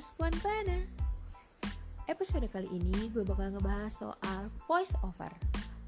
podcast 0.00 0.16
Puan 0.16 0.32
Klana. 0.40 0.80
Episode 2.08 2.48
kali 2.48 2.64
ini 2.72 3.12
gue 3.12 3.20
bakal 3.20 3.52
ngebahas 3.52 3.92
soal 3.92 4.48
voice 4.64 4.96
over 5.04 5.28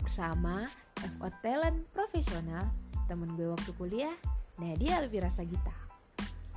bersama 0.05 0.69
FO 1.01 1.33
Talent 1.41 1.81
Profesional, 1.97 2.69
temen 3.09 3.33
gue 3.41 3.49
waktu 3.49 3.73
kuliah, 3.73 4.13
Nadia 4.61 5.01
Elvira 5.01 5.33
Sagita. 5.33 5.73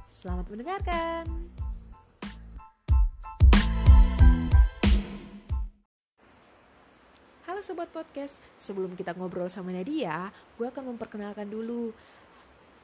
Selamat 0.03 0.51
mendengarkan. 0.51 1.31
Halo 7.47 7.63
Sobat 7.63 7.87
Podcast, 7.95 8.43
sebelum 8.59 8.99
kita 8.99 9.15
ngobrol 9.15 9.47
sama 9.47 9.71
Nadia, 9.71 10.27
gue 10.59 10.67
akan 10.67 10.91
memperkenalkan 10.91 11.47
dulu 11.47 11.95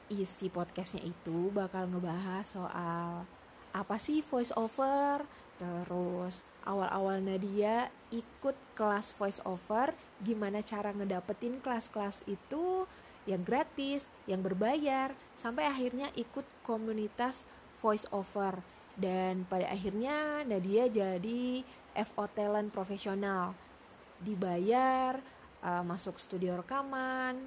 isi 0.08 0.48
podcastnya 0.48 1.04
itu 1.04 1.52
bakal 1.52 1.92
ngebahas 1.92 2.48
soal 2.48 3.28
apa 3.72 3.96
sih 3.96 4.20
voice 4.20 4.52
over, 4.54 5.24
terus 5.56 6.44
awal-awal 6.62 7.18
Nadia 7.24 7.88
ikut 8.12 8.54
kelas 8.76 9.16
voice 9.16 9.40
over, 9.48 9.96
gimana 10.22 10.60
cara 10.60 10.92
ngedapetin 10.92 11.58
kelas-kelas 11.64 12.22
itu 12.28 12.86
yang 13.24 13.42
gratis, 13.42 14.10
yang 14.28 14.42
berbayar, 14.42 15.14
sampai 15.38 15.66
akhirnya 15.66 16.10
ikut 16.18 16.44
komunitas 16.66 17.48
voice 17.80 18.06
over. 18.12 18.60
Dan 18.92 19.48
pada 19.48 19.72
akhirnya 19.72 20.44
Nadia 20.44 20.90
jadi 20.90 21.64
FO 22.12 22.28
talent 22.28 22.68
profesional, 22.74 23.56
dibayar, 24.20 25.18
uh, 25.64 25.82
masuk 25.86 26.20
studio 26.20 26.60
rekaman, 26.60 27.38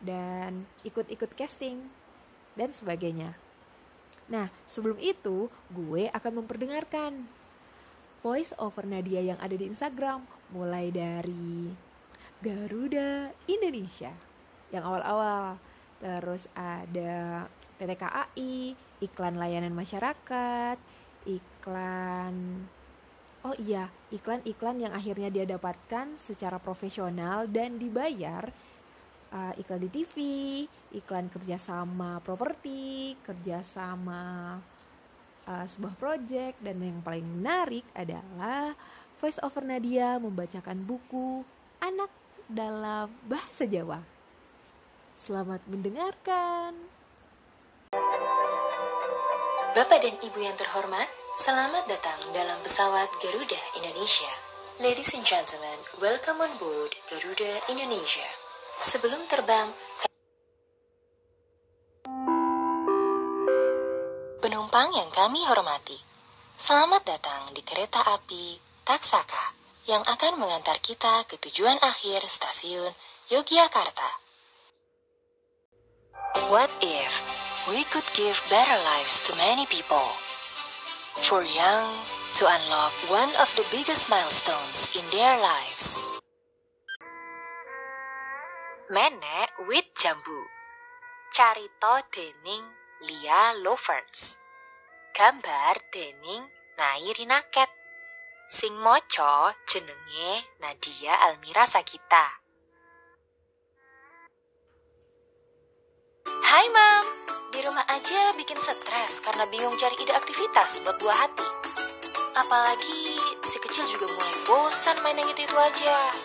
dan 0.00 0.64
ikut-ikut 0.86 1.34
casting 1.34 1.82
dan 2.54 2.70
sebagainya. 2.70 3.47
Nah, 4.28 4.52
sebelum 4.68 5.00
itu, 5.00 5.48
gue 5.72 6.12
akan 6.12 6.44
memperdengarkan 6.44 7.24
voice 8.20 8.52
over 8.60 8.84
Nadia 8.84 9.24
yang 9.24 9.40
ada 9.40 9.56
di 9.56 9.64
Instagram, 9.64 10.20
mulai 10.52 10.92
dari 10.92 11.72
Garuda 12.44 13.32
Indonesia 13.48 14.12
yang 14.68 14.84
awal-awal, 14.84 15.56
terus 15.98 16.44
ada 16.52 17.48
PT 17.80 17.90
KAI, 17.96 18.76
iklan 19.00 19.40
layanan 19.40 19.72
masyarakat, 19.72 20.76
iklan 21.24 22.68
Oh 23.46 23.54
iya, 23.54 23.86
iklan-iklan 24.10 24.82
yang 24.82 24.90
akhirnya 24.90 25.30
dia 25.30 25.46
dapatkan 25.46 26.18
secara 26.18 26.58
profesional 26.58 27.46
dan 27.46 27.78
dibayar 27.78 28.50
uh, 29.32 29.52
iklan 29.60 29.82
di 29.84 29.90
TV, 29.92 30.14
iklan 30.94 31.28
kerjasama 31.28 32.20
properti, 32.24 33.16
kerjasama 33.24 34.56
uh, 35.48 35.66
sebuah 35.68 35.94
project, 35.96 36.56
dan 36.60 36.80
yang 36.80 37.00
paling 37.04 37.24
menarik 37.24 37.84
adalah 37.92 38.72
voice 39.18 39.40
over 39.42 39.64
Nadia 39.64 40.16
membacakan 40.22 40.84
buku 40.86 41.42
anak 41.82 42.10
dalam 42.48 43.12
bahasa 43.26 43.68
Jawa. 43.68 44.00
Selamat 45.12 45.60
mendengarkan. 45.66 46.78
Bapak 49.74 49.98
dan 50.02 50.14
Ibu 50.18 50.38
yang 50.42 50.56
terhormat, 50.58 51.06
selamat 51.42 51.86
datang 51.86 52.18
dalam 52.34 52.58
pesawat 52.62 53.10
Garuda 53.22 53.60
Indonesia. 53.78 54.30
Ladies 54.78 55.10
and 55.14 55.26
gentlemen, 55.26 55.78
welcome 55.98 56.38
on 56.38 56.50
board 56.62 56.94
Garuda 57.10 57.62
Indonesia. 57.66 58.37
Sebelum 58.78 59.26
terbang, 59.26 59.68
penumpang 64.38 64.94
yang 64.94 65.10
kami 65.10 65.42
hormati, 65.50 65.98
selamat 66.62 67.02
datang 67.02 67.42
di 67.50 67.66
kereta 67.66 68.06
api 68.06 68.54
Taksaka 68.86 69.44
yang 69.90 70.06
akan 70.06 70.38
mengantar 70.38 70.78
kita 70.78 71.26
ke 71.26 71.42
tujuan 71.48 71.82
akhir 71.82 72.22
stasiun 72.30 72.94
Yogyakarta. 73.34 74.10
What 76.46 76.70
if 76.78 77.26
we 77.66 77.82
could 77.90 78.06
give 78.14 78.38
better 78.46 78.78
lives 78.94 79.18
to 79.26 79.34
many 79.34 79.66
people? 79.66 80.14
For 81.18 81.42
young 81.42 81.98
to 82.38 82.46
unlock 82.46 82.94
one 83.10 83.34
of 83.42 83.50
the 83.58 83.66
biggest 83.74 84.06
milestones 84.06 84.94
in 84.94 85.02
their 85.10 85.34
lives. 85.34 86.17
Menek 88.88 89.52
wit 89.68 89.84
jambu. 90.00 90.48
Carito 91.36 92.00
dening 92.08 92.64
Lia 93.04 93.52
Lovers. 93.60 94.40
Gambar 95.12 95.76
dening 95.92 96.48
Nairi 96.80 97.28
Naket. 97.28 97.68
Sing 98.48 98.72
moco 98.80 99.52
jenenge 99.68 100.40
Nadia 100.56 101.20
Almira 101.20 101.68
Sagita. 101.68 102.40
Hai 106.48 106.72
mam, 106.72 107.04
di 107.52 107.60
rumah 107.60 107.84
aja 107.92 108.32
bikin 108.40 108.56
stres 108.56 109.20
karena 109.20 109.44
bingung 109.52 109.76
cari 109.76 110.00
ide 110.00 110.16
aktivitas 110.16 110.80
buat 110.80 110.96
buah 110.96 111.28
hati. 111.28 111.48
Apalagi 112.40 113.20
si 113.44 113.60
kecil 113.60 113.84
juga 113.84 114.08
mulai 114.16 114.36
bosan 114.48 114.96
main 115.04 115.20
yang 115.20 115.28
itu-itu 115.28 115.52
aja. 115.60 116.16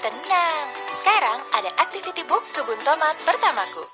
Tenang, 0.00 0.83
sekarang 1.04 1.36
ada 1.52 1.68
activity 1.84 2.24
book 2.24 2.40
kebun 2.56 2.80
tomat 2.80 3.12
pertamaku. 3.28 3.84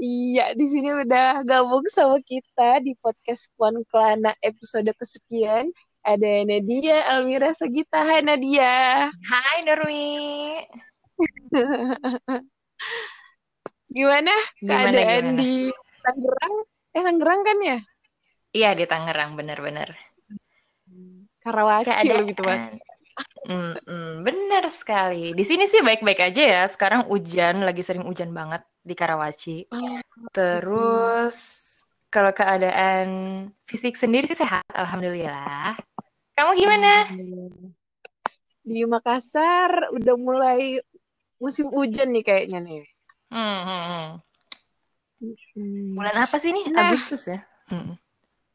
Iya, 0.00 0.56
di 0.56 0.64
sini 0.64 0.96
udah 0.96 1.44
gabung 1.44 1.84
sama 1.92 2.16
kita 2.24 2.80
di 2.80 2.96
podcast 3.04 3.52
Puan 3.52 3.84
Klana 3.92 4.32
episode 4.40 4.88
kesekian. 4.96 5.76
Ada 6.08 6.48
Nadia 6.48 7.04
Almira 7.12 7.52
Sagita. 7.52 8.00
Hai 8.00 8.24
Nadia. 8.24 9.12
Hai 9.12 9.56
Nurwi. 9.68 10.08
gimana, 13.92 14.32
Gimana, 14.64 14.88
keadaan 14.88 15.36
gimana? 15.36 15.40
di 15.44 15.52
Tangerang? 16.00 16.54
Eh 16.96 17.02
Tangerang 17.04 17.40
kan 17.44 17.58
ya? 17.60 17.78
Iya 18.56 18.70
di 18.72 18.88
Tangerang 18.88 19.36
bener-bener. 19.36 20.07
Karawaci 21.48 22.06
lo 22.12 22.22
gitu 22.28 22.42
kan. 22.44 22.76
Mm, 23.48 23.74
mm, 23.82 24.12
bener 24.22 24.64
sekali. 24.70 25.32
Di 25.34 25.42
sini 25.42 25.64
sih 25.66 25.80
baik-baik 25.82 26.20
aja 26.30 26.42
ya. 26.44 26.62
Sekarang 26.68 27.08
hujan, 27.08 27.64
lagi 27.64 27.82
sering 27.82 28.04
hujan 28.06 28.30
banget 28.30 28.62
di 28.84 28.94
Karawaci. 28.94 29.66
Oh, 29.72 29.98
Terus 30.30 31.38
kalau 32.12 32.30
keadaan 32.30 33.08
fisik 33.64 33.96
sendiri 33.96 34.28
sih 34.28 34.38
sehat, 34.38 34.68
alhamdulillah. 34.70 35.74
Kamu 36.36 36.54
gimana? 36.54 37.10
Di 38.62 38.84
Makassar 38.84 39.90
udah 39.96 40.14
mulai 40.14 40.78
musim 41.42 41.72
hujan 41.72 42.12
nih 42.14 42.22
kayaknya 42.22 42.60
nih. 42.62 42.84
Hmm, 43.32 43.60
hmm, 43.64 43.84
hmm. 43.88 44.08
Hmm. 45.18 45.98
Bulan 45.98 46.16
apa 46.22 46.36
sih 46.38 46.54
ini? 46.54 46.70
Nah. 46.70 46.94
Agustus 46.94 47.26
ya? 47.26 47.42
Hmm. 47.68 47.98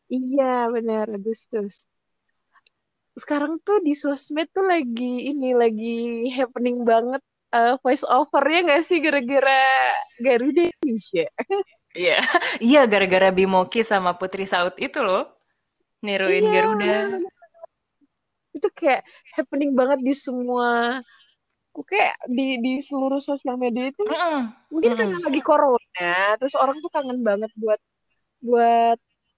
Iya 0.07 0.69
benar 0.69 1.09
Agustus. 1.11 1.89
Sekarang 3.13 3.61
tuh 3.61 3.77
di 3.85 3.93
sosmed 3.93 4.49
tuh 4.55 4.65
lagi 4.65 5.29
ini 5.29 5.53
lagi 5.53 6.27
happening 6.33 6.81
banget 6.81 7.21
eh, 7.53 7.77
voice 7.81 8.05
overnya 8.09 8.59
nggak 8.65 8.81
sih 8.81 8.97
gara-gara 9.05 9.59
Garuda 10.17 10.61
Indonesia. 10.65 11.25
Iya, 11.93 12.17
iya 12.67 12.79
gara-gara 12.89 13.29
Bimoki 13.29 13.81
sama 13.85 14.17
Putri 14.17 14.45
Saud 14.49 14.73
itu 14.81 14.99
loh. 15.05 15.29
Niruin 16.05 16.45
Iya, 16.45 16.53
Garuda. 16.55 16.93
Itu 18.57 18.67
kayak 18.73 19.01
happening 19.37 19.71
banget 19.79 19.99
di 20.07 20.13
semua 20.13 21.01
oke 21.73 21.97
di 22.37 22.43
di 22.65 22.71
seluruh 22.87 23.21
sosial 23.29 23.57
media 23.57 23.89
itu 23.89 24.01
Mm-mm. 24.05 24.37
mungkin 24.73 24.91
Mm-mm. 24.93 24.99
karena 25.01 25.17
lagi 25.25 25.41
corona 25.49 26.09
terus 26.37 26.55
orang 26.63 26.77
tuh 26.83 26.91
kangen 26.93 27.19
banget 27.29 27.51
buat 27.57 27.79
buat 28.47 28.97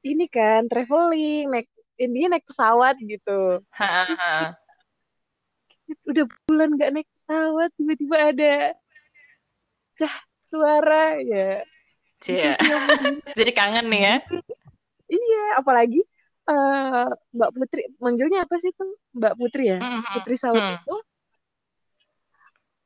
ini 0.10 0.25
kan 0.36 0.62
traveling 0.71 1.44
naik 1.51 1.68
intinya 1.95 2.36
naik 2.36 2.45
pesawat 2.47 2.95
gitu. 3.00 3.63
Terus 3.69 4.21
udah 6.09 6.25
bulan 6.50 6.69
nggak 6.75 6.92
naik 6.97 7.09
pesawat 7.13 7.69
tiba-tiba 7.77 8.18
ada 8.33 8.53
cah 9.95 10.15
suara 10.44 11.21
ya 11.21 11.62
media 12.25 12.57
Jadi 13.38 13.51
kangen 13.53 13.86
nih 13.86 14.01
ya. 14.01 14.15
iya 15.06 15.44
apalagi 15.62 16.01
eh, 16.50 17.07
Mbak 17.38 17.50
Putri 17.53 17.81
manggilnya 18.01 18.50
apa 18.50 18.56
sih 18.57 18.74
tuh 18.74 18.97
Mbak 19.13 19.33
Putri 19.38 19.63
ya 19.71 19.77
Mm-mm. 19.77 20.01
Putri 20.19 20.36
Saud 20.42 20.57
Hmm. 20.57 20.77
itu 20.81 20.95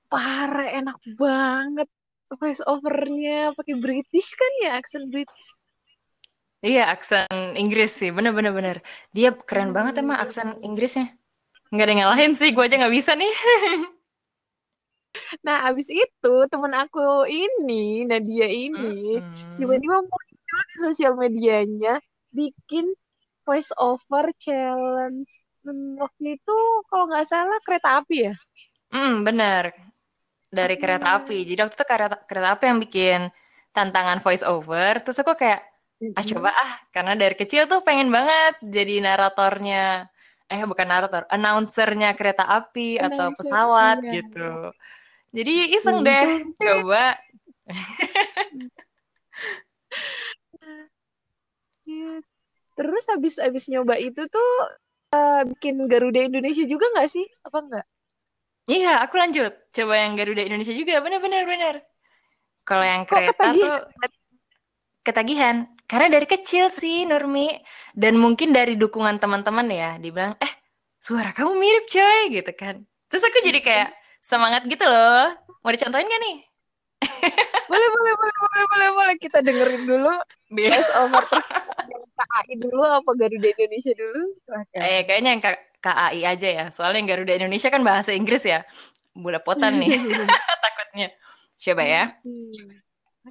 parah 0.10 0.70
enak 0.82 0.98
banget 1.16 1.88
voice 2.36 2.62
overnya 2.66 3.54
pakai 3.56 3.78
British 3.80 4.30
kan 4.36 4.52
ya 4.66 4.70
aksen 4.82 5.08
British 5.08 5.50
Iya, 6.68 6.82
aksen 6.94 7.28
Inggris 7.62 7.90
sih, 8.00 8.10
bener-bener 8.16 8.52
bener. 8.60 8.78
Dia 9.16 9.28
keren 9.48 9.70
banget 9.78 9.94
emang 10.04 10.18
aksen 10.24 10.50
Inggrisnya. 10.68 11.06
Nggak 11.72 11.84
ada 11.86 11.92
yang 11.94 12.02
ngalahin 12.04 12.34
sih, 12.40 12.50
gue 12.56 12.64
aja 12.66 12.76
nggak 12.82 12.96
bisa 13.00 13.12
nih. 13.22 13.32
Nah, 15.46 15.58
abis 15.70 15.88
itu 15.92 16.30
temen 16.52 16.74
aku 16.82 17.00
ini, 17.28 17.74
Nadia 18.10 18.48
ini, 18.50 18.88
tiba-tiba 19.58 19.98
muncul 20.10 20.62
di 20.72 20.78
sosial 20.86 21.14
medianya 21.24 21.90
bikin 22.38 22.86
voice 23.46 23.72
over 23.80 24.26
challenge. 24.44 25.30
Hmm, 25.66 26.00
waktu 26.04 26.24
itu 26.40 26.52
kalau 26.90 27.04
nggak 27.10 27.28
salah 27.32 27.58
kereta 27.66 27.90
api 28.02 28.16
ya. 28.32 28.34
Mm, 28.94 29.14
bener. 29.28 29.64
Dari 30.58 30.76
kereta 30.82 31.08
Hmm. 31.08 31.18
api. 31.22 31.38
Jadi 31.50 31.60
waktu 31.64 31.76
itu 31.78 31.86
kereta, 31.92 32.16
kereta 32.30 32.50
api 32.56 32.64
yang 32.70 32.80
bikin 32.86 33.20
tantangan 33.76 34.20
voice 34.26 34.44
over. 34.46 34.94
Terus 35.06 35.18
aku 35.22 35.34
kayak, 35.38 35.62
ah 36.00 36.24
coba 36.24 36.50
ah. 36.56 36.74
Karena 36.96 37.14
dari 37.20 37.36
kecil 37.36 37.68
tuh 37.68 37.84
pengen 37.84 38.10
banget 38.10 38.60
jadi 38.64 39.04
naratornya. 39.04 40.08
Eh 40.50 40.66
bukan 40.66 40.88
narator, 40.90 41.30
announcernya 41.30 42.18
kereta 42.18 42.42
api 42.42 42.98
atau 42.98 43.30
Announcer, 43.30 43.38
pesawat 43.38 43.98
iya. 44.02 44.12
gitu. 44.18 44.50
Jadi 45.30 45.54
iseng 45.78 46.02
Hmm. 46.02 46.08
deh 46.08 46.30
coba. 46.58 47.04
Iya. 51.90 52.22
Terus 52.78 53.04
habis 53.10 53.42
habis 53.42 53.66
nyoba 53.66 53.98
itu 53.98 54.30
tuh 54.30 54.50
eh, 55.10 55.42
bikin 55.50 55.90
Garuda 55.90 56.22
Indonesia 56.22 56.62
juga 56.70 56.86
nggak 56.94 57.10
sih? 57.10 57.26
Apa 57.42 57.66
enggak? 57.66 57.86
Iya, 58.70 59.02
aku 59.02 59.18
lanjut. 59.18 59.50
Coba 59.74 59.94
yang 59.98 60.14
Garuda 60.14 60.46
Indonesia 60.46 60.78
juga. 60.78 61.02
Bener-bener 61.02 61.50
bener. 61.50 61.76
Kalau 62.62 62.86
yang 62.86 63.10
kereta 63.10 63.58
tuh 63.58 63.90
ketagihan. 65.02 65.66
Karena 65.90 66.08
dari 66.14 66.30
kecil 66.30 66.70
sih, 66.70 67.10
Nurmi. 67.10 67.50
Dan 67.98 68.22
mungkin 68.22 68.54
dari 68.54 68.78
dukungan 68.78 69.18
teman-teman 69.18 69.66
ya. 69.68 69.98
Dibilang, 69.98 70.38
eh, 70.38 70.54
suara 71.02 71.34
kamu 71.34 71.58
mirip 71.58 71.90
coy, 71.90 72.30
gitu 72.30 72.52
kan. 72.54 72.86
Terus 73.10 73.26
aku 73.26 73.42
jadi 73.42 73.60
kayak 73.60 73.90
semangat 74.22 74.70
gitu 74.70 74.86
loh. 74.86 75.34
Mau 75.66 75.74
dicontohin 75.74 76.06
gak 76.06 76.22
nih? 76.22 76.38
Boleh, 77.70 77.90
boleh, 77.90 78.14
boleh, 78.16 78.38
boleh, 78.38 78.66
boleh, 78.70 78.90
boleh. 78.94 79.16
Kita 79.18 79.42
dengerin 79.42 79.84
dulu 79.90 80.14
Biar- 80.54 80.78
voice 80.78 80.92
over 80.94 81.24
terus 81.26 81.46
KAI 82.20 82.54
dulu 82.60 82.84
apa 82.84 83.12
Garuda 83.16 83.48
Indonesia 83.56 83.94
dulu? 83.96 84.22
Silahkan. 84.44 84.80
Eh, 84.84 85.02
kayaknya 85.08 85.30
yang 85.34 85.44
KAI 85.80 86.22
aja 86.28 86.48
ya. 86.50 86.66
Soalnya 86.70 87.00
yang 87.02 87.10
Garuda 87.16 87.34
Indonesia 87.40 87.70
kan 87.72 87.82
bahasa 87.82 88.12
Inggris 88.12 88.44
ya. 88.46 88.62
Bulapotan 89.16 89.80
nih, 89.80 89.90
takutnya. 90.64 91.08
Coba 91.60 91.84
ya. 91.88 92.04
Hmm. 92.22 92.54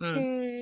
Hmm. 0.01 0.59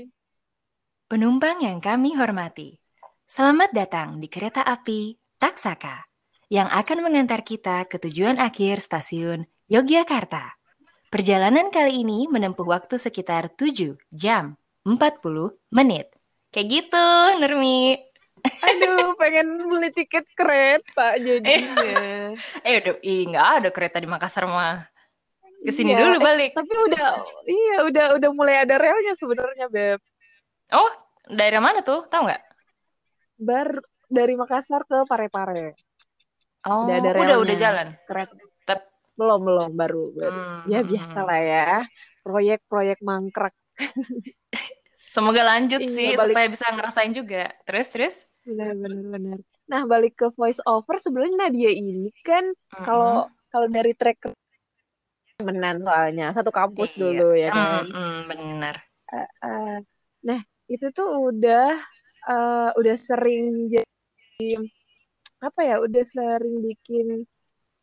Penumpang 1.06 1.62
yang 1.62 1.78
kami 1.78 2.18
hormati, 2.18 2.82
selamat 3.30 3.70
datang 3.70 4.18
di 4.18 4.26
kereta 4.26 4.66
api 4.66 5.14
Taksaka 5.38 6.02
yang 6.50 6.66
akan 6.66 6.98
mengantar 6.98 7.46
kita 7.46 7.86
ke 7.86 8.02
tujuan 8.02 8.42
akhir 8.42 8.82
stasiun 8.82 9.46
Yogyakarta. 9.70 10.58
Perjalanan 11.06 11.70
kali 11.70 12.02
ini 12.02 12.26
menempuh 12.26 12.66
waktu 12.66 12.98
sekitar 12.98 13.54
7 13.54 13.94
jam 14.10 14.58
40 14.82 15.54
menit. 15.70 16.10
Kayak 16.50 16.66
gitu, 16.74 17.06
Nurmi. 17.38 18.02
Aduh, 18.66 19.14
pengen 19.14 19.62
beli 19.62 19.94
tiket 19.94 20.26
kereta 20.34 21.22
jadinya. 21.22 22.34
Eh, 22.66 22.82
udah, 22.82 22.98
ih, 23.06 23.30
nggak 23.30 23.48
ada 23.62 23.68
kereta 23.70 24.02
di 24.02 24.10
Makassar 24.10 24.50
mah. 24.50 24.90
Ke 25.62 25.70
sini 25.70 25.94
Iya, 25.94 26.02
dulu 26.02 26.18
eh, 26.18 26.22
balik. 26.26 26.50
Tapi 26.50 26.74
udah, 26.90 27.06
iya 27.46 27.76
udah 27.86 28.06
udah 28.18 28.30
mulai 28.34 28.66
ada 28.66 28.74
relnya 28.74 29.14
sebenarnya 29.14 29.70
Beb. 29.70 30.02
Oh, 30.72 30.90
daerah 31.28 31.62
mana 31.62 31.80
tuh? 31.82 32.06
Tahu 32.06 32.26
nggak? 32.26 32.42
Bar 33.38 33.68
dari 34.08 34.34
Makassar 34.34 34.82
ke 34.86 35.04
Parepare. 35.06 35.76
Oh, 36.66 36.86
Udah 36.90 36.96
ada 36.98 37.10
udah, 37.14 37.38
udah 37.46 37.56
jalan. 37.56 37.88
Kereta. 38.06 38.34
Tep. 38.66 38.80
Belum, 39.14 39.40
belum, 39.42 39.70
baru. 39.78 40.10
baru. 40.12 40.34
Hmm, 40.34 40.60
Ya 40.66 40.80
hmm, 40.82 40.88
biasa 40.90 41.18
hmm. 41.22 41.28
lah 41.28 41.40
ya. 41.40 41.68
Proyek-proyek 42.26 42.98
mangkrak. 43.06 43.54
Semoga 45.14 45.46
lanjut 45.46 45.80
Iya, 45.80 45.94
sih 45.94 46.08
balik. 46.18 46.34
supaya 46.34 46.46
bisa 46.50 46.66
ngerasain 46.74 47.12
juga. 47.14 47.44
Terus, 47.64 47.86
terus? 47.94 48.14
Benar, 48.42 48.74
benar, 48.76 49.04
benar. 49.14 49.38
Nah, 49.66 49.82
balik 49.86 50.14
ke 50.18 50.28
voice 50.34 50.60
over 50.66 50.98
sebenarnya 50.98 51.48
Nadia 51.48 51.70
ini 51.70 52.10
kan 52.22 52.50
kalau 52.70 53.26
kalau 53.50 53.66
dari 53.66 53.96
track 53.96 54.22
temenan 55.36 55.82
soalnya 55.82 56.30
satu 56.30 56.50
kampus 56.54 56.94
Iya. 56.94 57.00
dulu 57.00 57.28
ya 57.34 57.48
kan. 57.50 57.82
Mm, 57.86 57.94
mm, 57.94 58.18
bener. 58.28 58.74
Eh, 59.10 59.78
nah, 60.22 60.40
itu 60.66 60.86
tuh 60.90 61.08
udah 61.30 61.78
eh, 62.28 62.70
udah 62.78 62.96
sering 62.98 63.70
jadi 63.70 64.50
apa 65.42 65.60
ya? 65.62 65.76
Udah 65.82 66.04
sering 66.06 66.62
bikin 66.64 67.06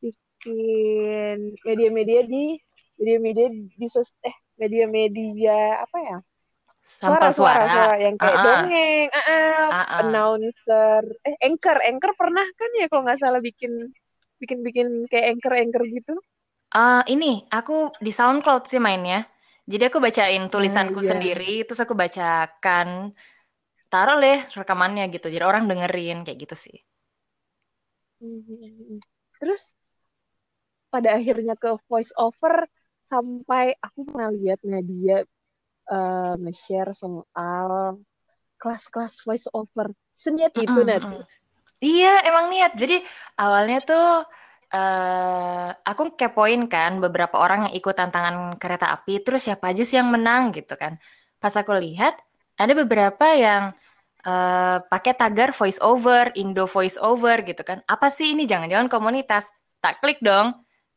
bikin 0.04 1.38
media-media 1.64 2.22
di 2.28 2.60
media-media 3.00 3.48
di 3.52 3.88
sos 3.88 4.12
eh 4.24 4.36
media-media 4.60 5.84
apa 5.84 5.98
ya? 6.04 6.18
Sampel 6.84 7.32
suara. 7.32 7.64
suara 7.64 7.86
yang 7.96 8.16
kayak 8.20 8.38
ah. 8.38 8.44
dongeng, 8.44 9.08
Ah, 9.16 9.76
ah. 9.80 9.88
announcer, 10.04 11.02
eh 11.24 11.36
anchor, 11.40 11.80
anchor 11.80 12.12
pernah 12.20 12.44
kan 12.60 12.70
ya 12.76 12.86
kalau 12.92 13.08
nggak 13.08 13.20
salah 13.24 13.40
bikin 13.40 13.72
bikin 14.44 14.60
bikin 14.68 14.88
kayak 15.08 15.40
anchor 15.40 15.56
anchor 15.56 15.84
gitu. 15.88 16.14
Ah, 16.76 17.08
ini 17.08 17.48
aku 17.48 17.96
di 18.04 18.12
SoundCloud 18.12 18.68
sih 18.68 18.84
mainnya. 18.84 19.24
Jadi 19.64 19.84
aku 19.88 19.98
bacain 20.04 20.44
tulisanku 20.52 21.00
iya. 21.00 21.12
sendiri, 21.16 21.64
terus 21.64 21.80
aku 21.80 21.96
bacakan, 21.96 23.16
taruh 23.88 24.18
deh 24.20 24.40
rekamannya 24.60 25.08
gitu. 25.16 25.28
Jadi 25.32 25.44
orang 25.48 25.64
dengerin 25.72 26.28
kayak 26.28 26.40
gitu 26.44 26.56
sih. 26.56 26.78
Mhm. 28.20 29.00
Terus 29.40 29.76
pada 30.92 31.18
akhirnya 31.18 31.56
ke 31.58 31.74
voice 31.90 32.14
over 32.20 32.70
sampai 33.04 33.74
aku 33.82 34.00
pernah 34.08 34.30
lihat 34.32 34.60
Nadia 34.64 35.24
eh, 35.92 36.34
nge-share 36.40 36.92
soal 36.96 38.00
kelas-kelas 38.62 39.14
voice 39.28 39.48
over. 39.52 39.92
Seniat 40.16 40.56
itu 40.56 40.72
Mm-mm, 40.72 40.88
Nat. 40.88 41.04
mm. 41.04 41.24
Iya, 41.84 42.14
emang 42.24 42.46
niat. 42.48 42.72
Jadi 42.80 43.04
awalnya 43.36 43.84
tuh 43.84 44.24
eh 44.74 45.70
aku 45.90 46.02
kepoin 46.20 46.62
kan 46.74 46.92
beberapa 47.04 47.36
orang 47.38 47.70
yang 47.70 47.74
ikut 47.80 47.96
tantangan 48.00 48.58
kereta 48.62 48.88
api, 48.96 49.14
terus 49.26 49.42
siapa 49.48 49.66
aja 49.72 49.84
sih 49.86 49.98
yang 50.02 50.10
menang 50.16 50.44
gitu 50.58 50.74
kan. 50.82 50.98
Pas 51.42 51.54
aku 51.54 51.74
lihat 51.78 52.14
ada 52.62 52.74
beberapa 52.82 53.26
yang 53.38 53.64
eh 54.28 54.78
pakai 54.92 55.14
tagar 55.20 55.50
voice 55.60 55.80
over, 55.84 56.32
Indo 56.42 56.66
voice 56.66 56.98
over 56.98 57.38
gitu 57.50 57.62
kan. 57.70 57.80
Apa 57.94 58.08
sih 58.10 58.34
ini? 58.34 58.44
Jangan-jangan 58.52 58.88
komunitas. 58.90 59.46
Tak 59.84 60.02
klik 60.02 60.20
dong. 60.26 60.48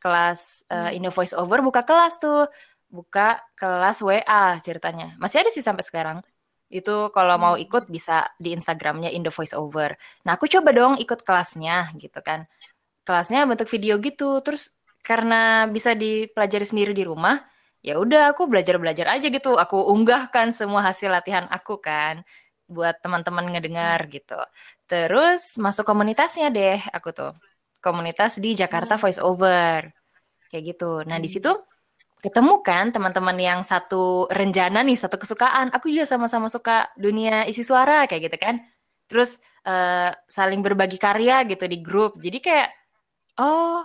Kelas 0.03 0.63
eh, 0.73 0.97
Indo 0.97 1.11
voice 1.13 1.35
over 1.37 1.59
buka 1.67 1.83
kelas 1.89 2.15
tuh. 2.23 2.49
Buka 2.89 3.43
kelas 3.59 3.99
WA 4.01 4.57
ceritanya. 4.67 5.07
Masih 5.23 5.43
ada 5.43 5.51
sih 5.53 5.65
sampai 5.65 5.85
sekarang. 5.85 6.19
Itu 6.67 7.15
kalau 7.15 7.39
mau 7.39 7.55
ikut 7.55 7.87
bisa 7.87 8.27
di 8.43 8.51
Instagramnya 8.51 9.11
Indo 9.15 9.31
Voice 9.31 9.55
Over. 9.55 9.95
Nah 10.27 10.35
aku 10.35 10.51
coba 10.51 10.75
dong 10.75 10.99
ikut 10.99 11.23
kelasnya 11.23 11.95
gitu 11.99 12.19
kan. 12.27 12.51
Kelasnya 13.07 13.47
bentuk 13.47 13.71
video 13.71 14.03
gitu. 14.03 14.43
Terus 14.43 14.75
karena 15.07 15.71
bisa 15.71 15.95
dipelajari 15.95 16.67
sendiri 16.67 16.91
di 16.91 17.07
rumah, 17.07 17.39
ya 17.79 18.03
udah 18.03 18.35
aku 18.35 18.51
belajar-belajar 18.51 19.07
aja 19.15 19.31
gitu. 19.31 19.55
Aku 19.55 19.79
unggahkan 19.95 20.51
semua 20.51 20.83
hasil 20.83 21.15
latihan 21.15 21.47
aku 21.47 21.79
kan 21.79 22.27
buat 22.67 22.99
teman-teman 22.99 23.55
ngedengar 23.55 24.11
gitu. 24.11 24.35
Terus 24.91 25.55
masuk 25.63 25.87
komunitasnya 25.87 26.51
deh 26.51 26.83
aku 26.91 27.15
tuh. 27.15 27.33
Komunitas 27.79 28.43
di 28.43 28.59
Jakarta 28.59 28.99
Voice 28.99 29.23
Over. 29.23 29.87
Kayak 30.51 30.75
gitu. 30.75 31.07
Nah, 31.07 31.23
di 31.23 31.31
situ 31.31 31.55
ketemu 32.19 32.59
kan 32.67 32.91
teman-teman 32.91 33.39
yang 33.39 33.61
satu 33.63 34.27
rencana 34.27 34.83
nih, 34.83 34.99
satu 34.99 35.15
kesukaan. 35.23 35.71
Aku 35.71 35.87
juga 35.87 36.11
sama-sama 36.11 36.51
suka 36.51 36.91
dunia 36.99 37.47
isi 37.47 37.63
suara 37.63 38.11
kayak 38.11 38.23
gitu 38.27 38.37
kan. 38.43 38.59
Terus 39.07 39.39
eh, 39.63 40.11
saling 40.27 40.59
berbagi 40.67 40.99
karya 40.99 41.47
gitu 41.47 41.71
di 41.71 41.79
grup. 41.79 42.19
Jadi 42.19 42.39
kayak 42.43 42.69
oh, 43.41 43.81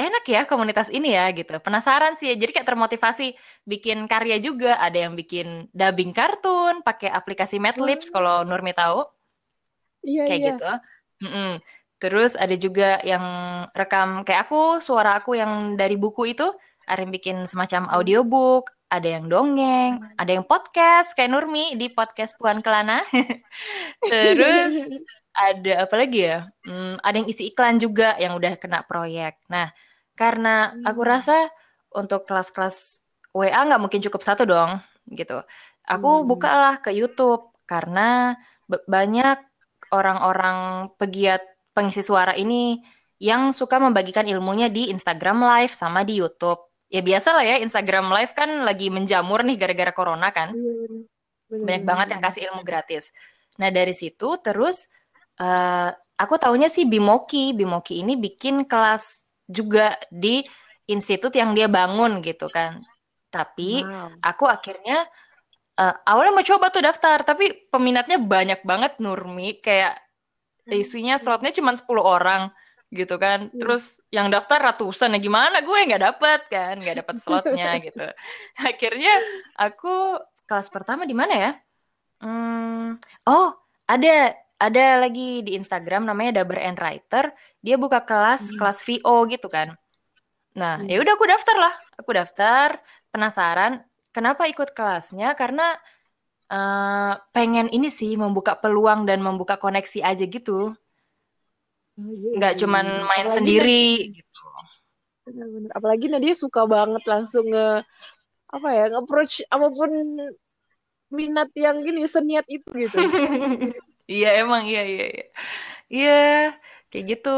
enak 0.00 0.24
ya 0.24 0.42
komunitas 0.48 0.88
ini 0.88 1.12
ya 1.12 1.28
gitu. 1.36 1.52
Penasaran 1.60 2.16
sih. 2.16 2.32
Jadi 2.32 2.56
kayak 2.56 2.68
termotivasi 2.68 3.36
bikin 3.68 4.08
karya 4.08 4.40
juga. 4.40 4.80
Ada 4.80 5.08
yang 5.08 5.14
bikin 5.16 5.68
dubbing 5.76 6.16
kartun 6.16 6.80
pakai 6.80 7.12
aplikasi 7.12 7.60
Madlibs 7.60 8.08
kalau 8.08 8.42
Nurmi 8.48 8.72
tahu 8.72 9.04
Iya, 10.00 10.24
kayak 10.24 10.40
iya. 10.40 10.48
gitu. 10.54 10.70
Mm-mm. 11.28 11.50
Terus 12.00 12.32
ada 12.32 12.56
juga 12.56 12.96
yang 13.04 13.24
rekam 13.76 14.24
kayak 14.24 14.48
aku, 14.48 14.80
suara 14.80 15.20
aku 15.20 15.36
yang 15.36 15.76
dari 15.76 16.00
buku 16.00 16.32
itu, 16.32 16.48
ada 16.88 17.04
yang 17.04 17.12
bikin 17.12 17.44
semacam 17.44 17.92
audiobook, 17.92 18.72
ada 18.88 19.20
yang 19.20 19.28
dongeng, 19.28 20.00
ada 20.16 20.30
yang 20.32 20.48
podcast 20.48 21.12
kayak 21.12 21.28
Nurmi 21.28 21.76
di 21.76 21.92
podcast 21.92 22.40
Puan 22.40 22.64
Kelana. 22.64 23.04
Terus 24.10 24.88
ada 25.40 25.72
apa 25.88 25.94
lagi 25.96 26.20
ya? 26.28 26.48
Hmm, 26.66 27.00
ada 27.00 27.16
yang 27.16 27.28
isi 27.30 27.48
iklan 27.50 27.80
juga 27.80 28.14
yang 28.20 28.36
udah 28.36 28.60
kena 28.60 28.84
proyek. 28.84 29.40
Nah, 29.48 29.72
karena 30.14 30.76
aku 30.84 31.00
Hmm. 31.00 31.10
rasa 31.16 31.36
untuk 31.90 32.28
kelas-kelas 32.28 33.00
WA 33.32 33.60
nggak 33.64 33.80
mungkin 33.80 34.00
cukup 34.04 34.22
satu 34.22 34.44
dong, 34.44 34.78
gitu. 35.10 35.40
Aku 35.88 36.22
Hmm. 36.22 36.26
bukalah 36.28 36.78
ke 36.84 36.92
YouTube 36.92 37.50
karena 37.64 38.36
banyak 38.68 39.38
orang-orang 39.90 40.90
pegiat 40.96 41.42
pengisi 41.74 42.02
suara 42.04 42.34
ini 42.34 42.78
yang 43.18 43.50
suka 43.52 43.76
membagikan 43.82 44.24
ilmunya 44.24 44.70
di 44.70 44.88
Instagram 44.88 45.42
Live 45.42 45.74
sama 45.74 46.02
di 46.04 46.18
YouTube. 46.18 46.60
ya 46.90 47.06
biasa 47.06 47.30
lah 47.38 47.46
ya 47.46 47.56
Instagram 47.62 48.10
Live 48.10 48.34
kan 48.34 48.66
lagi 48.66 48.90
menjamur 48.90 49.46
nih 49.46 49.54
gara-gara 49.54 49.94
corona 49.94 50.34
kan. 50.34 50.50
Iya, 50.50 50.72
bener. 50.74 51.02
Bener, 51.46 51.62
Banyak 51.62 51.84
banget 51.86 52.06
yang 52.10 52.22
kasih 52.26 52.42
ilmu 52.50 52.62
gratis. 52.66 53.14
Nah 53.62 53.70
dari 53.70 53.94
situ 53.94 54.26
terus 54.42 54.90
eh, 55.40 55.90
aku 56.20 56.34
taunya 56.36 56.68
sih 56.68 56.84
Bimoki. 56.84 57.56
Bimoki 57.56 58.04
ini 58.04 58.14
bikin 58.20 58.68
kelas 58.68 59.24
juga 59.48 59.96
di 60.12 60.44
institut 60.86 61.32
yang 61.34 61.56
dia 61.56 61.66
bangun 61.66 62.20
gitu 62.20 62.46
kan. 62.52 62.78
Tapi 63.32 63.82
Wow. 63.86 64.20
aku 64.20 64.44
akhirnya 64.46 65.06
eh, 65.80 65.94
awalnya 66.04 66.32
mau 66.36 66.44
coba 66.44 66.68
tuh 66.68 66.84
daftar, 66.84 67.24
tapi 67.24 67.66
peminatnya 67.72 68.20
banyak 68.20 68.60
banget 68.68 69.00
Nurmi, 69.00 69.64
kayak 69.64 69.96
isinya 70.68 71.16
slotnya 71.16 71.50
cuma 71.56 71.72
10 71.72 72.04
orang 72.04 72.52
gitu 72.92 73.16
kan. 73.16 73.48
Hmm. 73.48 73.56
Terus 73.56 74.02
yang 74.12 74.28
daftar 74.28 74.60
ratusan, 74.60 75.16
ya 75.16 75.20
gimana 75.22 75.62
gue 75.64 75.78
nggak 75.88 76.04
dapet 76.04 76.40
kan, 76.52 76.74
nggak 76.78 76.96
dapet 77.00 77.16
slotnya 77.22 77.70
gitu. 77.86 78.06
Akhirnya 78.60 79.14
aku 79.56 80.20
kelas 80.44 80.68
pertama 80.68 81.08
di 81.08 81.14
mana 81.16 81.34
ya? 81.34 81.52
Hmm, 82.20 83.00
oh 83.24 83.48
ada 83.88 84.36
ada 84.60 85.00
lagi 85.00 85.40
di 85.40 85.56
Instagram 85.56 86.04
namanya 86.04 86.44
Daber 86.44 86.60
and 86.60 86.76
Writer. 86.76 87.32
Dia 87.64 87.80
buka 87.80 88.04
kelas 88.04 88.52
Hmm. 88.52 88.56
kelas 88.60 88.78
VO 88.84 89.24
gitu 89.32 89.48
kan. 89.48 89.72
Nah, 90.54 90.78
Hmm. 90.82 90.88
ya 90.90 91.00
udah 91.00 91.12
aku 91.16 91.26
daftar 91.26 91.56
lah. 91.56 91.74
Aku 91.96 92.10
daftar, 92.12 92.68
penasaran. 93.08 93.80
Kenapa 94.12 94.44
ikut 94.50 94.76
kelasnya? 94.76 95.32
Karena 95.38 95.74
eh, 96.50 97.14
pengen 97.30 97.70
ini 97.70 97.86
sih 97.94 98.18
membuka 98.18 98.58
peluang 98.58 99.06
dan 99.06 99.22
membuka 99.22 99.54
koneksi 99.54 100.02
aja 100.02 100.24
gitu. 100.26 100.74
Oh, 101.94 102.10
iya, 102.10 102.34
Nggak 102.42 102.52
iya, 102.54 102.60
cuman 102.66 102.86
iya. 102.90 103.06
main 103.06 103.26
Apalagi 103.30 103.36
sendiri 103.38 103.84
gitu. 104.18 104.44
Bener-bener. 105.30 105.70
Apalagi 105.78 106.06
Nadia 106.10 106.34
suka 106.34 106.66
banget 106.66 107.06
langsung 107.06 107.46
nge 107.46 107.86
apa 108.50 108.68
ya 108.74 108.84
nge-approach 108.90 109.46
apa 109.46 109.66
pun 109.70 109.90
minat 111.14 111.54
yang 111.54 111.86
gini 111.86 112.02
seniat 112.02 112.46
itu 112.50 112.66
gitu. 112.74 112.98
Iya 114.10 114.28
emang 114.42 114.62
iya 114.70 114.82
iya 114.92 115.04
iya. 115.14 115.24
Iya 115.94 116.10
kayak 116.90 117.04
gitu. 117.10 117.28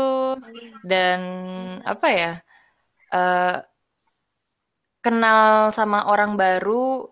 Dan 0.91 1.21
apa 1.85 2.07
ya? 2.21 2.33
eh 3.12 3.57
kenal 5.02 5.75
sama 5.75 6.07
orang 6.09 6.38
baru 6.38 7.11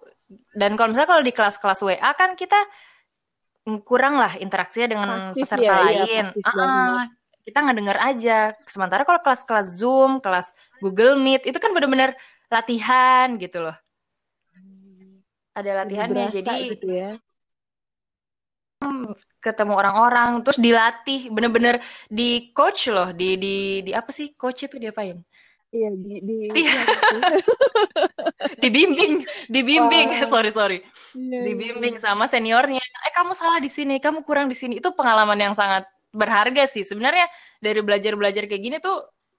dan 0.55 0.79
kalau 0.79 0.95
misalnya 0.95 1.11
kalau 1.11 1.25
di 1.26 1.35
kelas-kelas 1.35 1.81
WA 1.83 2.11
kan 2.14 2.38
kita 2.38 2.57
kurang 3.83 4.17
lah 4.17 4.38
interaksinya 4.38 4.88
dengan 4.88 5.11
Pasif 5.19 5.43
peserta 5.45 5.61
ya, 5.61 5.75
iya, 5.90 6.23
lain. 6.23 6.25
Ah, 6.47 6.55
banget. 6.55 7.09
kita 7.45 7.59
nggak 7.61 7.76
dengar 7.83 7.99
aja. 7.99 8.38
Sementara 8.64 9.02
kalau 9.02 9.21
kelas-kelas 9.21 9.69
Zoom, 9.76 10.23
kelas 10.23 10.55
Google 10.79 11.19
Meet 11.19 11.50
itu 11.50 11.59
kan 11.59 11.75
benar-benar 11.75 12.14
latihan 12.49 13.37
gitu 13.37 13.59
loh. 13.69 13.76
Ada 15.55 15.85
latihannya 15.85 16.31
berasa 16.31 16.38
jadi 16.40 16.79
gitu 16.79 16.88
ya. 16.95 17.11
Ketemu 19.44 19.72
orang-orang 19.80 20.28
terus 20.44 20.58
dilatih 20.60 21.20
bener-bener 21.34 21.75
di 22.08 22.52
coach 22.56 22.88
loh 22.92 23.08
di 23.20 23.25
di 23.42 23.49
di 23.87 23.90
apa 23.96 24.10
sih 24.12 24.26
coach 24.40 24.60
itu 24.68 24.76
diapain 24.76 25.18
Iya 25.70 25.88
di 26.04 26.12
di 26.28 26.34
Iya. 26.50 26.60
iya, 26.60 26.80
gitu. 26.99 27.16
dibimbing 28.62 29.12
dibimbing 29.54 30.08
Wah. 30.12 30.28
sorry 30.32 30.50
sorry 30.50 30.78
Iya, 31.14 31.38
iya, 31.40 31.40
dibimbing 31.46 31.94
sama 32.04 32.25
seniornya 32.32 32.82
eh 33.06 33.12
kamu 33.16 33.32
salah 33.38 33.58
di 33.64 33.70
sini 33.70 33.94
kamu 34.04 34.18
kurang 34.28 34.46
di 34.52 34.56
sini 34.58 34.75
itu 34.80 34.90
pengalaman 34.99 35.38
yang 35.38 35.54
sangat 35.56 35.87
berharga 36.10 36.66
sih 36.66 36.82
sebenarnya 36.82 37.26
dari 37.64 37.80
belajar 37.87 38.12
belajar 38.18 38.42
kayak 38.50 38.62
gini 38.66 38.76
tuh 38.82 38.96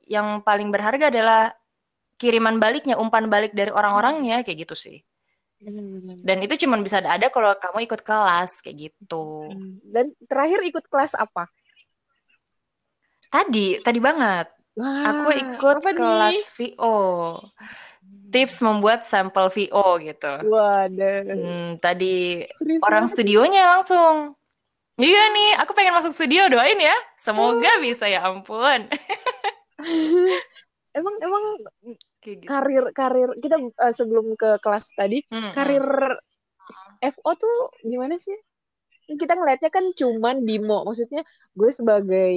yang 0.07 0.39
paling 0.47 0.71
berharga 0.73 1.11
adalah 1.11 1.39
kiriman 2.21 2.57
baliknya 2.63 2.95
umpan 3.03 3.25
balik 3.33 3.51
dari 3.57 3.71
orang-orangnya 3.73 4.45
kayak 4.45 4.67
gitu 4.67 4.75
sih. 4.77 4.97
Dan 6.21 6.37
itu 6.41 6.65
cuma 6.65 6.81
bisa 6.81 6.99
ada 6.99 7.29
kalau 7.29 7.53
kamu 7.53 7.85
ikut 7.85 8.01
kelas 8.01 8.61
kayak 8.61 8.89
gitu 8.89 9.45
Hmm. 9.47 9.77
Dan 9.85 10.05
terakhir 10.25 10.59
ikut 10.65 10.85
kelas 10.85 11.13
apa? 11.13 11.45
tadi 13.27 13.79
tadi 13.79 13.99
banget 13.99 14.47
Wah, 14.71 15.03
Aku 15.11 15.29
ikut 15.35 15.77
kelas 15.83 16.31
nih? 16.31 16.73
VO. 16.79 16.95
Tips 18.31 18.63
membuat 18.63 19.03
sampel 19.03 19.51
VO 19.51 19.99
gitu. 19.99 20.33
Waduh. 20.47 21.27
Hmm, 21.27 21.75
tadi 21.75 22.47
Serius 22.55 22.79
orang 22.79 23.03
banget. 23.03 23.11
studionya 23.11 23.67
langsung. 23.67 24.31
Iya 24.95 25.21
nih, 25.35 25.59
aku 25.59 25.75
pengen 25.75 25.91
masuk 25.91 26.15
studio, 26.15 26.47
doain 26.47 26.79
ya. 26.79 26.95
Semoga 27.19 27.83
bisa 27.83 28.07
ya 28.07 28.23
ampun. 28.23 28.87
Emang 30.97 31.15
emang 31.19 31.43
Kayak 32.21 32.39
gitu. 32.45 32.51
karir 32.51 32.83
karir 32.99 33.29
kita 33.43 33.55
eh, 33.85 33.93
sebelum 33.99 34.25
ke 34.41 34.49
kelas 34.63 34.85
tadi 34.99 35.17
Hmm, 35.31 35.51
karir 35.55 35.85
FO 37.13 37.31
tuh 37.43 37.55
gimana 37.91 38.15
sih? 38.25 38.37
Kita 39.21 39.33
ngelihatnya 39.37 39.71
kan 39.77 39.85
cuman 39.99 40.35
Bimo, 40.47 40.77
maksudnya 40.87 41.21
gue 41.59 41.69
sebagai 41.79 42.33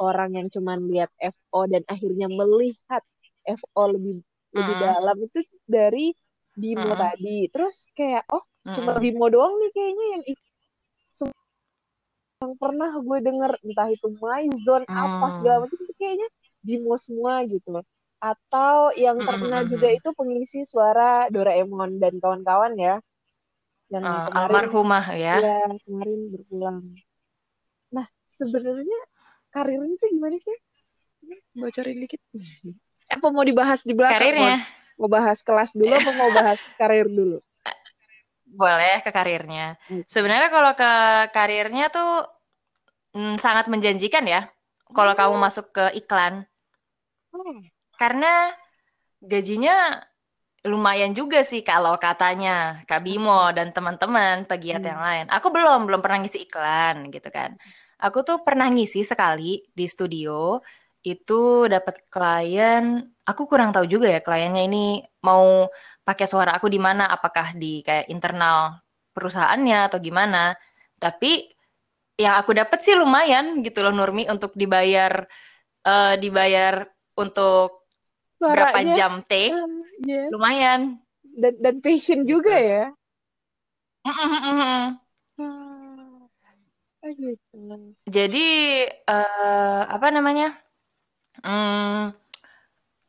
orang 0.00 0.30
yang 0.38 0.48
cuman 0.54 0.78
lihat 0.90 1.10
FO 1.20 1.60
dan 1.72 1.82
akhirnya 1.92 2.26
melihat 2.40 3.02
FO 3.58 3.82
lebih 3.94 4.14
lebih 4.56 4.76
Mm-mm. 4.76 4.80
dalam 4.86 5.16
itu 5.26 5.38
dari 5.76 6.14
Bimo 6.62 6.92
Mm-mm. 6.92 6.96
tadi. 6.96 7.50
Terus 7.52 7.76
kayak 7.98 8.24
oh 8.34 8.42
hmm, 8.64 8.72
cuma 8.74 8.92
hmm. 8.92 9.04
Bimo 9.04 9.26
doang 9.34 9.54
nih 9.60 9.70
kayaknya 9.76 10.06
yang 10.18 10.22
yang 12.42 12.52
pernah 12.62 12.90
gue 13.06 13.18
denger 13.26 13.52
entah 13.66 13.88
itu 13.90 14.06
My 14.22 14.44
Zone 14.66 14.86
apa 15.04 15.26
Hmm. 15.26 15.36
segala 15.36 15.56
macam 15.66 15.78
itu 15.84 15.94
kayaknya 16.00 16.28
Bimo 16.66 16.94
semua 17.06 17.32
gitu 17.52 17.68
loh. 17.74 17.84
Atau 18.30 18.74
yang 19.04 19.18
Mm-mm, 19.18 19.28
terkenal 19.28 19.62
mm-mm. 19.64 19.70
juga 19.72 19.88
itu 19.98 20.08
pengisi 20.18 20.60
suara 20.72 21.28
Doraemon 21.34 21.90
dan 22.02 22.14
kawan-kawan 22.22 22.74
ya. 22.86 22.94
Yang 23.94 24.06
Eh, 24.08 24.26
kemarin 24.26 24.64
almarhumah 24.68 25.04
ya. 25.24 25.36
ya 25.42 25.54
kemarin 25.84 26.20
berpulang. 26.34 26.78
Nah, 27.96 28.06
sebenarnya 28.38 28.98
karirnya 29.54 29.94
tuh 30.00 30.08
gimana 30.14 30.36
sih? 30.44 30.56
Bocorin 31.60 31.98
dikit. 32.02 32.20
Apa 33.14 33.26
mau 33.34 33.44
dibahas 33.50 33.80
di 33.88 33.94
belakang? 33.98 34.32
Karirnya 34.32 34.38
Mau, 34.38 34.60
mau 34.98 35.08
bahas 35.16 35.38
kelas 35.46 35.70
dulu 35.78 35.92
apa 36.00 36.10
mau 36.20 36.30
bahas 36.38 36.60
karir 36.80 37.06
dulu? 37.18 37.36
boleh 38.60 39.02
ke 39.04 39.10
karirnya. 39.16 39.76
Hmm. 39.88 40.02
Sebenarnya 40.06 40.48
kalau 40.54 40.72
ke 40.78 40.90
karirnya 41.34 41.84
tuh 41.90 42.08
mm, 43.16 43.36
sangat 43.44 43.66
menjanjikan 43.72 44.24
ya. 44.34 44.40
Kalau 44.96 45.12
kamu 45.18 45.34
masuk 45.44 45.66
ke 45.74 45.84
iklan. 46.00 46.46
Oh, 47.34 47.64
Karena 48.00 48.50
gajinya 49.22 50.00
lumayan 50.64 51.12
juga 51.12 51.44
sih 51.44 51.60
kalau 51.60 52.00
katanya 52.00 52.80
Kak 52.88 53.04
Bimo 53.04 53.52
dan 53.52 53.72
teman-teman 53.76 54.48
pegiat 54.48 54.80
Hmm. 54.80 54.90
yang 54.96 55.00
lain. 55.00 55.26
Aku 55.28 55.52
belum 55.52 55.84
belum 55.88 56.00
pernah 56.00 56.24
ngisi 56.24 56.48
iklan 56.48 57.12
gitu 57.12 57.28
kan. 57.28 57.56
Aku 58.00 58.24
tuh 58.24 58.40
pernah 58.46 58.68
ngisi 58.72 59.04
sekali 59.04 59.60
di 59.76 59.84
studio 59.88 60.60
itu 61.04 61.68
dapat 61.68 62.08
klien. 62.08 63.04
Aku 63.28 63.44
kurang 63.44 63.72
tahu 63.76 63.84
juga 63.88 64.08
ya 64.08 64.20
kliennya 64.24 64.64
ini 64.64 65.04
mau 65.24 65.68
pakai 66.04 66.26
suara 66.28 66.56
aku 66.56 66.68
di 66.68 66.80
mana, 66.80 67.08
apakah 67.12 67.56
di 67.56 67.80
kayak 67.84 68.08
internal 68.12 68.80
perusahaannya 69.12 69.78
atau 69.92 69.98
gimana. 70.00 70.56
Tapi 71.00 71.48
yang 72.16 72.40
aku 72.40 72.56
dapat 72.56 72.78
sih 72.84 72.96
lumayan 72.96 73.60
gitu 73.64 73.84
loh 73.84 73.92
Nurmi 73.92 74.28
untuk 74.32 74.52
dibayar 74.56 75.28
eh, 75.84 76.14
dibayar 76.20 76.88
untuk 77.20 77.83
berapa 78.50 78.78
suaranya 78.78 78.94
jam 78.98 79.12
take 79.26 79.52
ah, 79.54 79.68
yes. 80.04 80.28
lumayan 80.32 80.80
dan 81.34 81.54
dan 81.64 81.76
passion 81.84 82.20
juga 82.28 82.54
Gitu. 82.54 82.70
ya. 82.72 82.84
Mm-mm-mm-mm. 84.04 85.00
Ah, 85.34 86.28
ah, 87.02 87.12
gitu. 87.18 87.58
jadi 88.06 88.46
eh, 89.08 89.82
apa 89.94 90.08
namanya 90.14 90.54
Hmm, 91.42 92.14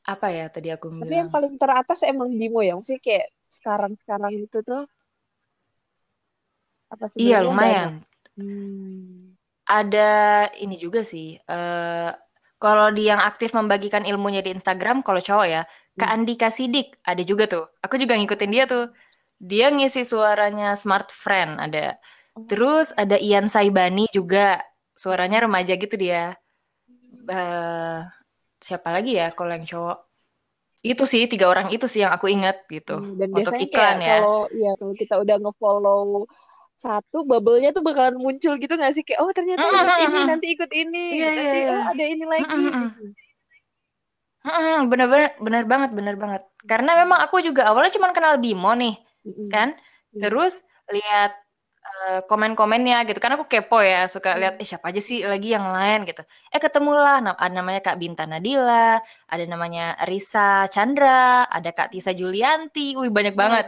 apa 0.06 0.28
ya 0.34 0.46
tadi 0.50 0.68
aku 0.74 0.88
Tapi 1.02 1.14
yang 1.14 1.30
bilang 1.30 1.30
paling 1.30 1.54
teratas 1.62 2.00
emang 2.06 2.30
Bimo 2.34 2.60
ya, 2.66 2.74
maksudnya 2.78 3.02
kayak 3.02 3.28
sekarang-sekarang 3.50 4.32
itu 4.46 4.58
tuh 4.66 4.82
apa 6.94 7.06
iya 7.18 7.38
sebenarnya 7.42 7.46
lumayan. 7.46 7.92
Hmm. 8.36 9.34
ada 9.66 10.10
ini 10.62 10.76
juga 10.78 11.02
sih 11.02 11.38
eh 11.42 12.10
kalau 12.66 12.88
dia 12.98 13.08
yang 13.14 13.22
aktif 13.30 13.50
membagikan 13.60 14.04
ilmunya 14.10 14.42
di 14.46 14.50
Instagram 14.58 14.98
kalau 15.06 15.22
cowok 15.22 15.48
ya 15.56 15.62
Kak 16.00 16.10
Hmm. 16.12 16.16
Andika 16.26 16.50
Sidik 16.58 16.88
ada 17.10 17.24
juga 17.24 17.44
tuh. 17.54 17.66
Aku 17.86 17.96
juga 18.02 18.14
ngikutin 18.20 18.52
dia 18.56 18.66
tuh. 18.74 18.86
Dia 19.40 19.66
ngisi 19.76 20.02
suaranya 20.12 20.76
Smart 20.82 21.08
Friend 21.22 21.52
ada. 21.66 21.96
Oh. 22.36 22.44
terus 22.52 22.92
ada 23.00 23.16
Ian 23.16 23.48
Saibani 23.48 24.12
juga 24.12 24.60
suaranya 25.02 25.38
remaja 25.48 25.74
gitu 25.80 25.96
dia. 25.96 26.36
Eh 27.32 27.98
siapa 28.66 28.90
lagi 28.96 29.12
ya 29.20 29.28
kalau 29.38 29.52
yang 29.56 29.68
cowok? 29.72 29.98
Itu 30.86 31.04
sih 31.12 31.26
tiga 31.32 31.46
orang 31.54 31.68
itu 31.74 31.86
sih 31.90 32.00
yang 32.06 32.14
aku 32.18 32.28
ingat 32.36 32.56
gitu. 32.70 32.96
Hmm, 33.02 33.16
Dan 33.20 33.30
untuk 33.34 33.56
biasanya 33.56 33.66
iklan 33.66 33.98
kayak 33.98 34.04
ya. 34.04 34.12
kalau 34.14 34.38
ya 34.54 34.72
kalau 34.80 34.94
kita 35.02 35.16
udah 35.24 35.36
nge-follow 35.44 36.00
satu 36.76 37.24
bubble-nya 37.24 37.72
tuh 37.72 37.80
bakalan 37.80 38.20
muncul 38.20 38.60
gitu 38.60 38.74
gak 38.76 38.92
sih 38.92 39.04
kayak 39.08 39.24
oh 39.24 39.32
ternyata 39.32 39.64
ikut 39.64 39.96
ini 40.04 40.20
nanti 40.28 40.48
ikut 40.52 40.72
ini 40.76 41.04
Iya, 41.16 41.30
iya, 41.32 41.40
nanti 41.40 41.60
iya. 41.60 41.72
oh 41.72 41.84
ada 41.96 42.04
ini 42.04 42.24
lagi 42.28 42.46
mm-mm. 42.52 42.64
gitu. 42.68 43.06
Bener-bener 44.92 45.30
bener 45.42 45.64
banget, 45.66 45.90
bener 45.98 46.16
banget. 46.22 46.42
Karena 46.70 46.92
memang 47.02 47.18
aku 47.26 47.42
juga 47.42 47.66
awalnya 47.66 47.96
cuma 47.98 48.14
kenal 48.14 48.38
Bimo 48.38 48.70
nih, 48.78 48.94
kan? 49.50 49.74
Iya. 50.14 50.30
Terus 50.30 50.62
lihat 50.94 51.34
eh, 51.86 52.20
komen-komennya 52.26 53.06
gitu 53.08 53.20
kan 53.22 53.38
aku 53.38 53.46
kepo 53.46 53.80
ya, 53.82 54.10
suka 54.10 54.36
lihat 54.42 54.58
eh 54.62 54.68
siapa 54.68 54.90
aja 54.92 55.02
sih 55.02 55.22
lagi 55.24 55.54
yang 55.56 55.70
lain 55.70 56.04
gitu. 56.10 56.22
Eh 56.54 56.60
ketemulah 56.60 57.22
ada 57.22 57.54
namanya 57.54 57.82
Kak 57.86 57.98
Binta 58.02 58.26
Nadila, 58.26 59.00
ada 59.30 59.44
namanya 59.46 59.96
Risa 60.10 60.66
Chandra, 60.74 61.46
ada 61.48 61.70
Kak 61.72 61.94
Tisa 61.94 62.12
Julianti. 62.12 62.98
Wih, 62.98 63.10
banyak 63.14 63.36
banget. 63.38 63.66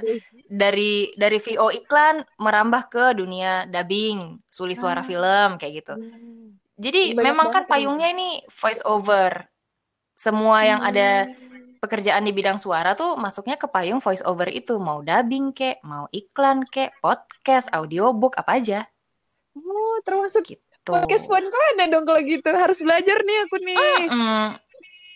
Dari 0.49 1.13
dari 1.15 1.37
VO 1.39 1.69
iklan 1.73 2.25
merambah 2.37 2.89
ke 2.89 3.05
dunia 3.13 3.65
dubbing, 3.69 4.41
suli 4.49 4.73
suara 4.73 5.01
Ah. 5.01 5.07
film 5.07 5.49
kayak 5.61 5.73
gitu. 5.83 5.93
Hmm. 5.95 6.57
Jadi 6.77 7.17
Banyak 7.17 7.25
memang 7.25 7.47
kan 7.49 7.63
payungnya 7.65 8.13
ini 8.13 8.45
voice 8.53 8.85
over. 8.85 9.49
Semua 10.17 10.65
yang 10.65 10.81
ada 10.81 11.25
Hmm. 11.29 11.46
Pekerjaan 11.77 12.21
di 12.21 12.31
bidang 12.31 12.57
suara 12.57 12.93
tuh 12.93 13.15
masuknya 13.15 13.55
ke 13.55 13.65
payung 13.65 13.99
voice 13.99 14.21
over 14.25 14.47
itu 14.47 14.77
mau 14.77 14.99
dubbing 14.99 15.51
kek, 15.51 15.79
mau 15.81 16.05
iklan 16.09 16.65
kek, 16.67 16.97
podcast, 16.99 17.69
audiobook 17.71 18.35
apa 18.35 18.51
aja 18.57 18.79
Oh, 19.57 19.97
termasuk 20.05 20.53
gitu. 20.53 20.61
podcast 20.85 21.25
Ponclana 21.25 21.89
dong 21.89 22.05
kalau 22.05 22.21
gitu. 22.21 22.45
Harus 22.45 22.77
belajar 22.77 23.17
nih 23.25 23.37
aku 23.43 23.55
nih. 23.57 23.77
Mm, 24.05 24.47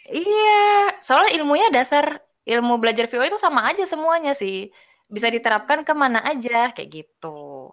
iya, 0.10 0.66
soalnya 0.98 1.38
ilmunya 1.38 1.70
dasar 1.70 2.20
ilmu 2.42 2.82
belajar 2.82 3.06
VO 3.06 3.22
itu 3.22 3.38
sama 3.38 3.70
aja 3.70 3.86
semuanya 3.86 4.34
sih. 4.34 4.74
Bisa 5.06 5.30
diterapkan 5.30 5.86
ke 5.86 5.94
mana 5.94 6.26
aja 6.26 6.74
kayak 6.74 6.90
gitu. 6.90 7.70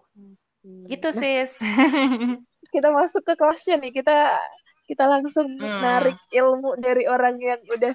Gitu 0.85 1.07
Nah, 1.09 1.17
sis. 1.17 1.57
kita 2.73 2.93
masuk 2.93 3.25
ke 3.25 3.33
kelasnya 3.33 3.81
nih. 3.81 3.91
Kita 3.97 4.37
kita 4.85 5.09
langsung 5.09 5.49
Hmm. 5.57 5.81
narik 5.81 6.17
ilmu 6.29 6.77
dari 6.77 7.09
orang 7.09 7.41
yang 7.41 7.61
udah 7.65 7.93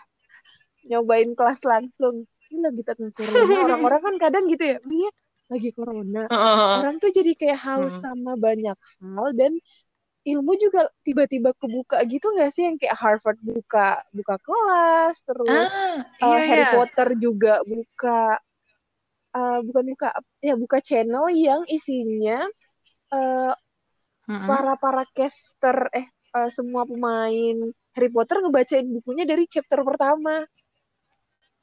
nyobain 0.88 1.32
kelas 1.32 1.60
langsung. 1.64 2.28
Ini 2.52 2.60
lagi 2.60 2.82
tengah 2.84 3.10
corona. 3.16 3.54
Orang-orang 3.66 4.00
kan 4.02 4.14
kadang 4.20 4.44
gitu 4.48 4.64
ya. 4.64 4.76
Maksudnya 4.84 5.10
lagi 5.44 5.70
corona. 5.76 6.22
Orang 6.80 6.96
tuh 7.00 7.10
jadi 7.12 7.32
kayak 7.36 7.58
haus 7.60 7.94
Hmm. 8.00 8.02
sama 8.12 8.32
banyak 8.36 8.76
hal 9.00 9.28
dan 9.36 9.52
ilmu 10.24 10.56
juga 10.56 10.88
tiba-tiba 11.04 11.52
kebuka 11.60 12.00
gitu 12.08 12.32
nggak 12.32 12.48
sih 12.48 12.64
yang 12.64 12.80
kayak 12.80 12.96
Harvard 12.96 13.36
buka 13.44 14.00
buka 14.08 14.40
kelas 14.40 15.20
terus 15.20 15.68
Ah, 15.68 16.00
uh, 16.24 16.32
iya 16.32 16.38
Harry 16.48 16.64
iya. 16.64 16.72
Potter 16.72 17.08
juga 17.20 17.60
buka 17.68 18.40
uh, 19.36 19.60
bukan 19.60 19.84
buka 19.92 20.08
ya 20.40 20.56
buka 20.56 20.80
channel 20.80 21.28
yang 21.28 21.68
isinya 21.68 22.40
uh, 23.12 23.52
Mm-mm. 24.24 24.48
para 24.48 24.80
para 24.80 25.04
caster 25.12 25.92
eh 25.92 26.08
uh, 26.32 26.48
semua 26.48 26.88
pemain 26.88 27.56
Harry 27.92 28.08
Potter 28.08 28.40
ngebacain 28.40 28.88
bukunya 28.88 29.28
dari 29.28 29.44
chapter 29.44 29.84
pertama 29.84 30.40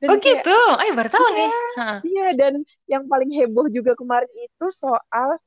dan 0.02 0.08
Oh 0.10 0.18
kayak 0.18 0.42
gitu. 0.42 0.58
Ayo 0.82 0.92
baru 0.98 1.10
tahu 1.14 1.28
nih. 1.38 1.50
Ha. 1.78 1.88
iya 2.04 2.28
dan 2.34 2.54
yang 2.90 3.06
paling 3.06 3.30
heboh 3.32 3.70
juga 3.70 3.94
kemarin 3.94 4.28
itu 4.36 4.66
soal 4.74 5.38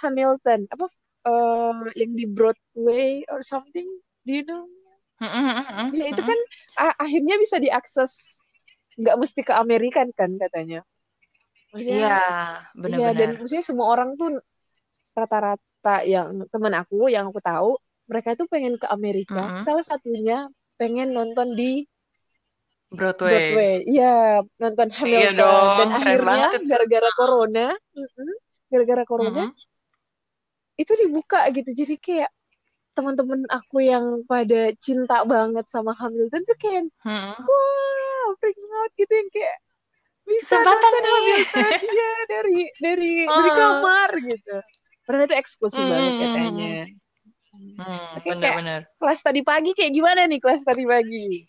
Hamilton 0.00 0.70
apa 0.70 0.86
uh, 1.26 1.82
yang 1.98 2.14
di 2.14 2.24
Broadway 2.30 3.26
or 3.28 3.42
something 3.42 3.86
do 4.22 4.32
you 4.32 4.46
know 4.46 4.64
ya 5.94 6.04
itu 6.10 6.22
kan 6.22 6.38
akhirnya 6.98 7.38
bisa 7.38 7.56
diakses 7.58 8.38
nggak 8.94 9.16
mesti 9.18 9.40
ke 9.42 9.54
Amerika 9.54 10.06
kan 10.14 10.34
katanya 10.38 10.82
Iya, 11.74 11.90
Iya, 11.90 12.14
dan 12.70 12.78
benar-benar. 12.78 13.34
maksudnya 13.42 13.66
semua 13.66 13.86
orang 13.90 14.14
tuh 14.14 14.38
rata-rata 15.10 16.06
yang 16.06 16.46
teman 16.46 16.70
aku 16.78 17.10
yang 17.10 17.26
aku 17.26 17.42
tahu, 17.42 17.74
mereka 18.06 18.38
tuh 18.38 18.46
pengen 18.46 18.78
ke 18.78 18.86
Amerika. 18.86 19.58
Mm-mm. 19.58 19.58
Salah 19.58 19.82
satunya 19.82 20.46
pengen 20.78 21.10
nonton 21.10 21.58
di 21.58 21.82
Broadway. 22.92 23.30
Broadway. 23.32 23.74
Iya, 23.86 24.12
nonton 24.60 24.88
Iya 24.88 24.96
Hamilton. 24.98 25.36
dong, 25.38 25.68
Dan 25.78 25.88
akhirnya 25.94 26.26
banget 26.26 26.60
gara-gara 26.68 27.10
corona, 27.16 27.66
gara-gara 28.70 29.04
corona 29.04 29.42
Mm-mm. 29.44 29.48
itu 30.74 30.92
dibuka 30.98 31.46
gitu. 31.54 31.70
Jadi 31.70 31.94
kayak 31.98 32.30
teman-teman 32.94 33.42
aku 33.50 33.82
yang 33.82 34.22
pada 34.30 34.70
cinta 34.78 35.26
banget 35.26 35.66
sama 35.66 35.94
Hamilton 35.98 36.42
tuh 36.46 36.56
kayak 36.58 36.86
Mm-mm. 37.02 37.34
wah, 37.42 38.26
freaking 38.38 38.70
out 38.78 38.90
gitu 38.94 39.12
yang 39.12 39.30
kayak 39.34 39.56
bisa 40.24 40.56
Kesempatan 40.56 40.90
nonton. 40.92 41.04
Hamilton 41.04 41.82
ya 42.00 42.12
dari 42.30 42.58
dari 42.80 43.12
dari 43.26 43.50
Oh. 43.50 43.54
kamar 43.58 44.10
gitu. 44.22 44.56
Padahal 45.04 45.26
itu 45.28 45.36
eksklusif 45.36 45.82
Hmm, 45.82 45.90
banget 45.90 46.12
hmm, 46.12 46.16
hmm, 46.16 46.24
katanya. 46.24 46.74
Hmm, 47.54 48.10
benar-benar. 48.24 48.80
kelas 48.98 49.20
tadi 49.20 49.40
pagi 49.44 49.70
kayak 49.76 49.92
gimana 49.92 50.20
nih 50.26 50.40
kelas 50.40 50.62
tadi 50.64 50.82
pagi? 50.86 51.44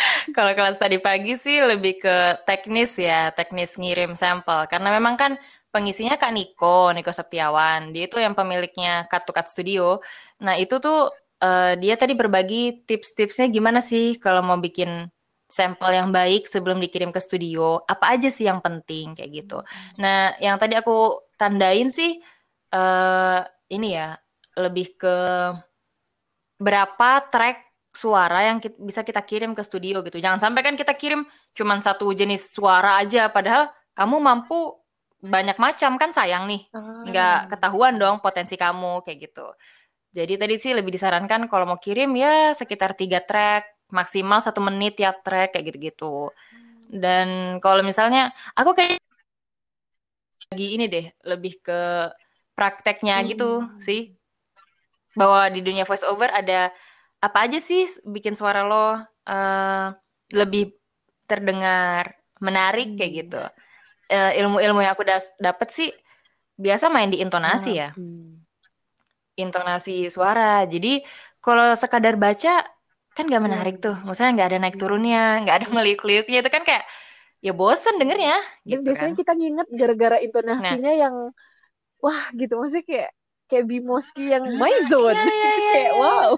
Kalau 0.36 0.52
kelas 0.56 0.78
tadi 0.80 0.96
pagi 1.00 1.36
sih 1.36 1.60
lebih 1.60 2.00
ke 2.02 2.16
teknis 2.48 2.96
ya, 2.96 3.30
teknis 3.34 3.76
ngirim 3.76 4.16
sampel. 4.16 4.66
Karena 4.70 4.94
memang 4.96 5.14
kan 5.20 5.32
pengisinya 5.74 6.16
Kak 6.18 6.32
Niko, 6.34 6.90
Niko 6.94 7.12
Septiawan. 7.14 7.94
Dia 7.94 8.08
itu 8.10 8.16
yang 8.18 8.34
pemiliknya 8.34 9.06
Cut 9.10 9.26
Studio. 9.48 10.00
Nah, 10.42 10.56
itu 10.58 10.80
tuh 10.82 11.10
eh, 11.42 11.74
dia 11.80 11.94
tadi 12.00 12.12
berbagi 12.16 12.84
tips-tipsnya 12.88 13.48
gimana 13.52 13.80
sih 13.84 14.16
kalau 14.20 14.42
mau 14.44 14.58
bikin 14.58 15.08
sampel 15.50 15.90
yang 15.98 16.14
baik 16.14 16.46
sebelum 16.46 16.78
dikirim 16.78 17.10
ke 17.10 17.18
studio. 17.18 17.82
Apa 17.90 18.14
aja 18.16 18.30
sih 18.30 18.46
yang 18.46 18.62
penting 18.62 19.18
kayak 19.18 19.30
gitu. 19.44 19.58
Nah, 19.98 20.38
yang 20.38 20.56
tadi 20.62 20.78
aku 20.78 21.26
tandain 21.36 21.90
sih 21.90 22.22
eh 22.70 23.40
ini 23.70 23.88
ya, 23.98 24.14
lebih 24.58 24.94
ke 24.98 25.16
berapa 26.60 27.10
track 27.32 27.69
suara 27.90 28.46
yang 28.46 28.62
kit- 28.62 28.78
bisa 28.78 29.02
kita 29.02 29.20
kirim 29.26 29.52
ke 29.54 29.62
studio 29.66 30.00
gitu. 30.06 30.22
Jangan 30.22 30.38
sampai 30.38 30.62
kan 30.62 30.74
kita 30.78 30.94
kirim 30.94 31.26
cuman 31.52 31.82
satu 31.82 32.10
jenis 32.14 32.54
suara 32.54 33.02
aja, 33.02 33.26
padahal 33.28 33.68
kamu 33.98 34.16
mampu 34.22 34.78
banyak 35.20 35.60
macam 35.60 36.00
kan 36.00 36.14
sayang 36.14 36.48
nih, 36.48 36.64
Ah. 36.72 37.04
nggak 37.04 37.38
ketahuan 37.52 38.00
dong 38.00 38.24
potensi 38.24 38.56
kamu 38.56 39.04
kayak 39.04 39.18
gitu. 39.28 39.46
Jadi 40.16 40.34
tadi 40.40 40.54
sih 40.56 40.72
lebih 40.72 40.90
disarankan 40.96 41.44
kalau 41.50 41.68
mau 41.68 41.78
kirim 41.78 42.14
ya 42.16 42.56
sekitar 42.56 42.96
tiga 42.96 43.20
track, 43.20 43.90
maksimal 43.92 44.40
satu 44.40 44.62
menit 44.64 44.96
tiap 44.96 45.20
track 45.20 45.52
kayak 45.54 45.70
gitu-gitu. 45.70 46.32
Dan 46.90 47.58
kalau 47.62 47.84
misalnya 47.84 48.32
aku 48.56 48.74
kayak 48.74 48.98
lagi 50.50 50.66
ini 50.74 50.90
deh, 50.90 51.06
lebih 51.26 51.62
ke 51.62 52.10
prakteknya 52.58 53.22
gitu 53.28 53.62
Hmm. 53.62 53.78
sih. 53.78 54.14
Bahwa 55.14 55.46
di 55.50 55.60
dunia 55.62 55.86
voice 55.86 56.02
over 56.06 56.30
ada 56.30 56.70
apa 57.20 57.38
aja 57.44 57.58
sih 57.60 57.84
bikin 58.04 58.34
suara 58.36 58.64
lo 58.64 58.96
eh, 59.28 59.86
lebih 60.32 60.72
terdengar, 61.30 62.16
menarik 62.42 62.96
kayak 62.98 63.10
Hmm. 63.12 63.20
gitu. 63.22 63.42
Eh, 64.10 64.30
ilmu-ilmu 64.42 64.80
yang 64.82 64.92
aku 64.96 65.04
das- 65.06 65.34
dapet 65.38 65.68
sih 65.70 65.88
biasa 66.58 66.90
main 66.90 67.08
di 67.12 67.18
intonasi 67.22 67.70
ya, 67.78 67.88
intonasi 69.38 70.10
suara. 70.12 70.64
Jadi 70.68 71.00
kalau 71.40 71.72
sekadar 71.78 72.16
baca 72.20 72.64
kan 73.16 73.24
gak 73.26 73.42
menarik 73.42 73.74
Iya. 73.78 73.84
tuh. 73.90 73.96
Maksudnya 74.06 74.30
nggak 74.36 74.48
ada 74.50 74.58
naik 74.62 74.76
turunnya, 74.80 75.22
nggak 75.44 75.56
ada 75.62 75.66
meliuk-liuknya 75.76 76.38
itu 76.44 76.50
kan 76.52 76.62
kayak 76.68 76.84
ya 77.40 77.52
bosen 77.56 77.96
dengernya 77.96 78.36
Dan 78.68 78.68
gitu 78.68 78.80
biasanya 78.84 79.12
kan. 79.16 79.20
kita 79.24 79.32
nginget 79.38 79.68
gara-gara 79.72 80.16
intonasinya 80.20 80.92
yang 80.92 81.14
wah 82.04 82.22
gitu 82.36 82.52
maksudnya 82.60 82.84
kayak 82.84 83.10
kayak 83.48 83.64
Bimoski 83.70 84.24
yang 84.28 84.44
Ah, 84.44 84.58
my 84.60 84.74
zone 84.92 85.16
iya, 85.16 85.24
iya, 85.24 85.50
iya, 85.56 85.70
kayak 85.74 85.92
iya. 85.96 86.00
wow. 86.00 86.30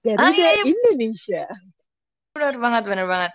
Garuda 0.00 0.24
Ah, 0.24 0.32
iya, 0.32 0.50
iya. 0.56 0.64
Indonesia. 0.64 1.42
Benar 2.32 2.56
banget, 2.56 2.82
benar 2.88 3.06
banget. 3.06 3.32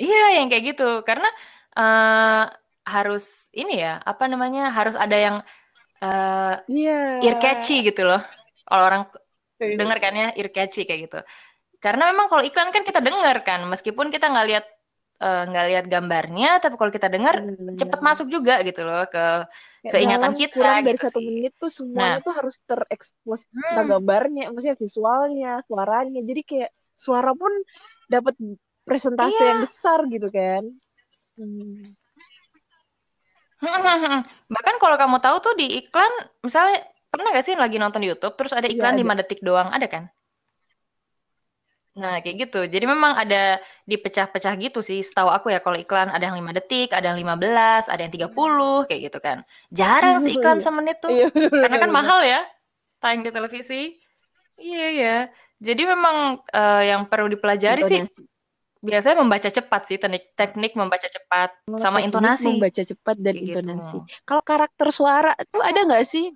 Iya, 0.00 0.40
yang 0.40 0.46
kayak 0.48 0.64
gitu. 0.72 0.88
Karena 1.04 1.28
eh, 1.72 2.44
harus 2.84 3.48
ini 3.52 3.80
ya, 3.80 4.00
apa 4.02 4.24
namanya? 4.26 4.72
Harus 4.72 4.96
ada 4.96 5.16
yang 5.16 5.36
eh, 6.02 6.54
Iya. 6.66 7.22
ear 7.22 7.36
catchy 7.38 7.84
gitu 7.86 8.02
loh. 8.02 8.20
Kalau 8.66 8.84
orang 8.88 9.02
Kayak- 9.60 9.78
denger 9.78 9.98
kan 10.02 10.12
ya 10.16 10.28
ear 10.34 10.48
catchy 10.50 10.82
kayak 10.82 11.00
gitu. 11.06 11.18
Karena 11.78 12.10
memang 12.10 12.26
kalau 12.30 12.42
iklan 12.42 12.70
kan 12.70 12.82
kita 12.82 12.98
denger 13.02 13.36
kan, 13.42 13.60
meskipun 13.66 14.10
kita 14.10 14.30
nggak 14.30 14.46
lihat 14.48 14.64
eh, 15.22 15.42
nggak 15.48 15.64
lihat 15.70 15.84
gambarnya, 15.86 16.50
tapi 16.58 16.74
kalau 16.74 16.90
kita 16.90 17.06
denger 17.06 17.34
Bener-bener. 17.38 17.78
cepet 17.78 18.00
masuk 18.02 18.26
juga 18.26 18.54
gitu 18.66 18.82
loh 18.82 19.02
ke 19.06 19.24
Kayak 19.82 19.92
keingatan 19.94 20.30
kita 20.38 20.54
kurang 20.54 20.76
dari 20.82 20.98
gitu 20.98 21.04
satu 21.06 21.18
sih. 21.18 21.26
menit 21.30 21.52
tuh 21.58 21.70
semuanya 21.70 22.18
Nah. 22.18 22.24
tuh 22.26 22.34
harus 22.38 22.54
terekspos 22.66 23.40
entah 23.50 23.82
Hmm, 23.82 23.90
gambarnya 23.98 24.42
maksudnya 24.50 24.76
visualnya 24.78 25.52
suaranya 25.66 26.20
jadi 26.22 26.42
kayak 26.46 26.70
suara 26.94 27.30
pun 27.34 27.50
dapat 28.06 28.34
presentasi 28.86 29.40
Iya. 29.42 29.48
yang 29.54 29.60
besar 29.62 29.98
gitu 30.10 30.28
kan 30.30 30.62
Hmm. 31.32 31.82
Bahkan 34.50 34.74
kalau 34.82 34.96
kamu 34.98 35.16
tahu 35.22 35.36
tuh 35.38 35.54
di 35.54 35.66
iklan, 35.80 36.12
misalnya 36.42 36.82
pernah 37.08 37.30
gak 37.30 37.46
sih 37.46 37.54
lagi 37.54 37.76
nonton 37.78 38.02
YouTube, 38.02 38.34
terus 38.34 38.52
ada 38.52 38.66
Iya, 38.66 38.74
iklan 38.74 38.94
ada. 38.94 39.00
5 39.00 39.14
detik 39.14 39.40
doang, 39.40 39.70
ada 39.70 39.86
kan? 39.86 40.04
Nah, 41.92 42.24
kayak 42.24 42.48
gitu. 42.48 42.64
Jadi 42.64 42.88
memang 42.88 43.12
ada 43.14 43.60
dipecah-pecah 43.84 44.56
gitu 44.56 44.80
sih. 44.80 45.04
Setahu 45.04 45.28
aku 45.28 45.52
ya 45.52 45.60
kalau 45.60 45.76
iklan 45.76 46.08
ada 46.08 46.24
yang 46.24 46.40
5 46.40 46.56
detik, 46.56 46.88
ada 46.88 47.12
yang 47.12 47.20
15, 47.20 47.84
ada 47.92 48.00
yang 48.00 48.08
30, 48.08 48.32
kayak 48.88 49.00
gitu 49.12 49.18
kan. 49.20 49.44
Jarang 49.68 50.16
sih 50.18 50.32
iklan 50.36 50.56
Iya. 50.56 50.64
semenit 50.64 50.96
tuh. 51.04 51.12
Iya, 51.12 51.28
Karena 51.62 51.76
kan 51.76 51.92
mahal 51.92 52.24
ya 52.24 52.40
tayang 52.96 53.20
di 53.20 53.30
televisi. 53.30 54.00
Iya, 54.56 54.86
iya. 54.88 55.16
Jadi 55.60 55.82
memang 55.84 56.16
uh, 56.42 56.82
yang 56.82 57.04
perlu 57.06 57.28
dipelajari 57.28 57.84
sih 57.84 58.00
Intonasi. 58.00 58.24
biasanya 58.82 59.16
membaca 59.22 59.46
cepat 59.46 59.82
sih 59.86 59.94
teknik 59.94 60.34
teknik 60.34 60.72
membaca 60.74 61.06
cepat 61.06 61.54
sama 61.78 62.02
Teknik 62.02 62.06
intonasi. 62.10 62.46
membaca 62.50 62.82
cepat 62.82 63.16
dan 63.16 63.30
Kayak 63.30 63.44
gitu. 63.46 63.58
intonasi. 63.62 63.98
Kalau 64.24 64.42
karakter 64.42 64.88
suara 64.90 65.30
itu 65.36 65.58
ada 65.60 65.80
nggak 65.86 66.02
sih? 66.02 66.26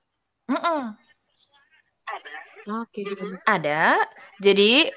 Mm-mm. 0.46 0.94
Oke, 2.68 3.02
gimana? 3.02 3.38
Ada. 3.44 3.82
Jadi 4.38 4.90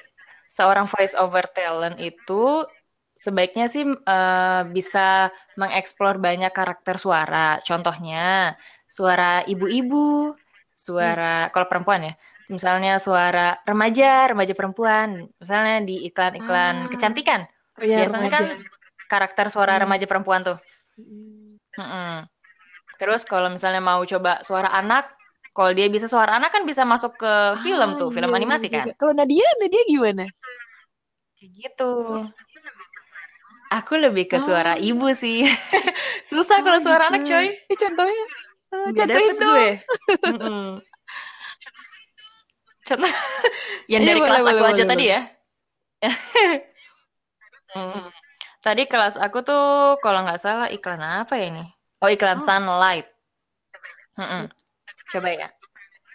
seorang 0.50 0.90
voice 0.90 1.14
over 1.14 1.46
talent 1.54 1.96
itu 2.02 2.66
sebaiknya 3.14 3.70
sih 3.70 3.86
eh, 3.86 4.62
bisa 4.68 5.30
mengeksplor 5.54 6.18
banyak 6.18 6.50
karakter 6.50 6.98
suara. 6.98 7.62
Contohnya 7.62 8.58
suara 8.90 9.46
ibu-ibu, 9.46 10.34
suara 10.74 11.48
kalau 11.54 11.70
perempuan 11.70 12.10
ya. 12.10 12.14
Misalnya 12.50 12.98
suara 12.98 13.62
remaja, 13.62 14.26
remaja 14.34 14.58
perempuan. 14.58 15.30
Misalnya 15.38 15.86
di 15.86 16.02
iklan-iklan 16.10 16.74
Ah. 16.84 16.90
kecantikan. 16.90 17.46
Oh, 17.78 17.86
ya, 17.86 18.02
Biasanya 18.02 18.26
remaja. 18.26 18.34
kan 18.34 18.46
karakter 19.06 19.46
suara 19.54 19.78
Hmm. 19.78 19.82
remaja 19.86 20.06
perempuan 20.10 20.42
tuh. 20.42 20.58
Mm. 20.98 21.62
Mm-mm. 21.78 22.16
Terus 22.98 23.22
kalau 23.22 23.46
misalnya 23.48 23.78
mau 23.78 24.02
coba 24.02 24.42
suara 24.42 24.66
anak, 24.74 25.14
kalau 25.50 25.70
dia 25.74 25.86
bisa 25.90 26.06
suara 26.06 26.38
anak 26.38 26.50
kan 26.54 26.62
bisa 26.64 26.82
masuk 26.86 27.18
ke 27.18 27.32
film 27.64 27.90
Ah, 27.94 27.98
tuh, 27.98 28.08
film 28.14 28.30
iya, 28.30 28.38
animasi 28.38 28.66
iya 28.70 28.74
kan. 28.80 28.86
Kalau 28.96 29.12
Nadia, 29.14 29.46
Nadia 29.60 29.82
gimana? 29.90 30.24
Kayak 31.36 31.50
gitu. 31.58 31.92
Aku 33.70 33.92
lebih 33.94 34.26
ke 34.26 34.38
suara 34.42 34.74
Oh. 34.78 34.82
ibu 34.82 35.06
sih. 35.14 35.46
Susah 36.30 36.58
kalau 36.62 36.78
Oh, 36.78 36.84
suara 36.84 37.06
anak, 37.10 37.22
gitu. 37.22 37.34
coy. 37.38 37.46
Eh, 37.70 37.78
contohnya? 37.78 38.24
Eh, 38.70 38.90
contohin 38.94 39.06
dapet 39.06 39.36
dong. 39.38 39.46
gue. 39.46 39.68
Mm-mm. 40.34 40.66
Contoh 42.86 43.06
yang 43.92 44.02
Iya, 44.02 44.08
dari 44.10 44.18
boleh, 44.18 44.28
kelas 44.30 44.42
aku 44.42 44.50
boleh, 44.50 44.62
aja 44.74 44.74
boleh, 44.74 44.90
tadi 44.90 45.04
boleh. 45.06 45.14
ya. 45.14 45.20
Mm. 47.70 48.06
Tadi 48.60 48.82
kelas 48.90 49.14
aku 49.16 49.38
tuh 49.46 49.62
kalau 50.04 50.20
nggak 50.26 50.40
salah 50.42 50.68
iklan 50.68 51.00
apa 51.00 51.34
ya 51.38 51.46
ini? 51.54 51.64
Oh 52.02 52.10
iklan 52.10 52.38
Oh. 52.40 52.44
Sunlight. 52.44 53.06
Mm-mm. 54.18 54.44
Coba 55.10 55.28
ya. 55.30 55.48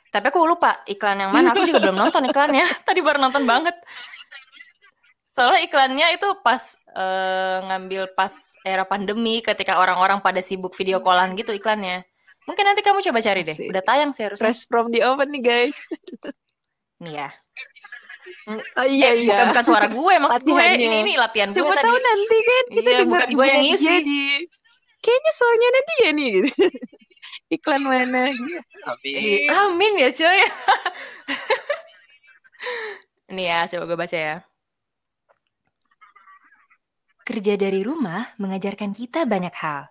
Tapi 0.09 0.25
aku 0.31 0.39
lupa 0.43 0.79
iklan 0.85 1.19
yang 1.19 1.31
mana. 1.31 1.51
Aku 1.51 1.67
juga 1.67 1.83
belum 1.83 1.97
nonton 1.97 2.23
iklannya. 2.25 2.63
Tadi 2.87 2.99
baru 3.03 3.19
nonton 3.19 3.43
banget. 3.43 3.75
Soalnya 5.27 5.67
iklannya 5.67 6.07
itu 6.15 6.27
pas 6.39 6.63
eh, 6.95 7.57
ngambil 7.67 8.15
pas 8.15 8.31
era 8.63 8.87
pandemi 8.87 9.43
ketika 9.43 9.75
orang-orang 9.75 10.23
pada 10.23 10.39
sibuk 10.39 10.71
video 10.71 11.03
callan 11.03 11.35
gitu 11.35 11.51
iklannya. 11.51 12.07
Mungkin 12.47 12.63
nanti 12.63 12.79
kamu 12.79 13.03
coba 13.03 13.19
cari 13.19 13.41
deh. 13.43 13.57
Udah 13.67 13.83
tayang 13.83 14.15
sih 14.15 14.23
harusnya. 14.23 14.47
Fresh 14.47 14.69
from 14.69 14.93
the 14.93 15.03
oven 15.03 15.33
nih, 15.33 15.43
guys. 15.43 15.75
Nih 17.03 17.19
ya. 17.19 17.29
Oh 18.77 18.85
iya, 18.87 19.11
Eh, 19.11 19.25
iya. 19.25 19.43
Bukan 19.43 19.45
bukan 19.51 19.63
suara 19.65 19.87
gue, 19.89 20.13
maksud 20.21 20.41
gue 20.45 20.63
ini 20.77 20.85
ini 21.03 21.13
latihan 21.17 21.49
gue 21.49 21.57
Siapa 21.57 21.73
tadi. 21.73 21.83
tahu 21.89 21.97
nanti 21.97 22.37
kan 22.39 22.63
kita 22.71 22.89
Iya, 22.89 23.03
gue 23.33 23.45
yang 23.45 23.61
ngisi. 23.65 23.95
kayaknya 25.01 25.31
suaranya 25.33 25.67
Nadia 25.69 26.09
nih 26.13 26.27
gitu. 26.31 26.49
Iklan 27.49 27.85
mana 27.85 28.33
gitu. 28.33 28.61
Ih, 29.05 29.45
Amin 29.53 30.01
ya 30.01 30.09
coy. 30.09 30.39
Ini 33.29 33.43
ya, 33.45 33.59
coba 33.69 33.83
gue 33.89 33.97
baca 33.97 34.17
ya. 34.17 34.37
Kerja 37.25 37.53
dari 37.57 37.81
rumah 37.81 38.33
mengajarkan 38.37 38.93
kita 38.93 39.25
banyak 39.25 39.53
hal. 39.57 39.89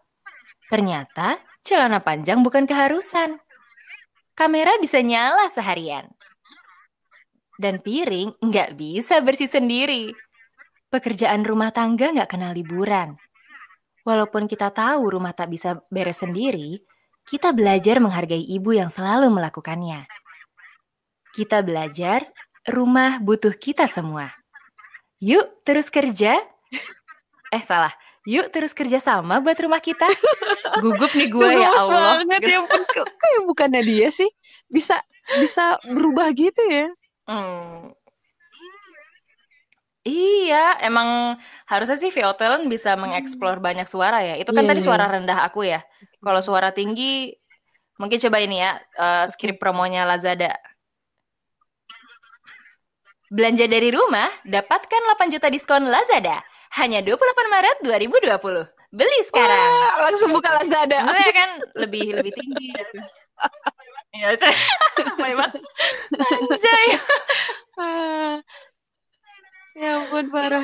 Ternyata 0.71 1.39
celana 1.67 1.99
panjang 1.99 2.43
bukan 2.47 2.67
keharusan. 2.67 3.39
Kamera 4.35 4.79
bisa 4.83 5.03
nyala 5.03 5.51
seharian. 5.51 6.11
Dan 7.55 7.79
piring 7.79 8.35
nggak 8.39 8.75
bisa 8.75 9.23
bersih 9.23 9.51
sendiri. 9.51 10.11
Pekerjaan 10.91 11.47
rumah 11.47 11.71
tangga 11.71 12.11
nggak 12.11 12.31
kenal 12.31 12.55
liburan. 12.55 13.19
Walaupun 14.03 14.47
kita 14.51 14.71
tahu 14.75 15.19
rumah 15.19 15.35
tak 15.35 15.51
bisa 15.55 15.83
beres 15.91 16.23
sendiri, 16.23 16.83
kita 17.25 17.53
belajar 17.57 17.99
menghargai 18.01 18.43
ibu 18.45 18.77
yang 18.77 18.93
selalu 18.93 19.33
melakukannya. 19.33 20.05
Kita 21.35 21.65
belajar 21.65 22.29
rumah 22.69 23.19
butuh 23.19 23.53
kita 23.57 23.89
semua. 23.91 24.31
Yuk 25.19 25.65
terus 25.65 25.89
kerja. 25.89 26.37
Eh 27.51 27.63
salah. 27.65 27.93
Yuk 28.25 28.49
terus 28.53 28.73
kerja 28.73 29.01
sama 29.01 29.41
buat 29.41 29.57
rumah 29.61 29.81
kita. 29.81 30.09
Gugup 30.81 31.13
nih 31.13 31.29
gue 31.29 31.51
ya 31.61 31.71
Allah. 31.73 32.25
banget 32.25 32.41
ya. 32.57 32.59
Kok 32.65 33.09
kayak 33.21 33.43
bukan 33.45 33.69
Nadia 33.73 34.09
sih? 34.13 34.29
Bisa 34.69 35.01
bisa 35.41 35.81
berubah 35.85 36.29
gitu 36.33 36.61
ya. 36.69 36.89
Hmm. 37.25 37.93
Iya, 40.05 40.85
emang 40.85 41.41
harusnya 41.65 41.97
sih 41.97 42.13
VO 42.13 42.37
Talent 42.37 42.69
bisa 42.69 42.93
mengeksplor 42.93 43.57
banyak 43.65 43.89
suara 43.89 44.21
ya. 44.21 44.37
Itu 44.37 44.53
kan 44.53 44.69
Iya, 44.69 44.77
tadi 44.77 44.81
iya. 44.85 44.89
suara 44.93 45.05
rendah 45.09 45.39
aku 45.49 45.65
ya. 45.65 45.81
Kalau 46.25 46.41
suara 46.41 46.73
tinggi, 46.73 47.37
mungkin 48.01 48.17
coba 48.17 48.41
ini 48.41 48.65
ya, 48.65 48.81
eh, 48.97 49.25
skrip 49.29 49.61
promonya 49.61 50.09
Lazada. 50.09 50.57
Belanja 53.29 53.69
dari 53.69 53.93
rumah, 53.93 54.31
dapatkan 54.49 55.01
8 55.05 55.29
juta 55.29 55.53
diskon 55.53 55.85
Lazada. 55.85 56.41
Hanya 56.81 57.05
28 57.05 57.49
Maret 57.53 57.77
2020. 57.85 58.65
Beli 58.95 59.21
sekarang. 59.27 59.59
Ah, 59.59 60.07
langsung 60.09 60.31
buka 60.31 60.55
Lazada. 60.55 61.03
Gue 61.03 61.35
kan 61.35 61.51
lebih 61.83 62.15
lebih 62.15 62.33
tinggi. 62.35 62.71
Iya. 64.15 64.39
Anjay. 66.15 66.87
Ya 69.75 69.91
ampun 69.99 70.31
parah. 70.31 70.63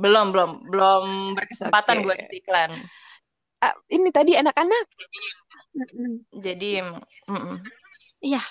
Belum, 0.00 0.32
belum, 0.32 0.50
belum 0.72 1.04
berkesempatan 1.36 2.00
gue 2.00 2.16
ngisi 2.16 2.40
iklan. 2.40 2.72
Ah, 3.62 3.74
ini 3.94 4.10
tadi 4.10 4.34
anak-anak. 4.34 4.84
Jadi, 6.34 6.82
mm-mm. 7.30 7.56
Iya. 8.18 8.42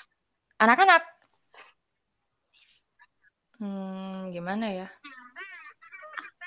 Anak-anak. 0.56 1.04
Hmm, 3.60 4.32
gimana 4.32 4.66
ya? 4.72 4.88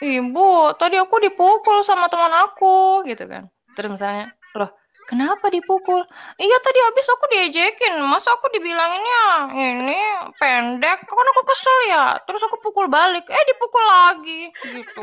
Ibu, 0.01 0.75
tadi 0.75 0.99
aku 0.99 1.21
dipukul 1.23 1.85
sama 1.85 2.09
teman 2.11 2.33
aku, 2.33 3.05
gitu 3.07 3.23
kan. 3.29 3.47
Terus 3.77 3.95
misalnya, 3.95 4.33
loh, 4.57 4.67
kenapa 5.07 5.47
dipukul? 5.47 6.03
Iya 6.35 6.57
tadi 6.59 6.79
habis 6.83 7.07
aku 7.07 7.25
diejekin, 7.31 7.95
masa 8.03 8.35
aku 8.35 8.51
dibilanginnya 8.51 9.55
ini 9.55 9.99
pendek, 10.35 10.99
kan 11.07 11.27
aku 11.31 11.41
kesel 11.47 11.77
ya. 11.87 12.19
Terus 12.27 12.43
aku 12.43 12.59
pukul 12.59 12.91
balik, 12.91 13.23
eh 13.29 13.43
dipukul 13.47 13.83
lagi, 13.87 14.51
gitu. 14.73 15.01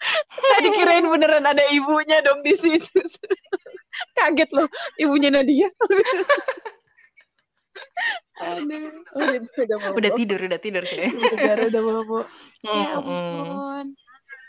Tadi 0.56 0.68
kirain 0.72 1.04
beneran 1.04 1.44
ada 1.44 1.64
ibunya 1.70 2.24
dong 2.24 2.40
di 2.40 2.56
situ. 2.56 3.00
Kaget 4.16 4.50
loh, 4.52 4.68
ibunya 4.96 5.28
Nadia. 5.28 5.68
Aduh, 8.40 8.88
udah, 9.12 9.36
udah 9.44 9.76
mau. 9.76 9.92
Udah 10.00 10.10
tidur, 10.16 10.40
udah 10.40 10.60
tidur 10.60 10.84
sih. 10.88 11.04
Negara 11.12 11.68
udah 11.68 11.82
mau. 11.84 12.24
Ya 12.64 12.96
ampun. 12.96 13.86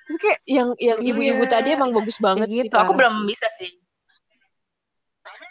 Tapi 0.08 0.18
kayak 0.20 0.40
yang 0.48 0.70
yang 0.80 1.00
ibu-ibu 1.00 1.44
Iya. 1.44 1.52
tadi 1.52 1.70
emang 1.76 1.92
bagus 1.96 2.20
banget 2.20 2.48
Kayak 2.48 2.56
sih. 2.56 2.68
gitu. 2.68 2.76
Aku 2.80 2.92
belum 2.96 3.14
bisa 3.28 3.48
sih. 3.60 3.72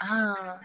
Ah. 0.01 0.57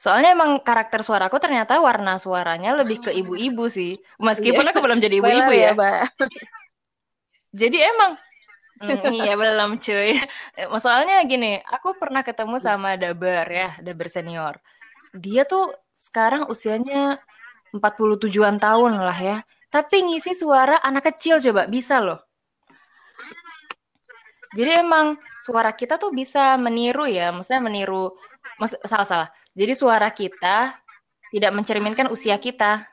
Soalnya 0.00 0.32
emang 0.34 0.58
karakter 0.64 1.04
suaraku 1.04 1.36
ternyata 1.38 1.78
warna 1.78 2.16
suaranya 2.18 2.74
lebih 2.74 3.04
ke 3.04 3.10
ibu-ibu 3.14 3.68
sih. 3.70 3.98
Meskipun 4.18 4.64
Iya. 4.66 4.70
aku 4.74 4.80
belum 4.82 4.98
jadi 4.98 5.14
ibu-ibu 5.22 5.52
ya. 5.54 5.70
Mbak. 5.74 6.02
Jadi 7.50 7.82
emang 7.82 8.14
Mm, 8.80 9.12
iya 9.12 9.36
belum 9.36 9.76
cuy. 9.76 10.16
Soalnya 10.80 11.20
gini, 11.28 11.60
aku 11.60 11.92
pernah 12.00 12.24
ketemu 12.24 12.56
sama 12.56 12.96
Dabar 12.96 13.44
ya, 13.44 13.76
Dabar 13.84 14.08
senior. 14.08 14.56
Dia 15.12 15.44
tuh 15.44 15.76
sekarang 15.92 16.48
usianya 16.48 17.20
47-an 17.76 18.56
tahun 18.56 19.04
lah 19.04 19.18
ya. 19.20 19.36
Tapi 19.68 20.02
ngisi 20.02 20.32
suara 20.32 20.80
anak 20.80 21.12
kecil 21.12 21.38
coba, 21.38 21.68
bisa 21.68 22.00
loh. 22.00 22.24
Jadi 24.56 24.82
emang 24.82 25.14
suara 25.44 25.70
kita 25.70 25.94
tuh 25.94 26.10
bisa 26.10 26.58
meniru 26.58 27.06
ya, 27.06 27.30
maksudnya 27.30 27.62
meniru, 27.62 28.18
salah-salah. 28.82 29.30
Jadi 29.54 29.72
suara 29.78 30.10
kita 30.10 30.74
tidak 31.30 31.52
mencerminkan 31.54 32.10
usia 32.10 32.34
kita. 32.42 32.90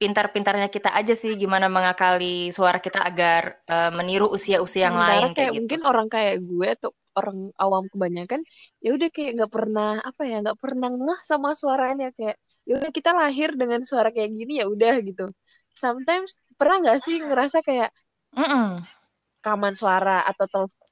Pintar-pintarnya 0.00 0.68
kita 0.76 0.90
aja 0.98 1.14
sih 1.16 1.32
gimana 1.42 1.66
mengakali 1.76 2.52
suara 2.56 2.78
kita 2.84 3.00
agar 3.08 3.42
eh, 3.72 3.90
meniru 3.96 4.26
usia-usia 4.36 4.92
yang 4.92 4.96
Sementara 4.96 5.04
lain 5.04 5.26
kayak 5.36 5.36
kayak 5.36 5.52
gitu. 5.56 5.62
mungkin 5.64 5.80
orang 5.90 6.06
kayak 6.14 6.34
gue 6.48 6.66
atau 6.76 6.90
orang 7.18 7.38
awam 7.62 7.84
kebanyakan 7.92 8.40
ya 8.84 8.88
udah 8.96 9.08
kayak 9.14 9.30
nggak 9.36 9.52
pernah 9.56 9.88
apa 10.08 10.22
ya 10.30 10.34
nggak 10.44 10.58
pernah 10.62 10.88
ngeh 10.92 11.20
sama 11.30 11.48
suaranya 11.60 12.06
kayak 12.16 12.36
ya 12.68 12.72
udah 12.78 12.90
kita 12.98 13.10
lahir 13.20 13.48
dengan 13.60 13.80
suara 13.90 14.08
kayak 14.14 14.30
gini 14.38 14.52
ya 14.60 14.64
udah 14.74 14.94
gitu. 15.08 15.22
Sometimes 15.82 16.30
pernah 16.58 16.76
nggak 16.82 16.98
sih 17.04 17.16
ngerasa 17.24 17.58
kayak 17.68 17.88
Mm-mm. 18.36 18.86
rekaman 19.40 19.74
suara 19.80 20.16
atau 20.30 20.44
telepon 20.52 20.88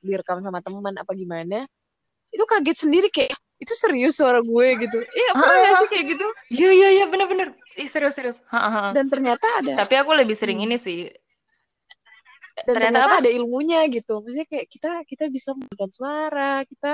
direkam 0.00 0.38
sama 0.44 0.58
teman 0.64 0.94
apa 0.96 1.12
gimana 1.12 1.68
itu 2.34 2.44
kaget 2.46 2.78
sendiri 2.88 3.08
kayak 3.12 3.36
itu 3.60 3.72
serius 3.76 4.16
suara 4.16 4.40
gue 4.40 4.68
gitu 4.82 4.98
iya 5.12 5.30
Ah, 5.36 5.38
pernah 5.38 5.54
ah, 5.54 5.62
gak 5.62 5.72
ah. 5.72 5.78
sih 5.84 5.88
kayak 5.92 6.06
gitu 6.16 6.26
Iya 6.50 6.68
iya 6.72 6.88
iya 6.96 7.04
bener-bener. 7.06 7.48
Ih, 7.76 7.86
serius 7.86 8.14
serius. 8.18 8.38
Ha, 8.50 8.90
dan 8.96 9.06
ternyata 9.06 9.46
ada 9.62 9.84
Tapi 9.86 9.94
aku 10.00 10.10
lebih 10.16 10.34
sering 10.34 10.58
Hmm. 10.60 10.66
ini 10.66 10.76
sih. 10.80 11.06
dan 12.60 12.74
Ternyata 12.76 12.98
ternyata, 12.98 13.08
apa? 13.08 13.16
ada 13.24 13.30
ilmunya 13.30 13.80
gitu 13.88 14.20
maksudnya 14.20 14.48
kayak 14.48 14.66
kita 14.68 14.90
kita 15.08 15.24
bisa 15.32 15.50
menggunakan 15.56 15.90
suara 15.92 16.52
kita 16.68 16.92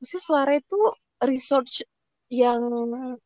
maksudnya 0.00 0.22
suara 0.24 0.52
itu 0.56 0.78
research 1.20 1.74
yang 2.30 2.62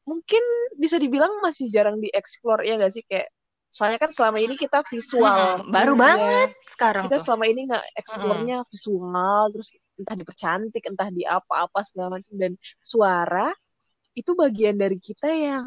mungkin 0.09 0.43
bisa 0.75 0.97
dibilang 0.97 1.31
masih 1.45 1.69
jarang 1.71 2.01
dieksplor 2.01 2.65
ya 2.65 2.75
gak 2.81 2.91
sih 2.91 3.05
kayak 3.05 3.29
soalnya 3.75 3.99
kan 4.05 4.11
selama 4.17 4.39
ini 4.45 4.55
kita 4.55 4.79
visual 4.93 5.43
Mm-mm, 5.59 5.73
baru 5.75 5.95
Ya, 5.99 6.03
banget 6.05 6.51
sekarang 6.75 7.05
kita 7.05 7.15
tuh. 7.17 7.25
selama 7.25 7.45
ini 7.51 7.61
nggak 7.69 7.85
eksplornya 8.01 8.57
visual 8.71 9.43
terus 9.53 9.69
entah 10.01 10.17
dipercantik 10.21 10.83
entah 10.91 11.09
di 11.11 11.23
apa-apa 11.27 11.81
segala 11.89 12.09
macam 12.19 12.35
dan 12.43 12.53
suara 12.93 13.51
itu 14.21 14.31
bagian 14.43 14.77
dari 14.83 14.99
kita 15.09 15.29
yang 15.49 15.67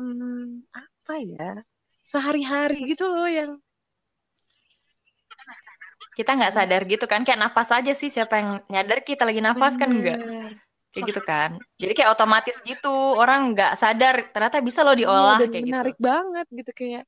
apa 0.71 1.13
ya 1.23 1.49
sehari-hari 2.11 2.77
gitu 2.91 3.05
loh 3.11 3.27
yang 3.39 3.51
Kita 6.17 6.31
nggak 6.37 6.53
sadar 6.57 6.81
gitu 6.89 7.05
kan, 7.11 7.21
kayak 7.25 7.39
napas 7.43 7.69
aja 7.77 7.91
sih. 7.93 8.09
Siapa 8.15 8.33
yang 8.41 8.49
nyadar 8.73 8.99
kita 9.09 9.21
lagi 9.27 9.41
nafas 9.47 9.73
kan 9.81 9.89
enggak? 9.97 10.17
bener. 10.17 10.61
Kayak 10.93 11.05
gitu 11.13 11.21
kan. 11.31 11.49
Jadi 11.81 11.93
kayak 11.97 12.11
otomatis 12.15 12.57
gitu, 12.69 12.89
orang 13.21 13.39
nggak 13.53 13.71
sadar 13.81 14.15
ternyata 14.33 14.57
bisa 14.67 14.81
loh 14.85 14.95
Iya, 14.97 14.99
diolah 14.99 15.37
dan 15.39 15.49
kayak 15.53 15.65
gitu. 15.75 15.87
menarik 15.87 15.95
banget 16.07 16.45
gitu 16.59 16.71
kayak 16.79 17.03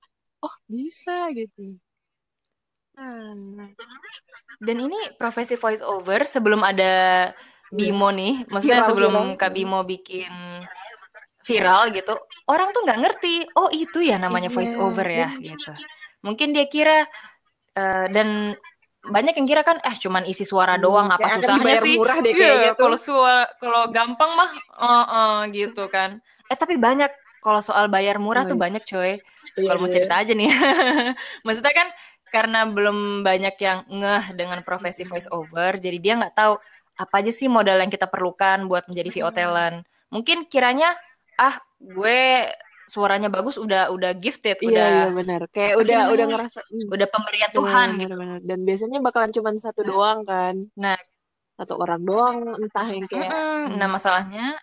oh 0.46 0.56
bisa 0.76 1.16
gitu 1.38 1.62
nah 2.96 3.70
Dan 4.60 4.78
ini 4.86 5.00
profesi 5.16 5.56
voice 5.56 5.84
over 5.84 6.20
sebelum 6.28 6.62
ada 6.68 6.92
Bimo 7.72 8.10
nih, 8.12 8.44
maksudnya 8.52 8.82
Viral, 8.82 8.90
sebelum 8.90 9.14
viral. 9.16 9.38
Kak 9.40 9.52
Bimo 9.56 9.80
bikin 9.88 10.32
viral 11.48 11.90
gitu, 11.96 12.14
orang 12.52 12.68
tuh 12.76 12.82
nggak 12.86 13.00
ngerti. 13.02 13.36
Oh 13.58 13.70
itu 13.74 14.00
ya 14.04 14.20
namanya 14.22 14.50
Iya, 14.52 14.54
voice 14.54 14.76
over 14.78 15.08
ya 15.08 15.28
bener. 15.36 15.40
gitu. 15.40 15.72
Mungkin 16.26 16.52
dia 16.56 16.66
kira 16.68 17.08
eh, 17.80 18.06
dan 18.16 18.56
banyak 19.06 19.34
yang 19.40 19.48
kira 19.50 19.64
kan 19.64 19.78
eh 19.88 19.96
cuman 20.04 20.24
isi 20.28 20.44
suara 20.48 20.76
doang 20.78 21.08
Hmm, 21.08 21.16
apa 21.16 21.28
susahnya 21.36 21.78
sih? 21.84 21.96
murah 21.96 22.18
deh 22.26 22.34
Iya, 22.36 22.40
kayaknya 22.40 22.70
tuh 22.80 22.86
kalau 22.86 22.98
suara 23.08 23.44
kalau 23.62 23.82
gampang 23.96 24.32
mah 24.40 24.52
eh, 24.86 25.06
eh, 25.20 25.38
gitu 25.58 25.84
kan. 25.96 26.10
Eh 26.52 26.58
tapi 26.62 26.76
banyak 26.86 27.12
kalau 27.44 27.62
soal 27.64 27.86
bayar 27.94 28.16
murah 28.26 28.44
tuh 28.50 28.58
banyak 28.64 28.84
coy. 28.92 29.12
Iya, 29.60 29.68
Kalau 29.70 29.80
mau 29.80 29.90
iya. 29.90 29.96
cerita 30.00 30.16
aja 30.18 30.34
nih. 30.34 30.50
Maksudnya 31.46 31.74
kan 31.76 31.88
karena 32.30 32.60
belum 32.70 33.26
banyak 33.26 33.56
yang 33.58 33.80
ngeh 33.90 34.26
dengan 34.38 34.62
profesi 34.62 35.02
voice 35.04 35.30
over, 35.34 35.76
jadi 35.82 35.98
dia 35.98 36.14
nggak 36.20 36.36
tahu 36.38 36.54
apa 37.00 37.16
aja 37.24 37.32
sih 37.32 37.48
modal 37.48 37.80
yang 37.80 37.90
kita 37.90 38.06
perlukan 38.06 38.68
buat 38.70 38.86
menjadi 38.86 39.10
VO 39.10 39.32
talent. 39.34 39.88
Mungkin 40.14 40.46
kiranya 40.52 40.94
ah 41.40 41.56
gue 41.80 42.50
suaranya 42.90 43.30
bagus 43.30 43.56
udah 43.62 43.94
udah 43.94 44.12
gifted, 44.18 44.58
iya 44.66 44.68
udah 44.68 44.88
iya 44.90 45.08
benar 45.14 45.42
kayak 45.54 45.78
udah 45.78 46.10
udah 46.10 46.26
ngerasa 46.26 46.60
hmm, 46.66 46.90
udah 46.90 47.08
pemberian 47.08 47.50
benar, 47.54 47.58
Tuhan 47.62 47.88
benar, 47.88 48.02
gitu. 48.02 48.16
benar. 48.18 48.40
dan 48.42 48.60
biasanya 48.66 48.98
bakalan 49.06 49.32
cuma 49.32 49.50
satu 49.54 49.82
doang 49.86 50.20
kan 50.26 50.56
Nah, 50.74 50.98
satu 51.54 51.78
orang 51.78 52.02
doang 52.02 52.38
entah 52.58 52.88
yang 52.90 53.06
kayak 53.06 53.30
mm-mm. 53.30 53.64
hmm, 53.70 53.78
nah 53.78 53.88
masalahnya 53.88 54.58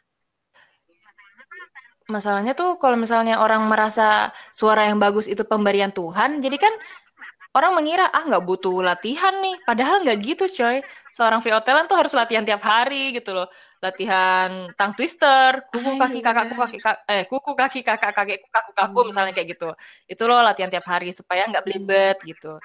masalahnya 2.08 2.52
tuh 2.58 2.78
kalau 2.82 2.94
misalnya 2.98 3.42
orang 3.42 3.66
merasa 3.66 4.30
suara 4.54 4.86
yang 4.88 4.98
bagus 5.02 5.26
itu 5.30 5.42
pemberian 5.46 5.90
Tuhan, 5.94 6.38
jadi 6.44 6.56
kan 6.58 6.72
orang 7.56 7.72
mengira 7.78 8.08
ah 8.12 8.22
nggak 8.26 8.44
butuh 8.46 8.84
latihan 8.84 9.34
nih, 9.42 9.56
padahal 9.64 10.04
nggak 10.04 10.18
gitu 10.22 10.44
coy. 10.52 10.84
Seorang 11.16 11.40
VO 11.44 11.60
talent 11.64 11.88
tuh 11.90 11.98
harus 11.98 12.12
latihan 12.14 12.44
tiap 12.46 12.62
hari 12.64 13.16
gitu 13.16 13.32
loh. 13.36 13.48
Latihan 13.80 14.72
tang 14.78 14.92
twister, 14.96 15.64
kuku 15.72 15.90
Ah, 15.96 16.08
kaki 16.08 16.18
iya. 16.20 16.26
kakakku 16.26 16.54
kaki 16.56 16.78
kak, 16.80 16.96
eh 17.08 17.22
kuku 17.28 17.52
kaki 17.56 17.80
kakak 17.84 18.12
kakekku 18.16 18.48
kaku 18.52 18.70
kaku 18.76 18.98
Hmm. 19.02 19.08
misalnya 19.12 19.32
kayak 19.36 19.48
gitu. 19.56 19.68
Itu 20.08 20.22
loh 20.28 20.40
latihan 20.44 20.70
tiap 20.72 20.86
hari 20.88 21.12
supaya 21.12 21.48
nggak 21.48 21.64
belibet 21.64 22.16
gitu. 22.24 22.58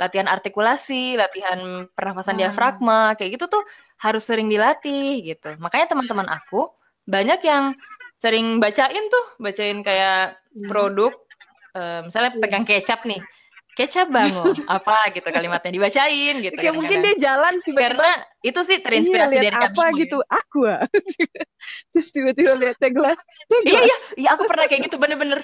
Latihan 0.00 0.26
artikulasi, 0.26 1.14
latihan 1.20 1.86
pernafasan 1.94 2.34
Wah. 2.36 2.50
diafragma, 2.50 3.00
kayak 3.14 3.38
gitu 3.38 3.46
tuh 3.46 3.62
harus 4.02 4.22
sering 4.26 4.48
dilatih 4.50 5.22
gitu. 5.22 5.54
Makanya 5.62 5.94
teman-teman 5.94 6.26
aku 6.28 6.68
banyak 7.06 7.40
yang 7.44 7.76
sering 8.16 8.58
bacain 8.58 9.04
tuh, 9.08 9.24
bacain 9.38 9.78
kayak 9.80 10.38
Hmm. 10.54 10.68
produk 10.70 11.12
eh, 11.74 12.00
misalnya 12.06 12.30
Iya. 12.34 12.40
pegang 12.40 12.62
kecap 12.64 13.02
nih. 13.02 13.18
Kecap 13.74 14.06
bangun 14.06 14.54
apa 14.70 15.10
gitu 15.10 15.26
kalimatnya 15.26 15.74
dibacain 15.74 16.38
gitu 16.38 16.54
kayak 16.54 16.78
mungkin 16.78 17.02
dia 17.02 17.14
jalan 17.18 17.58
tiba-tiba 17.58 17.90
karena 17.90 18.10
itu 18.38 18.60
sih 18.62 18.78
terinspirasi 18.78 19.34
iya, 19.34 19.42
dari 19.42 19.46
lihat 19.50 19.54
Kak 19.58 19.70
apa 19.74 19.84
Bimo 19.90 19.98
gitu 19.98 20.18
ya. 20.22 20.26
aqua 20.30 20.76
terus 21.90 22.08
tiba-tiba 22.14 22.52
lihat 22.54 22.78
teh 22.78 22.94
gelas 22.94 23.18
teh 23.18 23.58
Iya 23.66 23.74
iya, 23.74 23.80
gelas 23.82 23.98
iya 24.14 24.28
aku 24.38 24.42
pernah 24.46 24.66
kayak 24.70 24.82
gitu 24.86 24.96
bener-bener. 24.96 25.40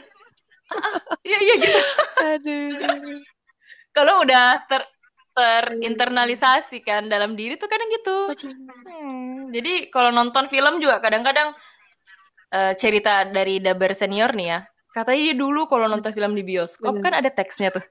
Ah, 0.70 0.78
ah, 0.78 0.94
Iya 1.26 1.38
iya 1.42 1.54
gitu. 1.58 1.80
aduh 2.22 2.70
Kalau 3.98 4.22
udah 4.22 4.62
ter 4.70 4.82
terinternalisasi 5.34 6.86
kan 6.86 7.10
dalam 7.10 7.34
diri 7.34 7.58
tuh 7.58 7.66
kadang 7.66 7.90
gitu. 7.90 8.16
Hmm, 8.86 9.50
jadi 9.50 9.90
kalau 9.90 10.14
nonton 10.14 10.46
film 10.46 10.78
juga 10.78 11.02
kadang-kadang 11.02 11.50
eh, 12.50 12.72
cerita 12.74 13.24
dari 13.24 13.58
Dabar 13.58 13.90
senior 13.92 14.34
nih 14.34 14.48
ya. 14.48 14.60
Katanya 14.90 15.22
dia 15.22 15.36
dulu 15.38 15.66
kalau 15.66 15.86
nonton 15.86 16.10
film 16.10 16.34
di 16.34 16.42
bioskop 16.42 16.98
Bener. 16.98 17.02
kan 17.02 17.12
ada 17.22 17.30
teksnya 17.30 17.70
tuh. 17.70 17.84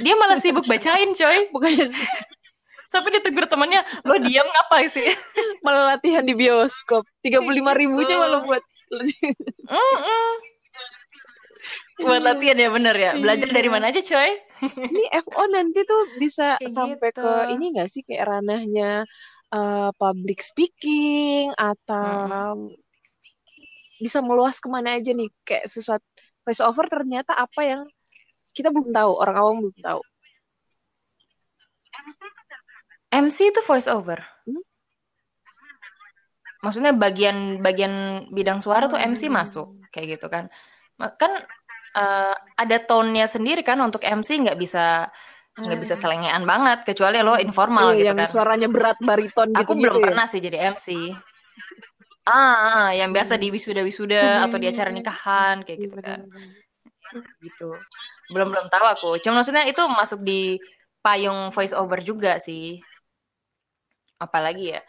Dia 0.00 0.16
malah 0.16 0.40
sibuk 0.40 0.64
bacain 0.64 1.12
coy. 1.12 1.52
bukannya 1.52 1.86
sih, 1.86 2.06
Sampai 2.88 3.12
ditegur 3.14 3.44
temannya, 3.44 3.84
lo 4.02 4.16
diam 4.18 4.48
ngapa 4.48 4.88
sih? 4.88 5.04
malah 5.64 5.94
latihan 5.94 6.24
di 6.24 6.32
bioskop 6.32 7.04
tiga 7.20 7.38
puluh 7.38 7.60
lima 7.60 7.76
ribunya 7.76 8.08
Gitu. 8.08 8.18
malah 8.18 8.40
buat 8.42 8.64
Mm-mm. 9.68 10.30
Buat 11.98 12.22
latihan 12.22 12.56
ya 12.56 12.70
bener 12.70 12.96
ya. 12.96 13.12
Belajar 13.14 13.48
Iya. 13.50 13.54
dari 13.54 13.68
mana 13.68 13.90
aja 13.90 14.00
coy? 14.00 14.30
ini 14.80 15.04
FO 15.12 15.42
nanti 15.50 15.80
tuh 15.84 16.02
bisa 16.16 16.56
Kayak 16.56 16.72
sampai 16.72 17.10
gitu. 17.12 17.20
ke 17.20 17.30
ini 17.52 17.64
nggak 17.76 17.88
sih 17.90 18.02
kayak 18.02 18.24
ranahnya 18.24 19.04
eh, 19.50 19.90
public 19.94 20.38
speaking 20.40 21.52
atau 21.52 22.72
bisa 23.98 24.18
meluas 24.22 24.62
ke 24.62 24.68
mana 24.70 24.96
aja 24.96 25.10
nih 25.10 25.28
kayak 25.42 25.66
sesuatu 25.66 26.06
voice 26.42 26.62
over 26.62 26.86
ternyata 26.86 27.34
apa 27.34 27.60
yang 27.62 27.82
kita 28.54 28.70
belum 28.70 28.90
tahu 28.90 29.10
orang 29.18 29.36
awam 29.36 29.56
belum 29.66 29.78
tahu 29.82 30.00
MC 33.08 33.38
itu 33.48 33.60
voice 33.64 33.88
over. 33.88 34.20
Hmm? 34.44 34.60
Maksudnya 36.60 36.92
bagian 36.92 37.62
bagian 37.62 37.94
bidang 38.28 38.58
suara 38.60 38.90
tuh 38.90 38.98
MC 38.98 39.26
Hmm. 39.30 39.38
masuk 39.40 39.68
kayak 39.88 40.18
gitu 40.18 40.26
kan. 40.28 40.50
Kan 41.16 41.32
eh, 41.96 42.34
ada 42.54 42.76
tone-nya 42.84 43.24
sendiri 43.24 43.64
kan 43.64 43.80
untuk 43.80 44.04
MC 44.04 44.44
nggak 44.44 44.58
bisa 44.60 45.08
nggak 45.58 45.80
bisa 45.82 45.94
selengean 45.98 46.46
banget 46.46 46.86
kecuali 46.86 47.18
lo 47.24 47.34
informal 47.40 47.90
Hmm. 47.90 47.96
Iya, 47.96 47.98
gitu 47.98 48.06
yang 48.12 48.18
kan. 48.20 48.28
suaranya 48.28 48.68
berat 48.70 48.98
bariton 49.00 49.48
gitu 49.56 49.60
Aku 49.64 49.72
belum 49.74 49.94
gitu 49.96 49.98
ya. 49.98 50.04
pernah 50.06 50.26
sih 50.28 50.40
jadi 50.44 50.58
MC. 50.70 50.86
Ah, 52.28 52.56
ah, 52.84 52.90
yang 52.92 53.10
biasa 53.16 53.34
Hmm. 53.34 53.42
di 53.42 53.48
wisuda-wisuda 53.56 54.44
atau 54.44 54.60
di 54.60 54.68
acara 54.68 54.92
nikahan 54.92 55.64
kayak 55.64 55.78
Iya, 55.80 55.84
gitu 55.88 55.96
kan. 56.04 56.20
Gitu. 57.40 57.68
Belum 58.36 58.48
belum 58.52 58.66
tahu 58.68 58.84
aku. 58.84 59.10
Cuma 59.24 59.40
maksudnya 59.40 59.64
itu 59.64 59.80
masuk 59.88 60.20
di 60.20 60.60
payung 61.00 61.48
voice 61.48 61.72
over 61.72 62.04
juga 62.04 62.36
sih. 62.36 62.84
Apalagi 64.20 64.76
ya. 64.76 64.80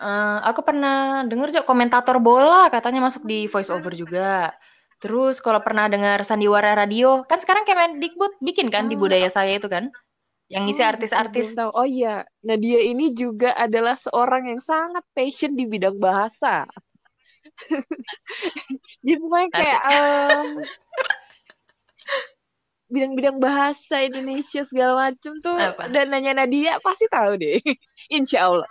Eh, 0.00 0.38
aku 0.48 0.64
pernah 0.64 1.22
dengar 1.28 1.52
juga 1.52 1.62
komentator 1.62 2.16
bola 2.18 2.66
katanya 2.72 3.04
masuk 3.06 3.22
di 3.28 3.46
voice 3.46 3.68
over 3.70 3.92
juga. 3.94 4.50
Terus 4.98 5.38
kalau 5.40 5.60
pernah 5.64 5.86
dengar 5.88 6.20
sandiwara 6.26 6.74
radio, 6.76 7.22
kan 7.24 7.38
sekarang 7.40 7.64
Kemendikbud 7.68 8.40
bikin 8.42 8.68
kan 8.72 8.88
di 8.90 8.96
Ah. 8.96 9.00
budaya 9.00 9.28
saya 9.32 9.56
itu 9.60 9.68
kan, 9.68 9.92
yang 10.50 10.66
ngisi 10.66 10.82
Oh, 10.82 10.90
artis-artis. 10.90 11.54
belum 11.54 11.58
tahu. 11.62 11.70
Oh 11.78 11.86
iya, 11.86 12.26
Nadia 12.42 12.80
ini 12.82 13.14
juga 13.14 13.54
adalah 13.54 13.94
seorang 13.94 14.50
yang 14.50 14.58
sangat 14.58 15.06
passion 15.14 15.54
di 15.54 15.64
bidang 15.70 15.96
bahasa. 16.02 16.66
Jadi 19.06 19.14
pokoknya 19.22 19.48
kayak 19.54 19.80
em, 19.86 20.48
bidang-bidang 22.90 23.38
bahasa 23.38 24.02
Indonesia 24.02 24.66
segala 24.66 25.08
macem 25.08 25.38
tuh 25.38 25.54
Apa? 25.54 25.86
dan 25.86 26.10
nanya 26.10 26.34
Nadia 26.34 26.82
pasti 26.82 27.06
tahu 27.06 27.38
deh. 27.38 27.62
Insya 28.18 28.50
Allah. 28.50 28.70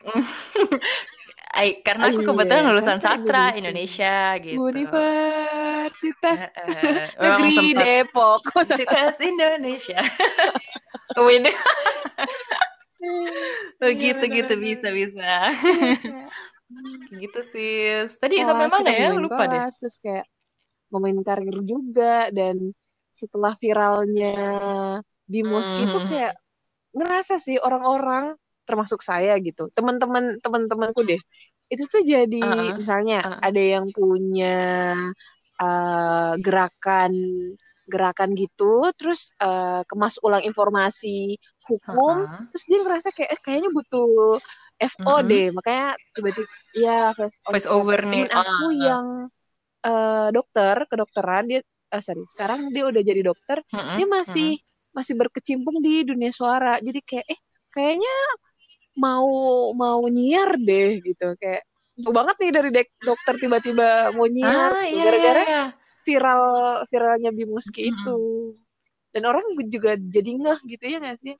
Ai, 1.58 1.82
karena 1.82 2.14
aku 2.14 2.22
Iya, 2.22 2.28
kebetulan 2.30 2.64
lulusan 2.70 2.98
sastra 3.02 3.18
sastra 3.18 3.42
Indonesia. 3.58 4.14
Indonesia, 4.38 4.46
gitu. 4.46 4.62
Universitas 4.62 6.40
eh, 6.54 7.10
memang 7.18 7.34
Negeri 7.42 7.50
sempat 7.50 7.82
Depok. 7.82 8.40
Universitas 8.54 9.14
Indonesia. 9.18 9.98
Wih, 11.18 11.42
oh, 13.82 13.90
Iya, 13.90 13.90
gitu 13.90 14.24
gitu 14.30 14.54
bisa 14.62 14.88
bisa. 14.94 15.50
gitu 17.10 17.40
sih. 17.42 18.06
Tadi 18.22 18.34
Kelas, 18.38 18.46
sampai 18.46 18.68
mana 18.70 18.90
ya? 18.94 19.08
Lupa 19.18 19.42
deh. 19.50 19.58
kelas, 19.66 19.74
terus 19.82 19.96
kayak 19.98 20.26
ngomongin 20.94 21.26
karir 21.26 21.58
juga 21.66 22.30
dan 22.30 22.70
setelah 23.10 23.58
viralnya 23.58 24.34
Bimoski 25.26 25.82
tuh 25.90 26.06
Mhm. 26.06 26.08
kayak 26.08 26.34
ngerasa 26.94 27.42
sih 27.42 27.58
orang-orang 27.58 28.38
termasuk 28.68 29.00
saya 29.00 29.32
gitu 29.40 29.72
teman-teman 29.72 30.36
teman-temanku 30.44 31.00
deh 31.08 31.20
itu 31.72 31.84
tuh 31.88 32.04
jadi 32.04 32.40
Uh-uh. 32.44 32.76
misalnya 32.76 33.24
Uh-uh. 33.24 33.40
ada 33.48 33.62
yang 33.62 33.88
punya 33.88 34.56
uh, 35.56 36.32
gerakan 36.40 37.12
gerakan 37.88 38.36
gitu 38.36 38.92
terus 39.00 39.32
uh, 39.40 39.80
kemas 39.88 40.20
ulang 40.20 40.44
informasi 40.44 41.40
hukum 41.64 42.28
Uh-uh. 42.28 42.44
terus 42.52 42.64
dia 42.68 42.78
ngerasa 42.84 43.08
kayak 43.16 43.30
eh, 43.32 43.40
kayaknya 43.40 43.70
butuh 43.72 44.36
FO 44.78 45.14
Mm-mm. 45.18 45.26
deh 45.26 45.46
makanya 45.50 45.86
tiba-tiba 46.14 46.46
ya 46.76 47.10
voice 47.18 47.42
Voice 47.42 47.66
over 47.66 47.98
nih. 48.06 48.28
temen 48.28 48.30
aku 48.30 48.66
Ah. 48.68 48.72
yang 48.78 49.06
uh, 49.82 50.28
dokter 50.30 50.86
kedokteran 50.86 51.50
dia 51.50 51.60
eh, 51.64 52.02
sorry 52.04 52.22
sekarang 52.30 52.70
dia 52.70 52.86
udah 52.86 53.02
jadi 53.02 53.20
dokter 53.26 53.58
Mm-mm. 53.74 53.96
dia 53.98 54.06
masih 54.06 54.50
masih 54.94 55.14
berkecimpung 55.18 55.82
di 55.82 56.06
dunia 56.06 56.30
suara 56.30 56.78
jadi 56.78 57.00
kayak 57.02 57.26
eh 57.26 57.40
kayaknya 57.74 58.14
mau 58.98 59.30
mau 59.72 60.02
nyiar 60.04 60.58
deh 60.58 60.98
gitu 61.00 61.38
kayak 61.38 61.62
jauh 61.96 62.10
banget 62.10 62.36
nih 62.38 62.50
dari 62.52 62.68
dek- 62.70 62.98
dokter 62.98 63.34
tiba-tiba 63.38 64.10
mau 64.12 64.26
nyiar 64.26 64.72
Ah, 64.74 64.84
iya, 64.84 65.02
gara-gara 65.02 65.42
iya, 65.42 65.48
iya. 65.48 65.64
viral 66.02 66.42
viralnya 66.86 67.30
Bimuski 67.30 67.80
Mm-mm. 67.84 67.92
itu 67.94 68.16
dan 69.10 69.22
orang 69.24 69.44
juga 69.66 69.94
jadi 69.94 70.30
ngeh 70.34 70.58
gitu 70.68 70.84
ya 70.84 70.98
nggak 70.98 71.18
sih 71.18 71.34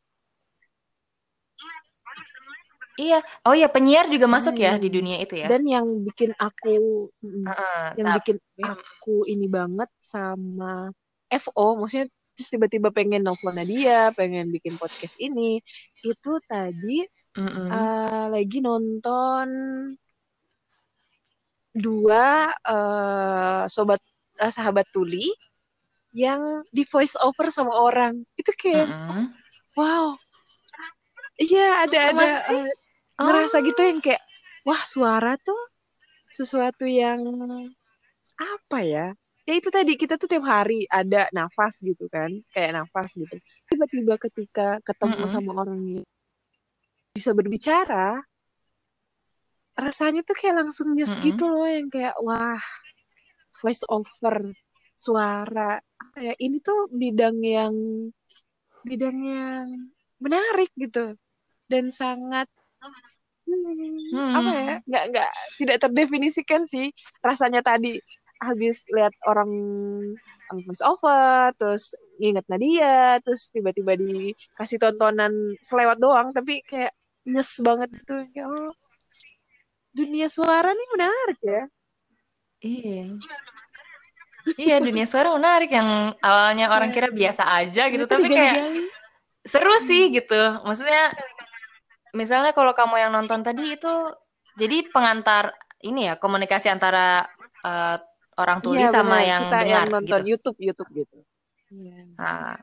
Iya. 2.98 3.22
Oh 3.46 3.54
iya, 3.54 3.70
penyiar 3.70 4.10
juga 4.10 4.26
masuk 4.26 4.58
ya 4.58 4.74
Hmm. 4.74 4.82
di 4.82 4.90
dunia 4.90 5.22
itu 5.22 5.38
ya. 5.38 5.46
dan 5.46 5.62
yang 5.62 5.86
bikin 6.02 6.34
aku 6.34 7.06
Heeh, 7.22 7.84
yang 7.94 8.06
tap- 8.10 8.16
bikin 8.18 8.36
aku 8.58 9.22
ini 9.24 9.46
banget 9.46 9.86
sama 10.02 10.90
FO 11.30 11.78
maksudnya 11.78 12.10
terus 12.34 12.50
tiba-tiba 12.50 12.90
pengen 12.90 13.22
nelfon 13.22 13.54
Nadia 13.54 14.10
pengen 14.10 14.50
bikin 14.50 14.74
podcast 14.74 15.14
ini 15.18 15.62
itu 16.02 16.32
tadi 16.50 17.06
Mm-mm. 17.38 17.68
eh, 17.70 18.24
lagi 18.34 18.58
nonton 18.58 19.48
dua 21.70 22.50
eh, 22.50 23.62
sobat 23.70 24.02
eh, 24.42 24.50
sahabat 24.50 24.90
tuli 24.90 25.30
yang 26.16 26.42
di 26.74 26.82
voice 26.88 27.14
over 27.20 27.52
sama 27.54 27.70
orang 27.78 28.24
itu 28.34 28.50
kayak 28.58 28.90
Mm-mm. 28.90 29.30
wow 29.78 30.18
iya 31.38 31.86
ada 31.86 31.98
ada 32.10 32.16
Masa 32.18 32.42
sih? 32.50 32.58
eh, 32.58 32.74
ngerasa 33.18 33.56
gitu 33.62 33.80
yang 33.86 33.98
kayak 34.02 34.22
wah 34.66 34.82
suara 34.82 35.38
tuh 35.38 35.58
sesuatu 36.34 36.84
yang 36.84 37.22
apa 38.38 38.78
ya 38.82 39.06
ya 39.48 39.54
itu 39.56 39.72
tadi 39.72 39.96
kita 39.96 40.20
tuh 40.20 40.28
tiap 40.28 40.44
hari 40.44 40.84
ada 40.90 41.30
nafas 41.32 41.80
gitu 41.80 42.04
kan 42.12 42.28
kayak 42.52 42.76
nafas 42.76 43.16
gitu 43.16 43.36
tiba-tiba 43.70 44.14
ketika 44.20 44.76
ketemu 44.84 45.24
Mm-mm. 45.24 45.32
sama 45.32 45.50
orang 45.64 45.80
bisa 47.18 47.34
berbicara 47.34 48.22
rasanya 49.78 50.26
tuh 50.26 50.34
kayak 50.34 50.62
langsung 50.62 50.94
nyes 50.94 51.14
Mm-mm. 51.14 51.26
gitu 51.26 51.44
loh 51.50 51.66
yang 51.66 51.90
kayak 51.90 52.14
wah 52.22 52.58
voice 53.58 53.82
over 53.90 54.54
suara 54.98 55.78
ya 56.18 56.34
ini 56.38 56.58
tuh 56.58 56.90
bidang 56.90 57.38
yang 57.42 57.74
bidang 58.82 59.18
yang 59.22 59.66
menarik 60.18 60.70
gitu 60.74 61.14
dan 61.70 61.94
sangat 61.94 62.50
hmm, 63.46 64.34
apa 64.34 64.50
ya 64.50 64.74
Hmm. 64.78 64.82
nggak 64.82 65.04
nggak 65.14 65.30
tidak 65.62 65.76
terdefinisikan 65.78 66.62
sih 66.66 66.90
rasanya 67.22 67.62
tadi 67.62 68.02
habis 68.42 68.86
lihat 68.90 69.14
orang 69.30 69.50
um, 70.50 70.58
voice 70.66 70.82
over 70.82 71.54
terus 71.54 71.94
nginget 72.18 72.46
Nadia 72.50 73.22
terus 73.22 73.46
tiba-tiba 73.54 73.94
dikasih 73.94 74.82
tontonan 74.82 75.54
selewat 75.62 76.02
doang 76.02 76.34
tapi 76.34 76.66
kayak 76.66 76.97
nyes 77.28 77.50
banget 77.60 77.88
gitu 77.92 78.24
kayak 78.32 78.48
oh 78.48 78.72
dunia 79.92 80.26
suara 80.32 80.72
nih 80.72 80.88
menarik 80.96 81.40
ya 81.44 81.62
Iya. 82.58 83.14
Iya, 84.58 84.76
dunia 84.82 85.06
suara 85.06 85.30
menarik 85.30 85.70
yang 85.70 86.10
awalnya 86.18 86.72
orang 86.74 86.90
kira 86.90 87.06
biasa 87.12 87.44
aja 87.54 87.86
gitu, 87.86 88.08
tapi 88.08 88.26
kayak 88.26 88.88
seru 89.46 89.78
sih 89.84 90.10
gitu. 90.10 90.40
Maksudnya 90.66 91.12
misalnya 92.16 92.50
kalau 92.56 92.72
kamu 92.74 92.98
yang 92.98 93.12
nonton 93.14 93.46
tadi 93.46 93.76
itu 93.78 93.92
jadi 94.58 94.88
pengantar 94.90 95.54
ini 95.86 96.10
ya 96.10 96.14
komunikasi 96.18 96.66
antara 96.72 97.28
eh, 97.62 97.96
orang 98.40 98.58
tuli 98.58 98.82
Iya, 98.82 98.90
sama 98.90 99.22
yang 99.22 99.46
kita 99.46 99.58
dengar 99.62 99.68
yang 99.68 99.86
nonton 99.94 100.20
gitu. 100.24 100.30
YouTube 100.34 100.58
YouTube 100.58 100.90
gitu 101.04 101.18
Iya. 101.68 101.98
Nah, 102.16 102.56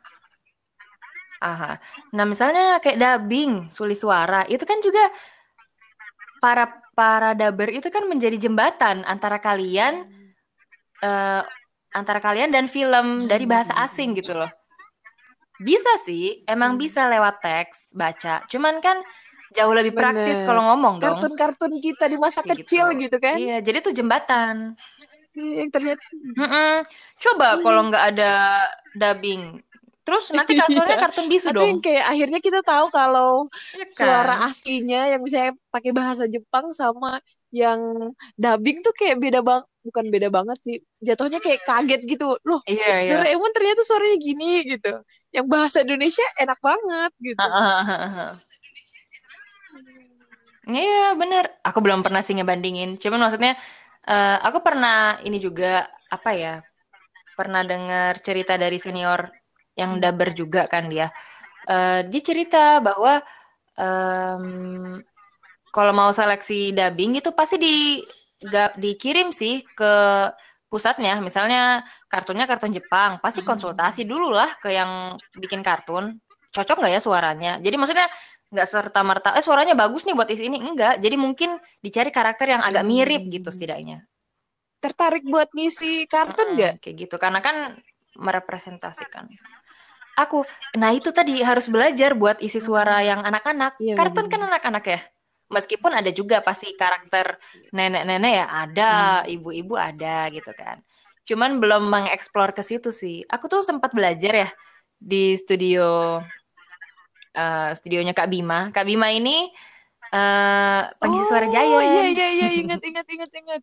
aha. 1.46 1.72
Nah, 2.18 2.26
misalnya 2.26 2.82
kayak 2.82 2.98
dubbing, 2.98 3.70
suli 3.70 3.94
suara, 3.94 4.42
itu 4.50 4.66
kan 4.66 4.82
juga 4.82 5.04
para 6.42 6.66
para 6.96 7.32
dubber 7.36 7.70
itu 7.72 7.88
kan 7.92 8.08
menjadi 8.08 8.38
jembatan 8.40 9.04
antara 9.06 9.38
kalian 9.38 10.10
eh, 11.04 11.44
antara 11.96 12.20
kalian 12.20 12.52
dan 12.52 12.66
film 12.68 13.30
dari 13.32 13.46
bahasa 13.48 13.72
asing 13.86 14.16
gitu 14.20 14.36
loh. 14.36 14.52
Bisa 15.56 15.88
sih, 16.04 16.44
emang 16.52 16.76
Hmm. 16.76 16.82
bisa 16.84 17.08
lewat 17.08 17.40
teks, 17.40 17.96
baca. 17.96 18.44
Cuman 18.52 18.84
kan 18.84 19.00
jauh 19.56 19.72
lebih 19.72 19.96
praktis 19.96 20.44
kalau 20.44 20.60
ngomong 20.68 21.00
dong. 21.00 21.16
kartun-kartun 21.16 21.74
kita 21.80 22.12
di 22.12 22.18
masa 22.20 22.44
Kayak 22.44 22.68
kecil 22.68 22.86
gitu. 22.92 23.02
gitu 23.08 23.18
kan 23.24 23.36
Iya, 23.40 23.58
jadi 23.64 23.78
itu 23.80 23.92
jembatan. 23.96 24.76
yang 25.36 25.68
ternyata 25.72 26.04
Mm-mm. 26.36 26.84
Coba 27.20 27.48
kalau 27.64 27.82
nggak 27.92 28.06
ada 28.16 28.32
dubbing, 28.96 29.64
terus 30.06 30.30
nanti 30.30 30.54
kartunnya 30.54 30.86
Iya. 30.96 31.02
kartun 31.02 31.26
bisu 31.26 31.48
yang 31.50 31.58
dong. 31.58 31.82
kayak 31.82 32.06
akhirnya 32.06 32.40
kita 32.40 32.60
tahu 32.62 32.86
kalau 32.94 33.50
Iya 33.74 33.86
kan? 33.86 33.92
suara 33.92 34.36
aslinya 34.46 35.02
yang 35.10 35.22
misalnya 35.26 35.54
pakai 35.74 35.92
bahasa 35.92 36.30
Jepang 36.30 36.70
sama 36.72 37.18
yang 37.50 37.80
dubbing 38.36 38.86
tuh 38.86 38.94
kayak 38.94 39.18
beda 39.18 39.40
bang 39.42 39.64
bukan 39.82 40.06
beda 40.10 40.28
banget 40.30 40.58
sih 40.62 40.76
jatuhnya 41.00 41.40
kayak 41.42 41.62
kaget 41.64 42.02
gitu 42.06 42.38
loh 42.44 42.62
Iya, 42.66 43.06
iya. 43.06 43.12
Doraemon 43.18 43.52
ternyata 43.54 43.82
suaranya 43.82 44.18
gini 44.18 44.62
gitu 44.66 44.92
yang 45.32 45.46
bahasa 45.46 45.82
Indonesia 45.82 46.24
enak 46.38 46.60
banget 46.62 47.12
gitu 47.20 47.42
Iya 50.66 51.14
bener. 51.14 51.46
Aku 51.62 51.78
belum 51.78 52.02
pernah 52.02 52.26
sih 52.26 52.34
ngebandingin. 52.34 52.98
Cuman 52.98 53.22
maksudnya 53.22 53.54
eh, 54.02 54.38
aku 54.42 54.66
pernah 54.66 55.22
ini 55.22 55.38
juga 55.38 55.86
apa 56.10 56.34
ya? 56.34 56.54
Pernah 57.38 57.62
dengar 57.62 58.18
cerita 58.26 58.58
dari 58.58 58.82
senior 58.82 59.30
yang 59.76 60.00
dubber 60.00 60.32
juga 60.32 60.68
kan 60.72 60.88
dia. 60.88 61.12
Eh, 61.68 62.02
dia 62.10 62.22
cerita 62.22 62.80
bahwa 62.80 63.20
em, 63.76 64.46
kalau 65.76 65.92
mau 65.92 66.12
seleksi 66.16 66.72
dubbing 66.72 67.20
itu 67.20 67.30
pasti 67.36 67.56
di 67.60 67.76
ga- 68.48 68.76
dikirim 68.80 69.36
sih 69.36 69.66
ke 69.76 69.94
pusatnya. 70.72 71.20
Misalnya 71.20 71.84
kartunnya 72.08 72.48
kartun 72.48 72.72
Jepang, 72.72 73.20
pasti 73.20 73.44
konsultasi 73.44 74.08
dulu 74.08 74.32
lah 74.32 74.50
ke 74.62 74.72
yang 74.72 75.20
bikin 75.36 75.60
kartun. 75.66 76.16
Cocok 76.56 76.80
nggak 76.80 76.94
ya 76.96 77.02
suaranya? 77.04 77.54
Jadi 77.60 77.76
maksudnya 77.76 78.08
nggak 78.46 78.68
serta 78.70 79.02
merta 79.04 79.30
eh 79.36 79.44
suaranya 79.44 79.76
bagus 79.76 80.08
nih 80.08 80.16
buat 80.16 80.30
isi 80.32 80.48
ini. 80.48 80.62
Enggak. 80.64 81.04
Jadi 81.04 81.16
mungkin 81.20 81.60
dicari 81.84 82.14
karakter 82.14 82.48
yang 82.56 82.64
agak 82.64 82.88
mirip 82.88 83.28
gitu 83.28 83.52
setidaknya. 83.52 84.06
Tertarik 84.80 85.26
buat 85.26 85.50
ngisi 85.52 86.06
kartun 86.08 86.56
nggak? 86.56 86.74
kayak 86.80 86.96
gitu. 87.08 87.16
Karena 87.20 87.42
kan 87.44 87.76
merepresentasikan 88.16 89.28
aku 90.16 90.48
nah 90.76 90.92
itu 90.96 91.12
tadi 91.12 91.44
harus 91.44 91.68
belajar 91.68 92.16
buat 92.16 92.40
isi 92.40 92.64
suara 92.64 93.04
yang 93.04 93.22
anak-anak. 93.22 93.78
Iya, 93.80 93.96
kartun 94.00 94.32
kan 94.32 94.42
anak-anak 94.48 94.86
ya? 94.88 95.00
Meskipun 95.46 95.94
ada 95.94 96.10
juga 96.10 96.42
pasti 96.42 96.74
karakter 96.74 97.38
nenek-nenek 97.70 98.34
ya 98.34 98.46
ada 98.50 98.92
ibu-ibu 99.30 99.78
ada 99.78 100.32
gitu 100.34 100.50
kan. 100.58 100.82
Cuman 101.26 101.62
belum 101.62 101.86
mengeksplor 101.86 102.58
ke 102.58 102.66
situ 102.66 102.90
sih. 102.90 103.22
Aku 103.30 103.46
tuh 103.46 103.62
sempat 103.62 103.94
belajar 103.94 104.34
ya 104.34 104.50
di 104.98 105.38
studio 105.38 106.18
eh, 107.36 107.70
studionya 107.78 108.18
Kak 108.18 108.30
Bima. 108.32 108.74
Kak 108.74 108.90
Bima 108.90 109.14
ini 109.14 109.54
eh 110.16 110.82
pengisi 111.02 111.26
suara 111.30 111.46
Oh, 111.46 111.52
Giant 111.52 111.82
iya 111.82 112.06
iya 112.10 112.28
iya. 112.34 112.48
Ingat 112.62 112.82
ingat 112.82 113.06
ingat 113.10 113.32
ingat. 113.34 113.62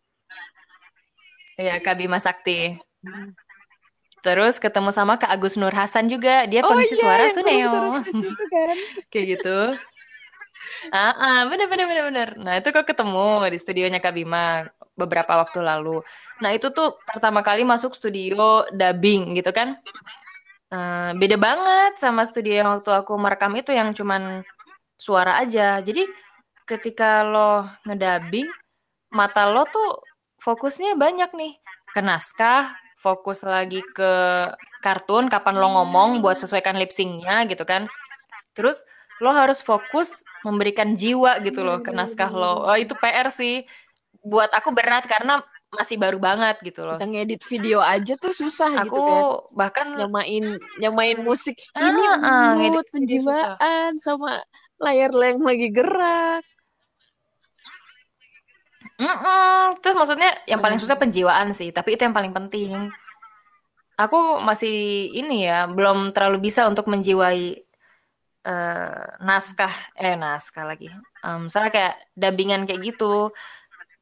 Iya, 1.58 1.74
Kak 1.84 1.96
Bima 1.98 2.18
Sakti. 2.18 2.78
Terus 4.22 4.62
ketemu 4.62 4.94
sama 4.94 5.18
Kak 5.18 5.34
Agus 5.34 5.58
Nur 5.58 5.74
Hasan 5.74 6.06
juga, 6.06 6.46
dia 6.46 6.62
oh 6.62 6.70
pengisi 6.70 6.94
iya 6.94 7.02
suara 7.02 7.24
Suneo. 7.34 7.70
kan 8.54 8.76
Kayak 9.10 9.26
gitu. 9.36 9.58
Ah, 10.94 11.14
ah, 11.18 11.40
bener 11.50 11.66
bener 11.66 11.86
bener 11.90 12.04
bener. 12.06 12.28
Nah, 12.38 12.54
itu 12.62 12.70
kok 12.70 12.86
ketemu 12.86 13.50
di 13.50 13.58
studionya 13.58 13.98
Kak 13.98 14.14
Bima 14.14 14.70
beberapa 14.94 15.42
waktu 15.42 15.58
lalu. 15.58 16.06
Nah, 16.38 16.54
itu 16.54 16.70
tuh 16.70 16.94
pertama 17.02 17.42
kali 17.42 17.66
masuk 17.66 17.98
studio 17.98 18.62
dubbing 18.70 19.34
gitu 19.34 19.50
kan. 19.50 19.74
Eh, 20.72 21.10
beda 21.18 21.36
banget 21.36 22.00
sama 22.00 22.24
studio 22.24 22.64
yang 22.64 22.68
waktu 22.78 22.90
aku 22.96 23.12
merekam 23.20 23.52
itu 23.58 23.76
yang 23.76 23.92
cuman 23.92 24.40
suara 24.96 25.42
aja. 25.42 25.84
Jadi 25.84 26.08
ketika 26.64 27.26
lo 27.26 27.68
ngedubbing, 27.84 28.48
mata 29.12 29.50
lo 29.50 29.68
tuh 29.68 30.00
fokusnya 30.40 30.96
banyak 30.96 31.30
nih 31.36 31.52
ke 31.92 32.00
naskah, 32.00 32.72
fokus 33.02 33.42
lagi 33.42 33.82
ke 33.92 34.12
kartun, 34.78 35.26
kapan 35.26 35.58
lo 35.58 35.68
ngomong 35.82 36.22
buat 36.22 36.38
sesuaikan 36.38 36.78
lip 36.78 36.94
syncnya 36.94 37.44
gitu 37.50 37.66
kan. 37.66 37.90
Terus 38.54 38.86
lo 39.18 39.34
harus 39.34 39.58
fokus 39.62 40.22
memberikan 40.46 40.94
jiwa 40.94 41.42
gitu 41.42 41.66
loh 41.66 41.82
ke 41.82 41.90
naskah 41.90 42.30
lo. 42.30 42.66
Oh, 42.66 42.78
itu 42.78 42.94
PR 42.98 43.28
sih. 43.28 43.66
buat 44.22 44.54
aku 44.54 44.70
berat 44.70 45.10
karena 45.10 45.42
masih 45.74 45.98
baru 45.98 46.22
banget 46.22 46.62
gitu 46.62 46.86
loh. 46.86 46.94
Kita 46.94 47.10
ngedit 47.10 47.42
video 47.48 47.82
aja 47.82 48.14
tuh 48.14 48.30
susah 48.30 48.86
Aku 48.86 48.86
gitu 48.86 49.00
kan. 49.02 49.22
bahkan 49.50 49.86
Nyamain 49.98 50.62
nyamain 50.78 51.18
musik. 51.26 51.58
Ah, 51.74 51.90
Ini 51.90 52.02
ah, 52.06 52.14
ngedit 52.54 52.70
mood, 52.70 52.86
video 52.86 52.92
penjiwaan 52.94 53.90
sama 53.98 54.46
layar 54.78 55.10
yang 55.10 55.42
lagi 55.42 55.68
gerak. 55.74 56.44
Mm-mm. 59.02 59.82
Terus 59.82 59.96
maksudnya 59.98 60.30
yang 60.46 60.62
paling 60.62 60.78
Hmm. 60.78 60.84
susah 60.86 60.94
penjiwaan 60.94 61.50
sih, 61.50 61.74
tapi 61.74 61.98
itu 61.98 62.06
yang 62.06 62.14
paling 62.14 62.30
penting. 62.30 62.86
Aku 63.98 64.38
masih 64.40 65.10
ini 65.10 65.46
ya, 65.50 65.66
belum 65.66 66.14
terlalu 66.14 66.48
bisa 66.48 66.70
untuk 66.70 66.86
menjiwai 66.86 67.58
eh, 68.42 69.02
naskah, 69.22 69.70
eh 69.94 70.18
naskah 70.18 70.66
lagi. 70.66 70.90
Em, 71.22 71.46
misalnya 71.46 71.70
kayak 71.70 71.94
dubbingan 72.18 72.66
kayak 72.66 72.82
gitu, 72.90 73.30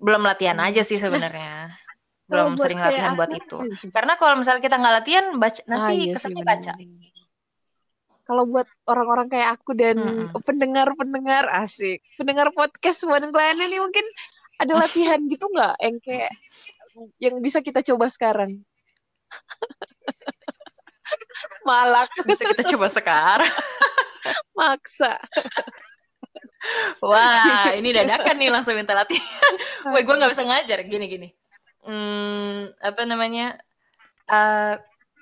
belum 0.01 0.25
latihan 0.25 0.57
Hmm. 0.57 0.69
aja 0.69 0.81
sih 0.81 0.97
sebenarnya. 0.97 1.77
Kalau 2.25 2.49
Belum 2.49 2.53
buat 2.57 2.65
sering 2.65 2.81
latihan 2.81 3.13
buat 3.19 3.31
itu. 3.37 3.57
sih? 3.77 3.91
Karena 3.93 4.17
kalau 4.17 4.35
misalnya 4.41 4.63
kita 4.65 4.77
nggak 4.81 4.95
latihan, 5.03 5.27
baca, 5.37 5.61
nanti 5.69 5.93
Ah, 5.93 5.93
iya 5.93 6.13
kesannya 6.17 6.45
baca. 6.47 6.73
Kalau 8.25 8.45
buat 8.47 8.69
orang-orang 8.87 9.27
kayak 9.27 9.49
aku 9.59 9.71
dan 9.75 9.97
pendengar-pendengar 10.47 11.51
asik, 11.61 11.99
pendengar 12.15 12.49
podcast 12.55 13.03
One 13.05 13.29
lainnya 13.35 13.67
nih 13.67 13.81
mungkin 13.83 14.07
ada 14.61 14.73
latihan 14.77 15.17
gitu 15.25 15.49
nggak 15.49 15.75
yang 15.81 15.97
kayak 16.05 16.33
yang 17.17 17.41
bisa 17.41 17.65
kita 17.65 17.81
coba 17.81 18.13
sekarang? 18.13 18.61
Malak, 21.67 22.11
Bisa 22.27 22.45
kita 22.55 22.63
coba 22.77 22.87
sekarang. 22.93 23.51
maksa. 24.59 25.17
Wah, 27.01 27.73
ini 27.73 27.91
dadakan 27.91 28.37
nih 28.37 28.51
langsung 28.53 28.77
minta 28.77 28.93
latihan. 28.93 29.25
Woi, 29.91 30.05
gue 30.05 30.15
nggak 30.15 30.33
bisa 30.33 30.45
ngajar 30.45 30.79
gini-gini. 30.85 31.33
Hmm, 31.81 32.69
apa 32.79 33.03
namanya? 33.09 33.57
Eh, 34.29 34.75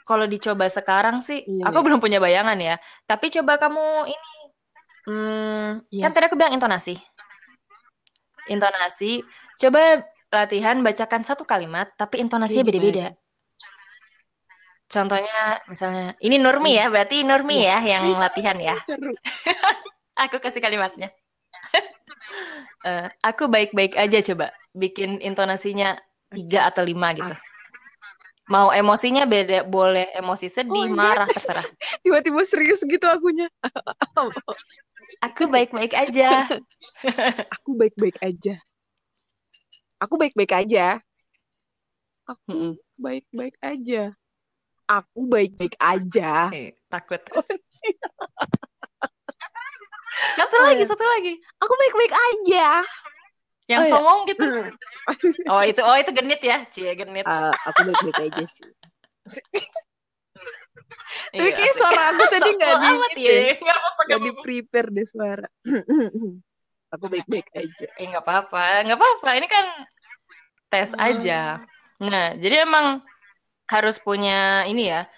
kalau 0.02 0.26
dicoba 0.26 0.66
sekarang 0.66 1.22
sih, 1.22 1.46
Iya, 1.46 1.70
aku 1.70 1.78
iya. 1.80 1.86
belum 1.86 2.00
punya 2.02 2.18
bayangan 2.18 2.58
ya. 2.58 2.74
Tapi 3.06 3.30
coba 3.38 3.60
kamu 3.60 3.84
ini, 4.10 4.32
hmm, 5.06 5.68
Iya. 5.94 6.02
kan 6.08 6.12
tadi 6.16 6.24
aku 6.26 6.36
bilang 6.36 6.56
intonasi. 6.56 6.98
Intonasi. 8.48 9.22
Coba 9.60 10.02
latihan 10.28 10.76
bacakan 10.84 11.22
satu 11.24 11.44
kalimat, 11.48 11.88
tapi 11.96 12.20
intonasinya 12.20 12.64
Iya, 12.64 12.68
beda-beda. 12.68 13.06
Contohnya, 14.88 15.60
misalnya, 15.68 16.16
ini 16.24 16.40
Nurmi 16.40 16.72
ya, 16.80 16.88
berarti 16.88 17.20
Nurmi 17.20 17.60
Iya. 17.60 17.76
ya 17.84 18.00
yang 18.00 18.04
latihan 18.16 18.56
ya. 18.56 18.76
Aku 20.24 20.40
kasih 20.40 20.60
kalimatnya. 20.64 21.12
Eh, 22.84 23.08
aku 23.26 23.50
baik-baik 23.50 23.98
aja 23.98 24.22
coba 24.22 24.54
bikin 24.70 25.18
intonasinya 25.18 25.98
tiga 26.30 26.70
atau 26.70 26.86
lima 26.86 27.10
gitu. 27.10 27.34
Mau 28.48 28.72
emosinya 28.72 29.28
beda, 29.28 29.60
boleh 29.68 30.08
emosi 30.16 30.48
sedih, 30.48 30.88
Oh, 30.88 30.88
iya. 30.88 30.96
marah 30.96 31.28
terserah. 31.28 31.68
Tiba-tiba 32.02 32.40
serius 32.48 32.80
gitu 32.80 33.04
akunya. 33.04 33.52
Aku 35.28 35.52
baik-baik 35.52 35.92
aja. 35.92 36.48
Aku 37.52 37.76
baik-baik 37.76 38.16
aja. 38.24 38.56
Aku 40.00 40.16
baik-baik 40.16 40.52
aja. 40.56 41.00
Aku 42.24 42.88
baik-baik 42.96 43.56
aja. 43.60 44.16
Aku 44.88 45.28
baik-baik 45.28 45.76
aja. 45.76 46.48
Eh, 46.48 46.72
takut. 46.88 47.20
Satu 50.40 50.56
lagi, 50.64 50.82
iya. 50.82 50.88
satu 50.88 51.04
lagi. 51.04 51.36
Aku 51.60 51.72
baik-baik 51.76 52.14
aja. 52.16 52.80
Yang 53.68 53.80
Oh, 53.80 53.84
iya. 53.84 53.92
songong 53.92 54.20
gitu. 54.32 54.44
Oh 55.48 55.64
itu, 55.64 55.80
oh 55.80 55.96
itu 55.96 56.12
genit 56.12 56.40
ya, 56.44 56.64
cie 56.68 56.92
genit. 56.92 57.24
Ah, 57.24 57.52
aku 57.64 57.80
baik-baik 57.88 58.32
aja 58.32 58.44
sih. 58.44 58.68
Tapi 61.32 61.40
Iya, 61.40 61.56
kayak 61.56 61.74
suara 61.76 62.02
aku 62.12 62.24
tadi 62.28 62.50
nggak 62.52 62.74
di, 63.16 63.24
ya. 63.24 63.32
ya. 63.64 63.76
Nggak 64.08 64.20
di 64.24 64.30
prepare 64.44 64.88
deh 64.92 65.06
suara. 65.08 65.48
aku 66.94 67.04
baik-baik 67.08 67.48
aja. 67.56 67.86
Eh 67.96 68.06
nggak 68.12 68.24
apa-apa, 68.24 68.64
nggak 68.88 68.98
apa-apa. 68.98 69.30
Ini 69.40 69.46
kan 69.48 69.66
tes 70.68 70.90
Hmm. 70.92 71.00
aja. 71.00 71.40
Nah, 72.04 72.26
jadi 72.36 72.68
emang 72.68 73.00
harus 73.68 73.96
punya 74.00 74.64
ini 74.68 74.88
ya, 74.92 75.08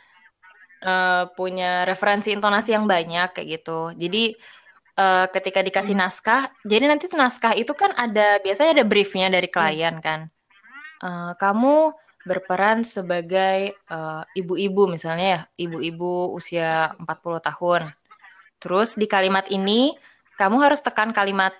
eh, 0.82 1.22
punya 1.34 1.86
referensi 1.86 2.30
intonasi 2.34 2.70
yang 2.74 2.86
banyak 2.86 3.34
kayak 3.34 3.48
gitu. 3.60 3.94
Jadi 3.98 4.34
eh, 5.00 5.26
ketika 5.32 5.60
dikasih 5.64 5.96
Hmm. 5.96 6.04
naskah, 6.04 6.42
jadi 6.62 6.84
nanti 6.90 7.08
naskah 7.16 7.56
itu 7.56 7.72
kan 7.72 7.90
ada 7.96 8.36
biasanya 8.44 8.70
ada 8.76 8.84
briefnya 8.84 9.26
dari 9.32 9.48
Hmm. 9.48 9.56
klien 9.56 9.94
kan. 10.04 10.20
Eh, 11.00 11.32
kamu 11.40 11.96
berperan 12.28 12.84
sebagai 12.84 13.72
eh, 13.72 14.22
ibu-ibu 14.36 14.84
misalnya 14.84 15.26
ya, 15.26 15.40
ibu-ibu 15.56 16.36
usia 16.36 16.92
40 17.00 17.40
tahun. 17.40 17.82
Terus 18.60 18.92
di 19.00 19.08
kalimat 19.08 19.48
ini 19.48 19.96
kamu 20.36 20.56
harus 20.60 20.84
tekan 20.84 21.16
kalimat 21.16 21.56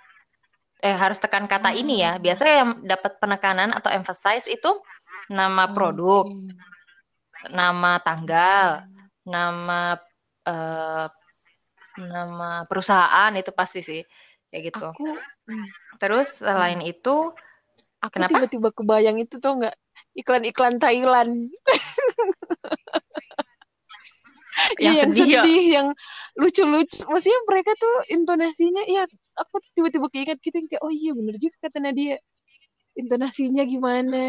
eh 0.80 0.97
harus 0.97 1.16
tekan 1.20 1.45
kata 1.49 1.72
ini 1.72 2.05
ya. 2.05 2.16
Biasanya 2.20 2.55
yang 2.61 2.70
dapat 2.84 3.16
penekanan 3.20 3.72
atau 3.72 3.88
emphasize 3.93 4.49
itu 4.49 4.68
nama 5.32 5.68
produk, 5.72 6.28
Oke. 6.28 6.53
nama 7.53 7.97
tanggal, 8.05 8.84
nama 9.24 9.97
eh, 10.45 11.07
nama 11.99 12.62
perusahaan 12.70 13.32
itu 13.34 13.51
pasti 13.51 13.80
sih 13.82 14.01
kayak 14.51 14.62
gitu. 14.74 14.86
Aku, 14.95 15.07
hmm, 15.49 15.66
Terus 15.99 16.43
selain 16.43 16.78
itu 16.84 17.32
aku 18.01 18.12
Kenapa? 18.16 18.30
tiba-tiba 18.32 18.68
kebayang 18.74 19.18
itu 19.20 19.36
tau 19.43 19.59
nggak 19.61 19.76
iklan-iklan 20.16 20.78
Thailand 20.80 21.51
Yang 24.76 24.95
Iya, 24.95 25.05
sedih 25.09 25.28
ya? 25.30 25.43
yang 25.80 25.86
lucu-lucu. 26.36 27.01
Maksudnya 27.09 27.41
mereka 27.49 27.72
tuh 27.80 27.95
intonasinya, 28.12 28.82
ya 28.84 29.07
aku 29.38 29.62
tiba-tiba 29.72 30.07
keinget 30.12 30.36
gitu 30.43 30.53
yang 30.59 30.68
kayak 30.68 30.82
oh 30.84 30.93
iya 30.93 31.16
bener 31.16 31.34
juga 31.41 31.57
kata 31.64 31.78
Nadia. 31.80 32.18
Intonasinya 32.99 33.62
gimana 33.64 34.20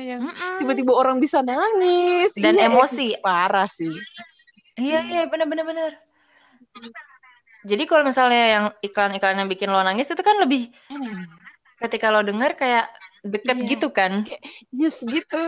yang 0.00 0.24
mm-mm. 0.24 0.64
tiba-tiba 0.64 0.96
orang 0.96 1.20
bisa 1.20 1.44
nangis 1.44 2.32
Dan 2.34 2.56
Iya, 2.56 2.72
emosi. 2.72 3.20
parah 3.20 3.68
sih 3.68 3.92
Iya 4.80 5.04
iya 5.04 5.22
benar-benar 5.28 5.68
benar. 5.68 5.92
Jadi 7.66 7.82
kalau 7.84 8.06
misalnya 8.06 8.42
yang 8.48 8.64
iklan-iklan 8.80 9.34
yang 9.36 9.50
bikin 9.50 9.68
lo 9.68 9.82
nangis 9.82 10.06
itu 10.06 10.22
kan 10.22 10.38
lebih 10.38 10.70
ketika 11.78 12.10
lo 12.10 12.22
denger 12.22 12.54
kayak 12.54 12.86
deket 13.22 13.56
Iya. 13.56 13.66
gitu 13.68 13.88
kan. 13.90 14.22
yes 14.70 15.02
gitu 15.02 15.42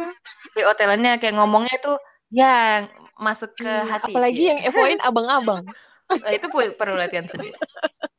VO 0.53 0.73
talentnya 0.75 1.17
kayak 1.17 1.39
ngomongnya 1.39 1.77
tuh 1.79 1.97
ya 2.29 2.87
masuk 3.17 3.55
ke 3.55 3.67
Iya, 3.67 3.87
hati. 3.87 4.11
apalagi 4.11 4.37
Cie. 4.37 4.49
yang 4.49 4.61
evoin 4.65 4.99
abang-abang 5.01 5.63
Nah, 6.11 6.35
itu 6.35 6.51
perlu 6.51 6.99
latihan 6.99 7.23
sendiri. 7.23 7.55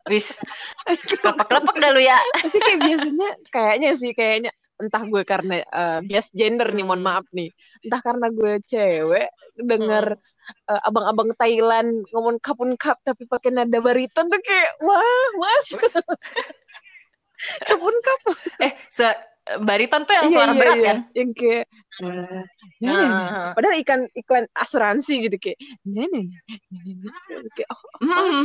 Wis, 0.08 0.40
kelepek-kelepek 1.20 1.76
dah 1.76 1.92
lu 1.92 2.00
ya. 2.00 2.16
Pasti 2.40 2.64
kayak 2.64 2.80
biasanya 2.80 3.30
kayaknya 3.52 3.90
sih 3.92 4.12
kayaknya 4.16 4.52
entah 4.82 5.04
gue 5.06 5.22
karena 5.24 5.62
eh, 5.62 6.00
bias 6.04 6.28
gender 6.34 6.70
nih 6.74 6.86
mohon 6.86 7.04
maaf 7.06 7.26
nih. 7.32 7.50
Entah 7.86 8.02
karena 8.02 8.28
gue 8.30 8.54
cewek 8.66 9.28
denger 9.58 10.06
Hmm. 10.18 10.74
eh, 10.74 10.82
abang-abang 10.90 11.30
Thailand 11.38 12.04
ngomong 12.12 12.42
kapun 12.42 12.74
kap 12.76 12.98
tapi 13.06 13.24
pakai 13.30 13.54
nada 13.54 13.78
bariton 13.80 14.26
tuh 14.28 14.42
kayak 14.42 14.72
wah 14.82 15.28
mas. 15.38 15.68
Kapun 17.68 17.96
kap 18.06 18.20
Eh, 18.62 18.72
se 18.86 19.08
bariton 19.66 20.06
tuh 20.06 20.14
yang 20.14 20.28
Iya, 20.30 20.36
suara 20.38 20.54
iya, 20.54 20.60
berat 20.62 20.78
iya. 20.78 20.86
kan? 20.86 20.98
yang 21.18 21.30
kayak 21.34 21.64
eh, 22.02 22.42
nah, 22.86 22.94
Nah, 22.94 23.52
padahal 23.58 23.76
ikan 23.82 24.02
iklan 24.14 24.46
asuransi 24.54 25.14
gitu 25.26 25.38
kayak 25.42 25.58
nah, 25.82 26.06
nah, 26.06 26.22
nah, 26.22 26.58
nah, 26.70 26.92
nah, 27.02 27.10
nah. 27.42 27.52
kayak 27.58 27.70
oh 27.74 27.82
mas 28.06 28.40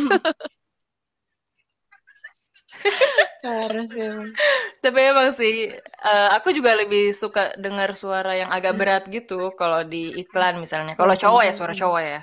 hmm. 3.47 3.87
sih 3.91 4.03
emang. 4.03 4.31
Tapi 4.83 5.01
emang 5.03 5.29
sih, 5.35 5.55
eh, 5.81 6.29
aku 6.37 6.51
juga 6.51 6.75
lebih 6.75 7.15
suka 7.15 7.55
dengar 7.59 7.95
suara 7.95 8.35
yang 8.35 8.51
agak 8.51 8.75
berat 8.75 9.05
gitu 9.11 9.55
kalau 9.55 9.87
di 9.87 10.15
iklan 10.19 10.59
misalnya. 10.59 10.99
Kalau 10.99 11.15
cowok 11.15 11.43
ya 11.47 11.53
suara 11.53 11.75
cowok 11.75 12.03
ya. 12.03 12.23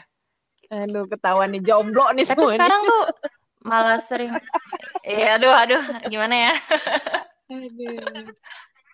aduh 0.74 1.05
ketahuan 1.05 1.53
nih 1.53 1.61
jomblo 1.61 2.09
nih 2.18 2.26
Tapi 2.26 2.34
semua 2.34 2.49
nih. 2.49 2.57
sekarang 2.57 2.82
tuh 2.82 3.03
malah 3.61 3.99
sering, 4.01 4.34
eh 5.05 5.30
aduh 5.30 5.53
aduh 5.53 5.84
gimana 6.09 6.49
ya? 6.49 6.53
Aduh. 7.53 8.34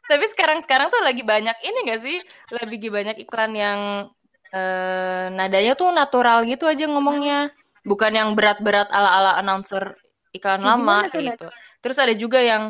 Tapi 0.09 0.25
sekarang-sekarang 0.33 0.89
tuh 0.89 1.01
lagi 1.05 1.21
banyak 1.21 1.55
ini 1.61 1.77
gak 1.85 2.01
sih? 2.01 2.17
Lebih 2.49 2.89
banyak 2.89 3.15
iklan 3.23 3.53
yang 3.53 3.79
eh, 4.51 5.25
nadanya 5.31 5.77
tuh 5.77 5.93
natural 5.93 6.43
gitu 6.49 6.65
aja 6.65 6.89
ngomongnya. 6.89 7.53
Bukan 7.85 8.11
yang 8.17 8.33
berat-berat 8.35 8.89
ala-ala 8.91 9.39
announcer 9.39 9.95
iklan 10.35 10.61
Kayak 10.61 10.69
lama 10.69 10.97
kayak 11.09 11.25
gitu. 11.35 11.47
Terus 11.81 11.97
ada 11.97 12.13
juga 12.13 12.39
yang 12.43 12.63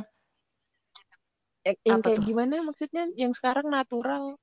yang, 1.68 1.99
Apa 1.99 2.07
kayak 2.07 2.20
tuh? 2.24 2.26
gimana 2.26 2.55
maksudnya 2.64 3.03
yang 3.20 3.36
sekarang 3.36 3.68
natural 3.68 4.39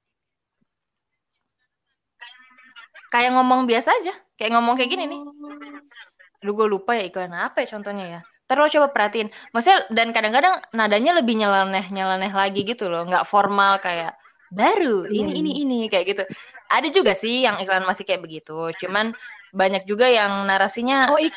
kayak 3.09 3.33
ngomong 3.33 3.64
biasa 3.64 3.91
aja. 4.03 4.14
Kayak 4.37 4.61
ngomong 4.61 4.77
kayak 4.77 4.91
gini 4.93 5.05
nih. 5.09 5.21
Oh. 5.25 6.45
Aduh 6.45 6.53
gue 6.53 6.67
lupa 6.69 6.93
ya 6.95 7.09
iklan 7.09 7.33
apa 7.33 7.64
ya 7.64 7.69
contohnya 7.73 8.07
ya. 8.07 8.21
Terus 8.47 8.71
coba 8.79 8.93
perhatiin. 8.95 9.33
Maksudnya 9.51 9.91
dan 9.91 10.12
kadang-kadang 10.14 10.62
nadanya 10.77 11.19
lebih 11.19 11.35
nyeleneh 11.41 11.89
nyeleneh 11.91 12.31
lagi 12.31 12.62
gitu 12.62 12.87
loh, 12.87 13.03
nggak 13.09 13.27
formal 13.27 13.81
kayak 13.83 14.14
baru 14.55 15.11
ini 15.11 15.43
ini 15.43 15.51
Hmm. 15.51 15.62
ini 15.67 15.79
kayak 15.91 16.05
gitu. 16.14 16.23
Ada 16.71 16.89
juga 16.95 17.17
sih 17.19 17.43
yang 17.43 17.59
iklan 17.59 17.83
masih 17.83 18.07
kayak 18.07 18.23
begitu. 18.23 18.71
Cuman 18.79 19.11
banyak 19.57 19.88
juga 19.88 20.07
yang 20.07 20.44
narasinya 20.44 21.09
Oh, 21.09 21.16
ik 21.16 21.32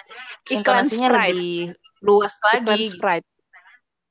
iklan 0.51 0.85
Sprite. 0.85 1.31
lebih 1.31 1.71
luas 2.03 2.35
Iklan 2.35 2.51
lagi. 2.67 2.83
gitu. 2.83 2.99
Sprite. 2.99 3.27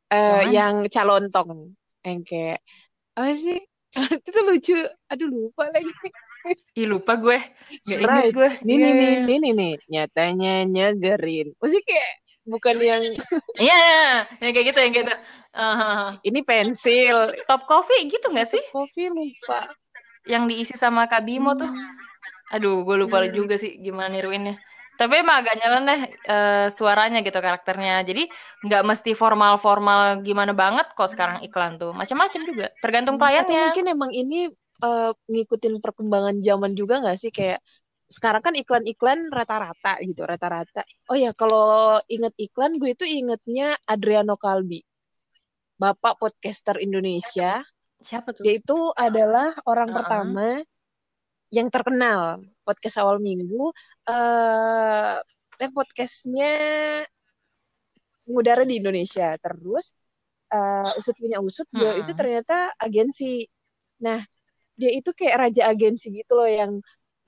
Eh, 0.08 0.42
Yang 0.48 0.74
calontong. 0.88 1.76
Yang 2.00 2.20
kayak 2.24 2.58
apa 3.12 3.32
sih? 3.36 3.60
Itu 4.28 4.38
lucu. 4.44 4.78
Aduh, 5.12 5.28
lupa 5.28 5.68
lagi. 5.68 5.92
Ih 6.72 6.88
lupa 6.88 7.20
gue, 7.20 7.36
Sprite. 7.84 8.32
gue. 8.32 8.50
Nih, 8.64 8.76
nih, 8.78 8.90
iya, 8.90 9.18
nih, 9.28 9.36
nih, 9.42 9.52
nih. 9.52 9.72
Nyatanya 9.86 10.64
nyegerin. 10.64 11.52
Maksudnya 11.60 11.84
kayak 11.84 12.10
bukan 12.48 12.76
yang 12.80 13.02
iya, 13.60 13.76
iya, 13.76 14.00
yang 14.40 14.52
kayak 14.56 14.66
gitu, 14.72 14.78
yang 14.80 14.92
kayak 14.96 15.06
gitu. 15.12 15.16
Ah, 15.52 16.16
ini 16.22 16.40
pensil. 16.40 17.36
top 17.44 17.68
coffee 17.68 18.08
gitu 18.08 18.32
nggak 18.32 18.48
sih? 18.48 18.62
Kopi 18.72 19.12
lupa. 19.12 19.68
Yang 20.24 20.42
diisi 20.48 20.74
sama 20.78 21.04
Kak 21.04 21.24
Bimo 21.24 21.52
tuh. 21.52 21.68
Aduh, 22.54 22.74
gue 22.86 22.96
lupa 23.02 23.18
Hmm. 23.24 23.34
juga 23.38 23.54
sih 23.62 23.70
gimana 23.84 24.08
niruinnya. 24.12 24.54
Tapi 24.98 25.14
emang 25.22 25.36
agak 25.46 25.54
nyeleneh 25.60 26.00
eh, 26.26 26.66
suaranya 26.76 27.18
gitu 27.26 27.38
karakternya. 27.46 27.92
Jadi 28.08 28.22
nggak 28.66 28.82
mesti 28.90 29.10
formal-formal 29.22 30.00
gimana 30.26 30.52
banget 30.62 30.86
kok 30.96 31.10
sekarang 31.12 31.38
iklan 31.46 31.72
tuh. 31.80 31.90
Macam-macam 31.94 32.40
juga, 32.48 32.64
tergantung 32.82 33.16
Atau 33.38 33.54
kliennya. 33.54 33.60
mungkin 33.62 33.84
emang 33.94 34.10
ini 34.14 34.48
eh, 34.84 35.10
ngikutin 35.32 35.74
perkembangan 35.84 36.36
zaman 36.48 36.72
juga 36.80 36.94
nggak 37.02 37.18
sih 37.22 37.30
kayak 37.38 37.60
sekarang 38.16 38.42
kan 38.46 38.54
iklan-iklan 38.56 39.18
rata-rata 39.36 40.00
gitu, 40.08 40.22
rata-rata. 40.24 40.80
Oh 41.12 41.16
ya, 41.24 41.30
kalau 41.36 42.00
inget 42.08 42.32
iklan 42.40 42.72
gue 42.80 42.90
itu 42.96 43.04
ingetnya 43.04 43.76
Adriano 43.92 44.34
Kalbi, 44.40 44.80
Bapak 45.82 46.18
podcaster 46.22 46.76
Indonesia. 46.82 47.62
Siapa 48.02 48.30
tuh? 48.34 48.42
Dia 48.46 48.54
itu 48.62 48.78
adalah 48.94 49.54
orang 49.66 49.88
Uh-uh. 49.90 49.96
pertama 49.98 50.46
yang 51.56 51.68
terkenal 51.74 52.42
podcast 52.66 52.96
awal 53.02 53.18
minggu. 53.22 53.72
Eh, 54.08 55.16
eh 55.62 55.70
podcastnya 55.74 56.46
mengudara 58.26 58.62
di 58.68 58.74
Indonesia. 58.80 59.34
Terus 59.40 59.92
eh, 60.52 60.90
usut 61.00 61.16
punya 61.18 61.38
usut, 61.44 61.68
dia 61.74 61.92
Mm-mm. 61.92 61.98
itu 61.98 62.12
ternyata 62.16 62.72
agensi. 62.80 63.46
Nah, 64.04 64.20
dia 64.80 64.90
itu 64.98 65.10
kayak 65.16 65.36
raja 65.50 65.62
agensi 65.72 66.06
gitu 66.14 66.32
loh, 66.38 66.48
yang 66.48 66.72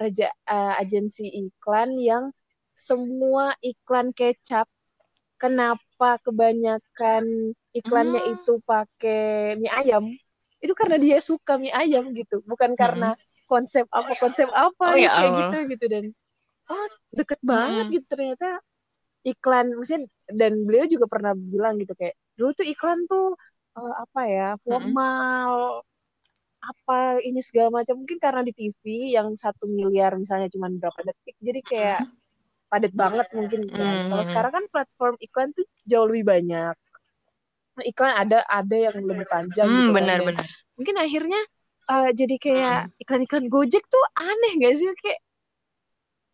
raja 0.01 0.29
eh, 0.51 0.75
agensi 0.83 1.25
iklan 1.29 1.97
yang 2.01 2.25
semua 2.77 3.55
iklan 3.65 4.13
kecap. 4.17 4.67
Kenapa 5.41 6.21
kebanyakan 6.25 7.55
iklannya 7.77 8.21
Hmm. 8.21 8.35
itu 8.35 8.61
pakai 8.65 9.57
mie 9.61 9.73
ayam? 9.73 10.05
Itu 10.65 10.73
karena 10.77 10.97
dia 11.01 11.19
suka 11.23 11.57
mie 11.61 11.73
ayam 11.75 12.13
gitu, 12.17 12.43
bukan 12.47 12.73
karena 12.79 13.17
konsep 13.53 13.85
apa 13.99 14.13
konsep 14.23 14.49
apa 14.65 14.85
Oh, 14.85 14.95
nih, 14.99 15.05
ya 15.05 15.11
kayak 15.15 15.33
Allah. 15.33 15.47
gitu 15.47 15.57
gitu 15.73 15.85
dan 15.95 16.05
oh 16.73 16.87
deket 17.19 17.41
banget 17.53 17.87
Mm-mm. 17.87 17.95
gitu 17.95 18.07
ternyata 18.13 18.47
iklan 19.31 19.67
maksudnya 19.79 20.03
dan 20.41 20.53
beliau 20.67 20.87
juga 20.95 21.07
pernah 21.15 21.33
bilang 21.55 21.75
gitu 21.83 21.93
kayak 22.01 22.15
dulu 22.39 22.51
tuh 22.59 22.67
iklan 22.73 22.99
tuh 23.11 23.25
eh, 23.79 23.95
apa 24.05 24.21
ya 24.35 24.47
formal 24.67 25.53
apa 26.71 26.95
ini 27.29 27.41
segala 27.49 27.69
macam 27.81 27.95
mungkin 28.01 28.19
karena 28.25 28.41
di 28.49 28.53
TV 28.59 28.85
yang 29.17 29.29
satu 29.45 29.65
miliar 29.79 30.13
misalnya 30.23 30.49
cuma 30.55 30.67
berapa 30.81 31.01
detik 31.09 31.37
jadi 31.49 31.61
kayak 31.71 32.01
padat 32.71 32.93
banget 33.03 33.27
mungkin 33.39 33.63
kan. 33.79 33.97
Kalau 34.09 34.25
sekarang 34.29 34.53
kan 34.57 34.65
platform 34.73 35.15
iklan 35.27 35.51
tuh 35.59 35.67
jauh 35.91 36.07
lebih 36.11 36.27
banyak. 36.35 36.75
Iklan 37.91 38.13
ada 38.23 38.39
ada 38.59 38.77
yang 38.87 38.97
lebih 39.11 39.27
panjang 39.33 39.69
Hmm, 39.69 39.81
gitu 39.81 39.93
kan. 40.01 40.11
benar 40.11 40.19
benar. 40.27 40.47
Mungkin 40.77 40.97
akhirnya 41.05 41.41
eh, 41.91 42.09
jadi 42.15 42.37
kayak 42.39 42.79
iklan-iklan 43.03 43.47
Gojek 43.51 43.85
tuh 43.87 44.05
aneh 44.15 44.53
gak 44.63 44.75
sih 44.79 44.89
kayak 44.97 45.21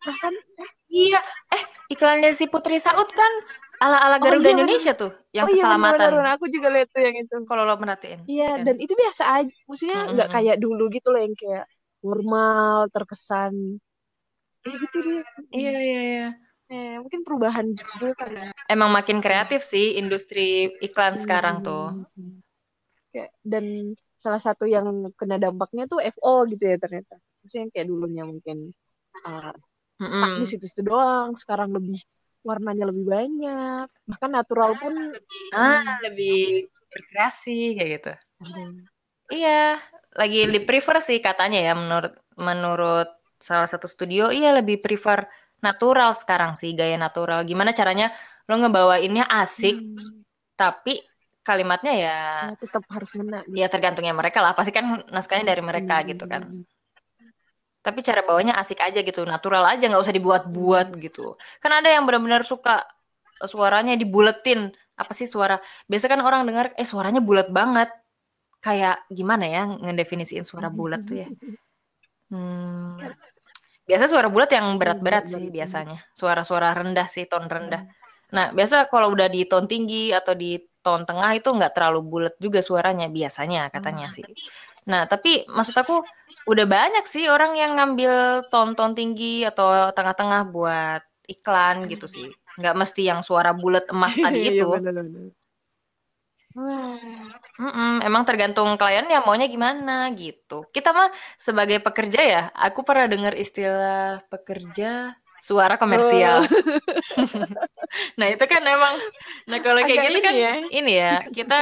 perasaan 0.00 0.34
eh, 0.36 0.70
Iya, 0.86 1.20
eh 1.50 1.62
iklannya 1.90 2.30
si 2.30 2.46
Putri 2.46 2.78
Saud 2.78 3.10
kan 3.10 3.32
ala-ala 3.76 4.16
Oh, 4.16 4.20
Garuda 4.24 4.40
iya, 4.40 4.54
benar. 4.56 4.56
Indonesia 4.56 4.92
tuh, 4.96 5.12
yang 5.36 5.44
oh 5.44 5.50
iya 5.52 5.56
keselamatan. 5.66 5.92
benar-benar 6.00 6.28
aku 6.38 6.46
juga 6.48 6.68
lihat 6.72 6.88
tuh 6.94 7.02
yang 7.04 7.16
itu. 7.18 7.36
Kalau 7.44 7.62
lo 7.68 7.74
perhatiin. 7.76 8.20
Iya, 8.24 8.50
kan? 8.56 8.64
dan 8.64 8.76
itu 8.80 8.92
biasa 8.96 9.22
aja. 9.42 9.56
Maksudnya 9.68 9.98
Mm-mm. 10.00 10.12
nggak 10.16 10.28
kayak 10.32 10.56
dulu 10.56 10.84
gitu 10.88 11.08
loh 11.12 11.20
yang 11.20 11.34
kayak 11.36 11.64
formal, 12.00 12.76
terkesan. 12.94 13.54
Kayak 14.64 14.76
gitu 14.88 14.96
dia. 15.04 15.22
Iya 15.52 15.74
iya 15.76 16.00
iya. 16.08 16.28
Eh, 16.66 16.96
mungkin 16.98 17.20
perubahan 17.22 17.66
juga 17.76 18.16
kali 18.16 18.34
ya. 18.42 18.50
Emang 18.66 18.90
makin 18.90 19.18
kreatif 19.22 19.60
sih 19.62 20.00
industri 20.00 20.72
iklan 20.82 21.20
sekarang 21.20 21.60
tuh. 21.62 22.06
Hmm. 22.16 22.40
Kayak, 23.12 23.30
dan 23.44 23.64
salah 24.16 24.40
satu 24.46 24.64
yang 24.74 24.86
kena 25.18 25.36
dampaknya 25.44 25.84
tuh 25.92 26.00
FO 26.14 26.44
gitu 26.50 26.64
ya 26.70 26.76
ternyata. 26.82 27.14
Maksudnya 27.42 27.62
yang 27.64 27.72
kayak 27.74 27.86
dulunya 27.92 28.22
mungkin 28.30 28.56
uh, 29.26 29.52
stuck 30.06 30.32
Mm-mm. 30.32 30.40
di 30.40 30.46
situ-situ 30.50 30.82
doang, 30.90 31.30
sekarang 31.42 31.70
lebih 31.76 31.98
warnanya 32.48 32.84
lebih 32.90 33.04
banyak. 33.16 33.86
Bahkan 34.10 34.30
natural 34.32 34.70
pun 34.80 34.94
Ah, 35.54 35.82
lebih 36.04 36.68
berkreasi 36.92 37.76
kayak 37.76 37.90
gitu. 37.98 38.12
ada. 38.40 38.86
Iya, 39.32 39.50
lagi 40.20 40.38
di 40.54 40.58
prefer 40.66 40.96
sih 41.06 41.18
katanya 41.26 41.58
ya 41.66 41.72
menurut 41.82 42.12
menurut 42.46 43.08
salah 43.48 43.68
satu 43.72 43.86
studio, 43.94 44.30
iya 44.30 44.48
lebih 44.58 44.76
prefer 44.84 45.18
natural 45.66 46.10
sekarang 46.14 46.52
sih, 46.60 46.70
gaya 46.78 46.94
natural. 47.04 47.40
Gimana 47.50 47.70
caranya 47.78 48.06
lo 48.48 48.54
ngebawainnya 48.60 49.24
asik, 49.26 49.74
Hmm, 49.74 50.22
tapi 50.60 50.92
kalimatnya 51.46 51.92
ya 51.94 52.18
ya, 52.50 52.56
tetap 52.58 52.82
harus 52.90 53.10
ngena 53.16 53.38
gitu. 53.46 53.54
ya 53.60 53.66
tergantungnya 53.72 54.14
mereka 54.20 54.38
lah. 54.44 54.52
Pasti 54.58 54.74
kan 54.74 55.06
naskahnya 55.14 55.46
dari 55.54 55.62
mereka 55.62 56.02
Hmm, 56.02 56.08
gitu 56.10 56.24
kan. 56.26 56.42
hmm, 56.50 56.64
Tapi 57.86 58.02
cara 58.02 58.20
bawanya 58.26 58.58
asik 58.58 58.82
aja 58.82 58.98
gitu, 58.98 59.22
natural 59.22 59.62
aja, 59.70 59.86
nggak 59.86 60.02
usah 60.02 60.16
dibuat-buat 60.18 60.86
Hmm. 60.90 61.00
gitu. 61.06 61.38
Kan 61.62 61.70
ada 61.70 61.86
yang 61.94 62.02
benar-benar 62.02 62.42
suka 62.42 62.82
suaranya 63.46 63.94
dibuletin. 63.94 64.74
Apa 64.98 65.12
sih 65.14 65.28
suara? 65.30 65.62
Biasa 65.86 66.10
kan 66.10 66.18
orang 66.18 66.42
dengar, 66.48 66.66
eh 66.74 66.88
suaranya 66.88 67.22
bulat 67.22 67.46
banget. 67.52 67.88
Kayak 68.58 69.06
gimana 69.06 69.44
ya 69.46 69.62
ngedefinisiin 69.70 70.42
suara 70.42 70.66
bulat 70.66 71.06
tuh 71.06 71.16
ya? 71.22 71.28
Hmm, 72.26 72.98
biasa 73.86 74.10
suara 74.10 74.26
bulat 74.26 74.50
yang 74.50 74.66
berat-berat 74.82 75.30
sih 75.30 75.46
berat-berat. 75.46 75.54
biasanya. 75.54 75.98
Suara-suara 76.18 76.74
rendah 76.74 77.06
sih, 77.06 77.24
ton 77.30 77.46
rendah. 77.46 77.86
Nah, 78.34 78.50
biasa 78.50 78.90
kalau 78.90 79.14
udah 79.14 79.30
di 79.30 79.46
ton 79.46 79.70
tinggi 79.70 80.10
atau 80.10 80.34
di 80.34 80.58
ton 80.86 81.02
tengah 81.02 81.34
itu 81.34 81.50
nggak 81.50 81.74
terlalu 81.74 82.00
bulat 82.06 82.34
juga 82.38 82.62
suaranya 82.62 83.10
biasanya 83.10 83.74
katanya 83.74 84.06
sih. 84.14 84.22
Nah, 84.86 85.10
tapi 85.10 85.42
maksud 85.50 85.74
aku 85.74 86.06
udah 86.46 86.66
banyak 86.70 87.04
sih 87.10 87.26
orang 87.26 87.58
yang 87.58 87.74
ngambil 87.74 88.46
ton-ton 88.54 88.94
tinggi 88.94 89.42
atau 89.42 89.90
tengah-tengah 89.90 90.42
buat 90.54 91.02
iklan 91.26 91.90
gitu 91.90 92.06
sih. 92.06 92.30
Nggak 92.54 92.74
mesti 92.78 93.02
yang 93.10 93.20
suara 93.26 93.50
bulat 93.50 93.90
emas 93.90 94.14
tadi 94.24 94.38
Iya, 94.46 94.62
itu. 94.62 94.70
Wah, 96.56 96.96
Mm-mm, 97.60 98.00
emang 98.08 98.24
tergantung 98.28 98.80
kliennya 98.80 99.20
maunya 99.26 99.44
gimana 99.44 100.08
gitu. 100.16 100.64
Kita 100.72 100.88
mah 100.96 101.08
sebagai 101.36 101.78
pekerja 101.84 102.20
ya, 102.24 102.42
aku 102.56 102.80
pernah 102.86 103.06
dengar 103.12 103.34
istilah 103.36 104.24
pekerja 104.32 105.12
suara 105.46 105.74
komersial. 105.78 106.42
nah 108.18 108.26
itu 108.34 108.44
kan 108.52 108.62
emang, 108.66 108.94
nah 109.46 109.58
kalau 109.62 109.78
kayak 109.86 109.94
Agak 109.94 110.10
gitu 110.10 110.18
ini 110.18 110.26
kan 110.26 110.34
ya. 110.34 110.52
ini 110.78 110.92
ya 110.98 111.14
kita 111.30 111.58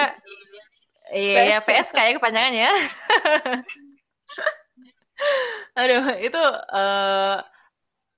iya 1.21 1.41
ya, 1.53 1.59
PSK. 1.61 1.69
PSK 1.69 1.99
ya 2.09 2.13
kepanjangannya. 2.17 2.71
Aduh 5.79 6.05
itu 6.23 6.41
eh, 6.75 7.37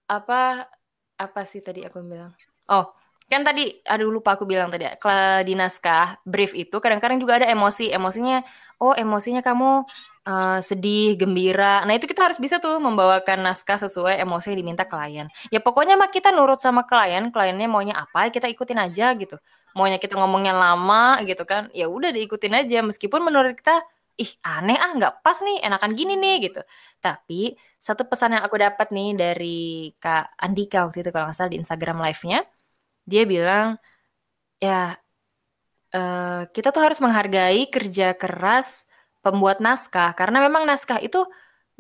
apa 0.07 0.41
apa 1.17 1.41
sih 1.51 1.61
tadi 1.67 1.81
aku 1.89 1.99
bilang? 2.05 2.33
Oh 2.71 2.87
kan 3.27 3.43
tadi 3.43 3.83
aduh 3.83 4.07
lupa 4.15 4.39
aku 4.39 4.47
bilang 4.47 4.71
tadi 4.71 4.87
kla- 5.03 5.43
di 5.43 5.59
naskah 5.59 6.15
brief 6.23 6.55
itu 6.55 6.79
kadang-kadang 6.79 7.19
juga 7.19 7.43
ada 7.43 7.51
emosi 7.51 7.91
emosinya 7.91 8.39
oh 8.83 8.93
emosinya 8.93 9.41
kamu 9.41 9.85
eh, 10.29 10.59
sedih 10.69 11.17
gembira. 11.21 11.83
Nah 11.87 11.93
itu 11.97 12.07
kita 12.11 12.29
harus 12.31 12.39
bisa 12.45 12.57
tuh 12.65 12.77
membawakan 12.83 13.39
naskah 13.47 13.79
sesuai 13.85 14.21
emosi 14.25 14.47
yang 14.53 14.59
diminta 14.63 14.85
klien. 14.89 15.27
Ya 15.55 15.61
pokoknya 15.65 15.95
mah 16.01 16.11
kita 16.13 16.29
nurut 16.37 16.61
sama 16.61 16.83
klien 16.89 17.31
kliennya 17.35 17.67
maunya 17.71 17.95
apa 17.97 18.29
kita 18.35 18.47
ikutin 18.51 18.79
aja 18.81 19.15
gitu. 19.17 19.37
Maunya 19.77 19.99
kita 20.01 20.17
ngomongnya 20.17 20.53
lama 20.57 21.21
gitu 21.29 21.45
kan 21.49 21.69
ya 21.73 21.87
udah 21.89 22.11
diikutin 22.17 22.53
aja. 22.65 22.79
Meskipun 22.85 23.21
menurut 23.27 23.57
kita 23.59 23.85
ih 24.17 24.33
aneh 24.41 24.77
ah 24.81 24.93
nggak 24.97 25.21
pas 25.25 25.37
nih 25.45 25.57
enakan 25.67 25.93
gini 25.99 26.15
nih 26.17 26.35
gitu. 26.51 26.61
Tapi 27.05 27.57
satu 27.87 28.03
pesan 28.11 28.35
yang 28.35 28.43
aku 28.47 28.57
dapat 28.59 28.89
nih 28.91 29.09
dari 29.15 29.57
Kak 30.03 30.41
Andika 30.41 30.89
waktu 30.89 31.05
itu 31.05 31.11
kalau 31.15 31.29
nggak 31.29 31.37
salah 31.39 31.53
di 31.55 31.59
Instagram 31.63 31.99
live-nya 32.03 32.39
dia 33.07 33.23
bilang 33.23 33.79
ya 34.59 34.99
eh, 35.97 36.43
kita 36.55 36.69
tuh 36.75 36.83
harus 36.87 36.99
menghargai 37.01 37.63
kerja 37.73 38.13
keras 38.23 38.85
pembuat 39.25 39.59
naskah 39.65 40.13
karena 40.19 40.39
memang 40.47 40.63
naskah 40.69 41.01
itu 41.01 41.25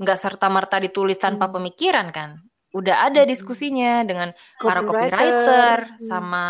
nggak 0.00 0.18
serta 0.24 0.46
merta 0.56 0.76
ditulis 0.80 1.16
tanpa 1.20 1.46
Hmm. 1.48 1.54
pemikiran 1.60 2.08
kan 2.16 2.30
udah 2.74 2.96
ada 3.08 3.22
Hmm. 3.24 3.30
diskusinya 3.32 3.92
dengan 4.08 4.28
para 4.58 4.80
copywriter 4.84 5.78
Hmm. 5.96 6.00
sama 6.00 6.44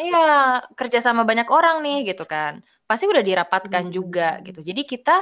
iya 0.00 0.60
kerja 0.78 0.98
sama 1.04 1.22
banyak 1.28 1.48
orang 1.52 1.84
nih 1.84 2.12
gitu 2.14 2.24
kan 2.24 2.64
pasti 2.88 3.04
udah 3.08 3.20
dirapatkan 3.24 3.84
Hmm. 3.88 3.92
juga 3.92 4.40
gitu 4.46 4.60
jadi 4.64 4.82
kita 4.92 5.16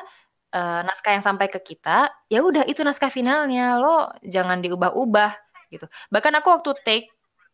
eh, 0.50 0.80
naskah 0.82 1.14
yang 1.14 1.22
sampai 1.22 1.46
ke 1.46 1.62
kita 1.62 2.10
ya 2.26 2.42
udah 2.42 2.66
itu 2.66 2.82
naskah 2.82 3.06
finalnya 3.10 3.78
lo 3.78 4.10
jangan 4.26 4.58
diubah-ubah 4.58 5.32
gitu 5.70 5.86
bahkan 6.10 6.34
aku 6.38 6.48
waktu 6.50 6.70
take 6.82 7.06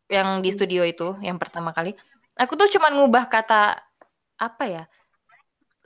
yang 0.09 0.41
di 0.41 0.49
studio 0.49 0.81
itu 0.81 1.12
yang 1.20 1.37
pertama 1.37 1.77
kali 1.77 1.93
aku 2.37 2.53
tuh 2.55 2.68
cuman 2.68 2.93
ngubah 3.01 3.24
kata 3.32 3.80
apa 4.37 4.64
ya 4.68 4.84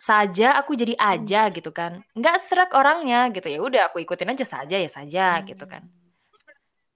saja 0.01 0.57
aku 0.57 0.73
jadi 0.73 0.97
aja 0.97 1.53
gitu 1.53 1.71
kan. 1.71 2.01
Nggak 2.17 2.37
serak 2.41 2.71
orangnya 2.73 3.29
gitu. 3.37 3.47
Ya 3.53 3.61
udah 3.61 3.83
aku 3.93 4.01
ikutin 4.01 4.33
aja 4.33 4.47
saja 4.49 4.77
ya 4.81 4.89
saja 4.89 5.45
gitu 5.45 5.69
kan. 5.69 5.85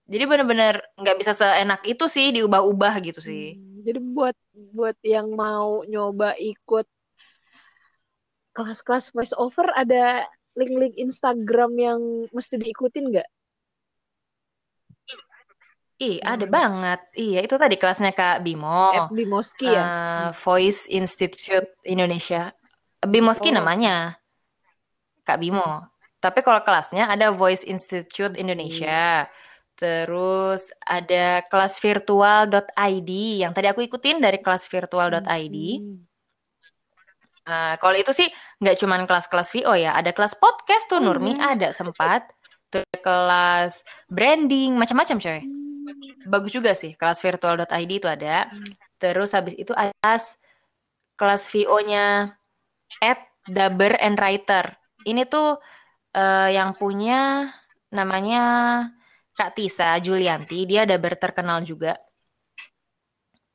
Jadi 0.09 0.25
bener-bener 0.25 0.81
nggak 0.97 1.17
bisa 1.21 1.33
seenak 1.37 1.85
itu 1.85 2.05
sih 2.09 2.33
diubah-ubah 2.33 2.95
gitu 3.05 3.21
sih. 3.21 3.57
Hmm, 3.57 3.85
Jadi 3.85 4.01
buat 4.01 4.37
buat 4.73 4.97
yang 5.05 5.33
mau 5.37 5.85
nyoba 5.85 6.33
ikut 6.41 6.89
kelas-kelas 8.57 9.13
voice 9.13 9.37
over 9.37 9.69
ada 9.77 10.25
link-link 10.57 10.97
Instagram 10.97 11.73
yang 11.77 12.01
mesti 12.33 12.57
diikutin 12.57 13.13
nggak? 13.13 13.29
Ih 15.99 16.19
ada 16.21 16.45
Hmm. 16.45 16.55
banget 16.55 17.01
iya 17.15 17.41
itu 17.43 17.55
tadi 17.55 17.79
kelasnya 17.79 18.11
Kak 18.11 18.43
Bimo 18.43 18.91
At 18.91 19.15
Bimoski 19.15 19.71
ya? 19.71 19.83
Eh, 19.83 20.29
Voice 20.43 20.91
Institute 20.91 21.71
Indonesia 21.87 22.51
Bimoski 23.01 23.55
Oh. 23.55 23.57
namanya 23.63 24.19
Kak 25.23 25.39
Bimo 25.39 25.87
tapi 26.19 26.41
kalau 26.43 26.65
kelasnya 26.65 27.07
ada 27.07 27.31
Voice 27.31 27.63
Institute 27.63 28.35
Indonesia 28.35 29.29
terus 29.75 30.71
ada 30.83 31.43
kelas 31.47 31.79
virtual.id 31.79 33.11
yang 33.43 33.53
tadi 33.53 33.67
aku 33.71 33.83
ikutin 33.83 34.19
dari 34.19 34.39
kelas 34.43 34.67
virtual.id 34.67 35.57
Hmm. 35.79 36.03
Eh, 37.45 37.77
kalau 37.77 37.93
itu 37.93 38.09
sih 38.17 38.25
nggak 38.57 38.81
cuman 38.81 39.05
kelas-kelas 39.05 39.53
VO 39.53 39.77
ya, 39.77 39.93
ada 39.93 40.17
kelas 40.17 40.33
podcast 40.41 40.89
tuh 40.89 40.97
Nurmi 40.97 41.37
iya. 41.37 41.53
ada 41.53 41.77
sempat, 41.77 42.25
terus 42.73 42.89
kelas 43.05 43.85
branding 44.09 44.73
macam-macam 44.81 45.21
coy. 45.21 45.45
Bagus 46.29 46.53
juga 46.53 46.73
sih 46.73 46.97
kelas 46.97 47.21
virtual.id 47.21 47.93
itu 47.93 48.09
ada. 48.09 48.49
Hmm. 48.49 48.73
Terus 48.99 49.31
habis 49.37 49.55
itu 49.57 49.73
ada 49.77 49.93
kelas 51.15 51.43
VO-nya 51.51 52.35
at 53.01 53.21
Daber 53.45 53.95
and 54.01 54.17
Writer. 54.17 54.75
Ini 55.05 55.29
tuh 55.29 55.61
eh, 56.17 56.57
yang 56.57 56.73
punya 56.75 57.53
namanya 57.93 58.43
Kak 59.35 59.59
Tisa 59.59 59.99
Julianti, 59.99 60.65
dia 60.65 60.87
Daber 60.87 61.19
terkenal 61.19 61.63
juga. 61.67 61.99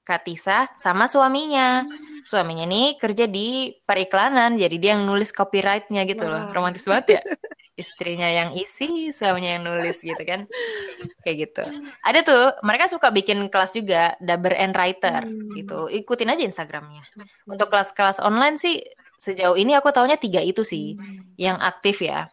Kak 0.04 0.26
Tisa 0.26 0.66
sama 0.76 1.06
suaminya. 1.06 1.86
Suaminya 2.26 2.66
nih 2.66 2.98
kerja 3.00 3.30
di 3.30 3.78
periklanan, 3.88 4.58
jadi 4.60 4.76
dia 4.76 4.92
yang 4.98 5.06
nulis 5.08 5.30
copyright-nya 5.30 6.04
gitu 6.10 6.26
loh. 6.26 6.50
Wah. 6.50 6.54
Romantis 6.54 6.84
banget 6.90 7.20
ya. 7.20 7.22
Istrinya 7.80 8.28
yang 8.28 8.52
isi, 8.60 9.16
suaminya 9.16 9.56
yang 9.56 9.64
nulis 9.64 10.04
gitu 10.04 10.20
kan. 10.28 10.44
Kayak 11.24 11.38
gitu. 11.48 11.64
Ada 12.04 12.20
tuh, 12.28 12.44
mereka 12.68 12.92
suka 12.92 13.08
bikin 13.08 13.48
kelas 13.48 13.72
juga, 13.72 14.20
Daber 14.20 14.52
and 14.60 14.76
Writer 14.76 15.24
Hmm. 15.24 15.56
gitu. 15.56 15.88
Ikutin 15.88 16.36
aja 16.36 16.44
Instagramnya. 16.44 17.08
Untuk 17.48 17.72
kelas-kelas 17.72 18.20
online 18.20 18.60
sih, 18.60 18.84
sejauh 19.16 19.56
ini 19.56 19.80
aku 19.80 19.96
taunya 19.96 20.20
tiga 20.20 20.44
itu 20.44 20.68
sih, 20.68 21.00
Hmm. 21.00 21.24
yang 21.40 21.56
aktif 21.64 22.04
ya. 22.04 22.28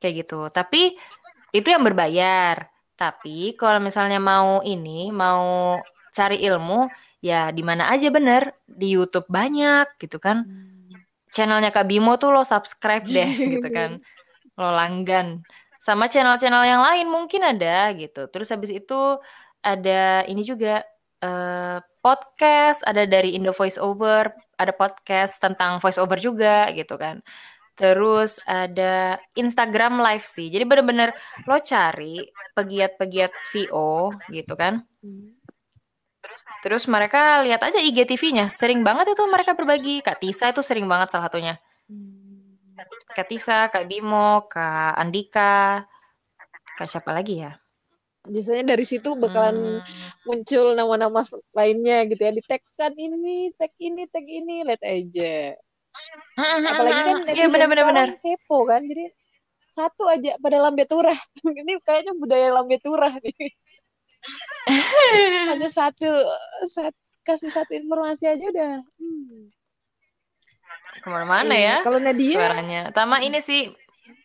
Kayak 0.00 0.24
gitu. 0.24 0.48
Tapi 0.48 0.96
itu 1.52 1.68
yang 1.68 1.84
berbayar. 1.84 2.72
Tapi 2.96 3.52
kalau 3.60 3.84
misalnya 3.84 4.16
mau 4.16 4.64
ini, 4.64 5.12
mau 5.12 5.76
cari 6.12 6.40
ilmu, 6.40 6.88
ya 7.20 7.52
di 7.52 7.60
mana 7.60 7.92
aja 7.92 8.08
bener. 8.08 8.56
Di 8.64 8.96
YouTube 8.96 9.28
banyak 9.28 10.00
gitu 10.00 10.16
kan. 10.16 10.48
Channelnya 11.32 11.72
Kak 11.72 11.88
Bimo 11.88 12.20
tuh 12.20 12.28
lo 12.28 12.44
subscribe 12.44 13.08
deh 13.08 13.30
gitu 13.60 13.68
kan. 13.72 14.00
Lo 14.58 14.70
langgan. 14.72 15.44
Sama 15.82 16.06
channel-channel 16.06 16.64
yang 16.66 16.82
lain 16.82 17.06
mungkin 17.10 17.42
ada 17.42 17.90
gitu. 17.96 18.30
Terus 18.30 18.48
habis 18.54 18.70
itu 18.70 19.18
ada 19.62 20.26
ini 20.26 20.42
juga 20.46 20.82
eh, 21.22 21.78
podcast, 22.02 22.82
ada 22.82 23.06
dari 23.06 23.34
Indo 23.38 23.54
Voice 23.54 23.78
Over, 23.78 24.30
ada 24.58 24.72
podcast 24.74 25.38
tentang 25.42 25.78
voice 25.82 25.98
over 25.98 26.18
juga 26.18 26.70
gitu 26.74 26.94
kan. 26.98 27.22
Terus 27.74 28.38
ada 28.44 29.16
Instagram 29.34 29.98
live 29.98 30.26
sih. 30.28 30.52
Jadi 30.52 30.64
bener-bener 30.68 31.10
lo 31.48 31.56
cari 31.58 32.20
pegiat-pegiat 32.52 33.32
VO 33.54 34.12
gitu 34.28 34.54
kan. 34.54 34.84
Hmm. 35.00 35.34
Terus 36.62 36.86
mereka 36.86 37.42
lihat 37.42 37.64
aja 37.64 37.82
IGTV-nya. 37.82 38.46
Sering 38.52 38.86
banget 38.86 39.16
itu 39.16 39.22
mereka 39.26 39.58
berbagi. 39.58 40.04
Kak 40.04 40.22
Tisa 40.22 40.54
itu 40.54 40.62
sering 40.62 40.86
banget 40.86 41.10
salah 41.10 41.26
satunya. 41.26 41.58
Kak 43.12 43.26
Tisa, 43.28 43.68
Kak 43.72 43.84
Bimo, 43.90 44.48
Kak 44.48 44.96
Andika, 44.96 45.84
Kak 46.78 46.88
siapa 46.88 47.12
lagi 47.12 47.44
ya? 47.44 47.52
Biasanya 48.22 48.78
dari 48.78 48.84
situ 48.86 49.18
bakalan 49.18 49.82
Hmm, 49.82 49.82
muncul 50.22 50.78
nama-nama 50.78 51.20
lainnya 51.58 52.06
gitu 52.06 52.22
ya. 52.22 52.30
Di 52.30 52.42
tag 52.46 52.62
kan 52.78 52.94
ini, 52.94 53.50
tag 53.58 53.72
ini, 53.82 54.02
tag 54.06 54.26
ini, 54.30 54.62
lihat 54.62 54.82
aja. 54.86 55.58
Apalagi 56.70 57.00
kan 57.02 57.16
netizen 57.26 57.50
benar-benar 57.50 57.84
benar. 57.90 58.08
sekarang 58.08 58.22
kepo 58.22 58.58
kan. 58.70 58.80
Jadi 58.86 59.04
satu 59.74 60.02
aja 60.06 60.30
pada 60.38 60.58
lambe 60.62 60.84
turah. 60.86 61.18
ini 61.60 61.72
kayaknya 61.82 62.12
budaya 62.14 62.48
lambe 62.54 62.76
turah 62.78 63.12
nih. 63.18 63.34
Hanya 65.50 65.68
satu, 65.68 66.06
sat- 66.70 67.02
kasih 67.26 67.50
satu 67.50 67.74
informasi 67.74 68.24
aja 68.30 68.44
udah. 68.48 68.74
Hmm. 69.02 69.50
Ke 71.02 71.08
mana-mana 71.10 71.52
Iya. 71.52 71.82
ya 71.82 71.84
Kalau 71.84 71.98
Nadia, 71.98 72.36
suaranya. 72.38 72.80
Sama 72.94 73.16
ini 73.26 73.38
sih. 73.42 73.62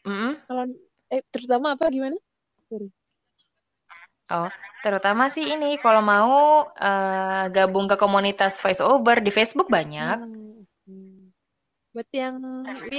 mm, 0.06 0.32
kalau 0.48 0.64
eh 1.10 1.22
terutama 1.34 1.74
apa 1.74 1.90
gimana? 1.90 2.16
Oh, 4.28 4.52
terutama 4.84 5.32
sih 5.32 5.56
ini 5.56 5.80
kalau 5.80 6.04
mau 6.04 6.68
eh, 6.76 7.44
gabung 7.50 7.88
ke 7.88 7.96
komunitas 7.96 8.60
voice 8.60 8.84
over 8.84 9.24
di 9.24 9.32
Facebook 9.32 9.72
banyak. 9.72 10.20
Hmm. 10.20 11.32
Buat 11.96 12.10
yang 12.14 12.36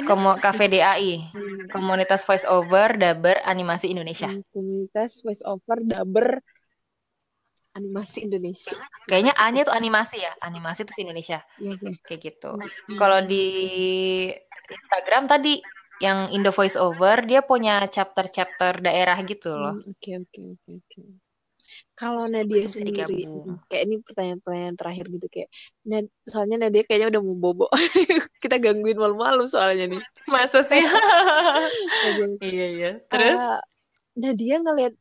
Komo 0.08 0.34
KVDAI, 0.40 1.30
hmm. 1.30 1.70
komunitas 1.70 2.26
voice 2.26 2.42
over 2.48 2.98
Daber 2.98 3.38
Animasi 3.46 3.92
Indonesia. 3.94 4.26
Hmm, 4.32 4.42
komunitas 4.50 5.22
voice 5.22 5.44
over 5.46 5.78
daber 5.84 6.42
animasi 7.78 8.26
Indonesia. 8.26 8.74
Kayaknya 9.06 9.32
A-nya 9.38 9.62
tuh 9.64 9.74
animasi 9.74 10.16
ya, 10.18 10.32
animasi 10.42 10.82
terus 10.84 10.98
Indonesia 10.98 11.38
Iya, 11.56 11.72
iya. 11.78 11.92
kayak 12.02 12.20
gitu. 12.20 12.50
Hmm. 12.58 12.98
Kalau 12.98 13.18
di 13.24 13.44
Instagram 14.68 15.24
tadi 15.30 15.62
yang 15.98 16.30
Indo 16.30 16.50
Voice 16.54 16.78
Over 16.78 17.26
dia 17.26 17.40
punya 17.42 17.82
chapter-chapter 17.90 18.82
daerah 18.82 19.18
gitu 19.22 19.54
loh. 19.54 19.74
Hmm, 19.78 19.90
Oke, 19.94 20.10
oke, 20.18 20.40
oke, 20.54 20.70
oke. 20.82 21.00
Kalau 21.98 22.30
Nadia 22.30 22.64
Bisa 22.64 22.78
sendiri, 22.80 23.26
digabung. 23.26 23.58
hmm, 23.58 23.66
kayak 23.66 23.82
ini 23.90 23.96
pertanyaan-pertanyaan 24.06 24.76
terakhir 24.78 25.04
gitu 25.10 25.26
kayak, 25.26 25.48
Nad- 25.82 26.14
soalnya 26.22 26.56
Nadia 26.62 26.82
kayaknya 26.86 27.08
udah 27.10 27.22
mau 27.26 27.34
bobo. 27.36 27.66
Kita 28.42 28.56
gangguin 28.62 28.94
malu-malu 28.94 29.44
soalnya 29.50 29.90
nih. 29.90 30.02
Masa 30.30 30.62
sih? 30.62 30.78
Iya 32.40 32.66
iya. 32.70 32.90
Terus 33.10 33.40
Eh, 33.42 33.60
Nadia 34.18 34.56
ngelihat, 34.62 34.94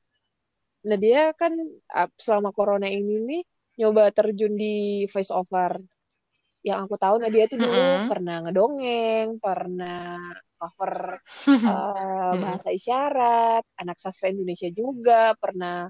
Nadia 0.89 1.19
kan 1.39 1.53
ah, 1.97 2.09
selama 2.25 2.49
corona 2.57 2.87
ini 2.89 3.13
nih 3.29 3.41
nyoba 3.79 4.03
terjun 4.17 4.53
di 4.61 4.65
voice 5.11 5.31
over. 5.39 5.73
Yang 6.67 6.79
aku 6.85 6.95
tahu 7.03 7.15
Nadia 7.23 7.45
tuh 7.51 7.59
dulu 7.65 7.81
Mm-mm. 7.81 8.09
pernah 8.09 8.35
ngedongeng, 8.43 9.27
pernah 9.45 9.97
cover 10.59 10.95
Mm-mm. 11.47 12.43
bahasa 12.43 12.69
isyarat, 12.77 13.63
anak 13.81 13.97
sastra 14.03 14.27
Indonesia 14.33 14.69
juga, 14.73 15.33
pernah 15.41 15.87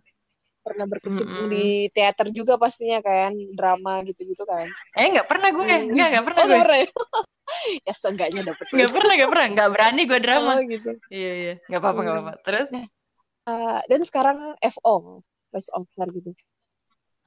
pernah 0.66 0.86
berkecimpung 0.92 1.46
Mm-mm. 1.46 1.54
di 1.54 1.88
teater 1.96 2.28
juga 2.36 2.56
pastinya 2.62 3.00
kan, 3.04 3.34
drama 3.58 4.04
gitu-gitu 4.08 4.44
kan. 4.48 4.68
eh 5.00 5.06
nggak 5.14 5.28
pernah 5.32 5.50
gue, 5.58 5.68
Hmm. 5.68 5.94
nggak 5.94 6.08
nggak 6.12 6.26
pernah 6.28 6.44
Oh, 6.44 6.48
gue, 6.50 6.60
pernah 6.62 6.78
ya? 6.84 6.88
ya 7.88 7.94
seenggaknya 8.02 8.42
dapet 8.54 8.68
nggak 8.74 8.90
pernah 8.94 9.14
nggak 9.18 9.32
pernah, 9.32 9.48
nggak 9.54 9.70
berani 9.74 10.02
gue 10.10 10.20
drama. 10.26 10.54
Oh, 10.54 10.60
gitu. 10.72 10.90
Iya 11.14 11.30
iya, 11.40 11.52
nggak 11.68 11.80
apa-apa 11.82 12.00
nggak 12.04 12.16
apa-apa. 12.16 12.34
Terus, 12.46 12.68
Nah, 12.70 12.86
eh, 13.48 13.80
dan 13.88 14.02
sekarang 14.04 14.38
FO, 14.60 15.24
voice 15.50 15.72
over 15.72 16.08
gitu. 16.12 16.32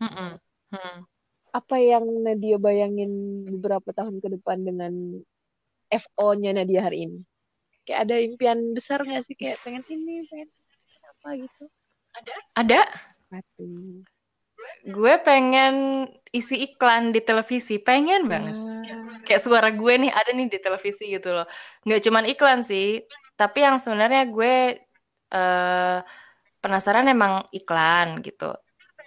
Mm-mm. 0.01 0.37
Mm. 0.71 0.99
Apa 1.51 1.77
yang 1.83 2.07
Nadia 2.23 2.57
bayangin 2.63 3.43
beberapa 3.59 3.91
tahun 3.91 4.23
ke 4.23 4.39
depan 4.39 4.63
dengan 4.63 4.93
FO-nya 5.91 6.55
Nadia 6.55 6.87
hari 6.87 7.11
ini? 7.11 7.19
Kayak 7.83 8.01
ada 8.07 8.17
impian 8.23 8.59
besar 8.71 9.03
nggak 9.03 9.27
sih? 9.27 9.35
Kayak 9.35 9.59
pengen 9.67 9.83
ini, 9.91 10.23
pengen 10.31 10.49
apa 11.03 11.29
gitu? 11.37 11.65
ada. 12.55 12.81
Apa 13.31 13.43
tuh? 13.59 14.05
Gue 14.87 15.15
pengen 15.27 16.07
isi 16.31 16.71
iklan 16.71 17.11
di 17.11 17.21
televisi, 17.25 17.83
pengen 17.83 18.31
banget. 18.31 18.57
Ah, 18.57 19.19
Kayak 19.27 19.43
suara 19.43 19.69
gue 19.75 19.95
nih 20.07 20.13
ada 20.13 20.31
nih 20.33 20.49
di 20.49 20.59
televisi 20.63 21.11
gitu 21.11 21.35
loh. 21.35 21.47
Nggak 21.85 22.01
cuman 22.07 22.25
iklan 22.31 22.61
sih, 22.63 23.03
tapi 23.37 23.65
yang 23.65 23.77
sebenarnya 23.81 24.29
gue 24.29 24.81
eh, 25.31 25.99
penasaran 26.61 27.09
emang 27.09 27.49
iklan 27.55 28.21
gitu. 28.21 28.53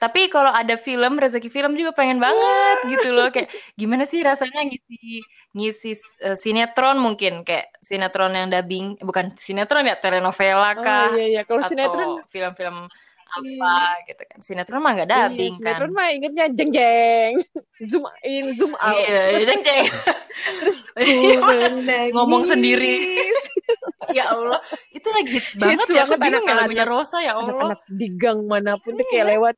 Tapi 0.03 0.27
kalau 0.27 0.51
ada 0.51 0.75
film, 0.75 1.15
rezeki 1.15 1.47
film 1.47 1.79
juga 1.79 1.95
pengen 1.95 2.19
banget 2.19 2.77
gitu 2.91 3.15
loh. 3.15 3.31
Kayak 3.31 3.47
gimana 3.79 4.03
sih 4.03 4.19
rasanya 4.19 4.67
ngisi 4.67 5.23
ngisi 5.55 5.91
uh, 6.27 6.35
sinetron 6.35 6.99
mungkin 6.99 7.47
kayak 7.47 7.71
sinetron 7.79 8.35
yang 8.35 8.51
dubbing, 8.51 8.99
eh, 8.99 9.05
bukan 9.07 9.31
sinetron 9.39 9.87
ya 9.87 9.95
telenovela 9.95 10.75
Oh 10.75 10.83
kah? 10.83 11.07
iya 11.15 11.39
iya, 11.39 11.41
kalau 11.47 11.63
sinetron 11.63 12.19
film-film. 12.27 12.91
Apa 13.33 13.75
gitu 14.05 14.23
kan. 14.29 14.39
Sinetron 14.39 14.81
mah 14.81 14.91
nggak 14.93 15.09
iya, 15.09 15.15
dubbing 15.27 15.51
kan. 15.51 15.57
sinetron 15.59 15.91
mah 15.91 16.07
ingetnya 16.13 16.45
jeng 16.53 16.71
jeng. 16.71 17.33
Zoom 17.81 18.05
in, 18.21 18.53
zoom 18.53 18.73
out. 18.77 18.93
Iya, 18.95 19.21
iya, 19.33 19.45
jeng 19.49 19.61
jeng. 19.65 19.85
Terus 20.61 20.77
Iya, 20.97 21.39
ngomong 22.13 22.45
sendiri. 22.45 22.93
ya 24.17 24.29
Allah, 24.35 24.59
itu 24.91 25.07
lagi 25.09 25.29
hits 25.33 25.53
banget 25.57 25.87
ya. 25.89 26.03
Aku 26.05 26.15
banget 26.19 26.43
bingung 26.43 26.45
ya 26.45 26.55
lagunya 26.61 26.85
Rosa 26.85 27.17
ya 27.23 27.33
Allah. 27.39 27.73
Anak-anak 27.73 27.81
di 27.89 28.07
gang 28.13 28.39
mana 28.45 28.77
pun 28.77 28.93
tuh 28.97 29.05
Iya. 29.07 29.11
kayak 29.11 29.27
lewat. 29.37 29.55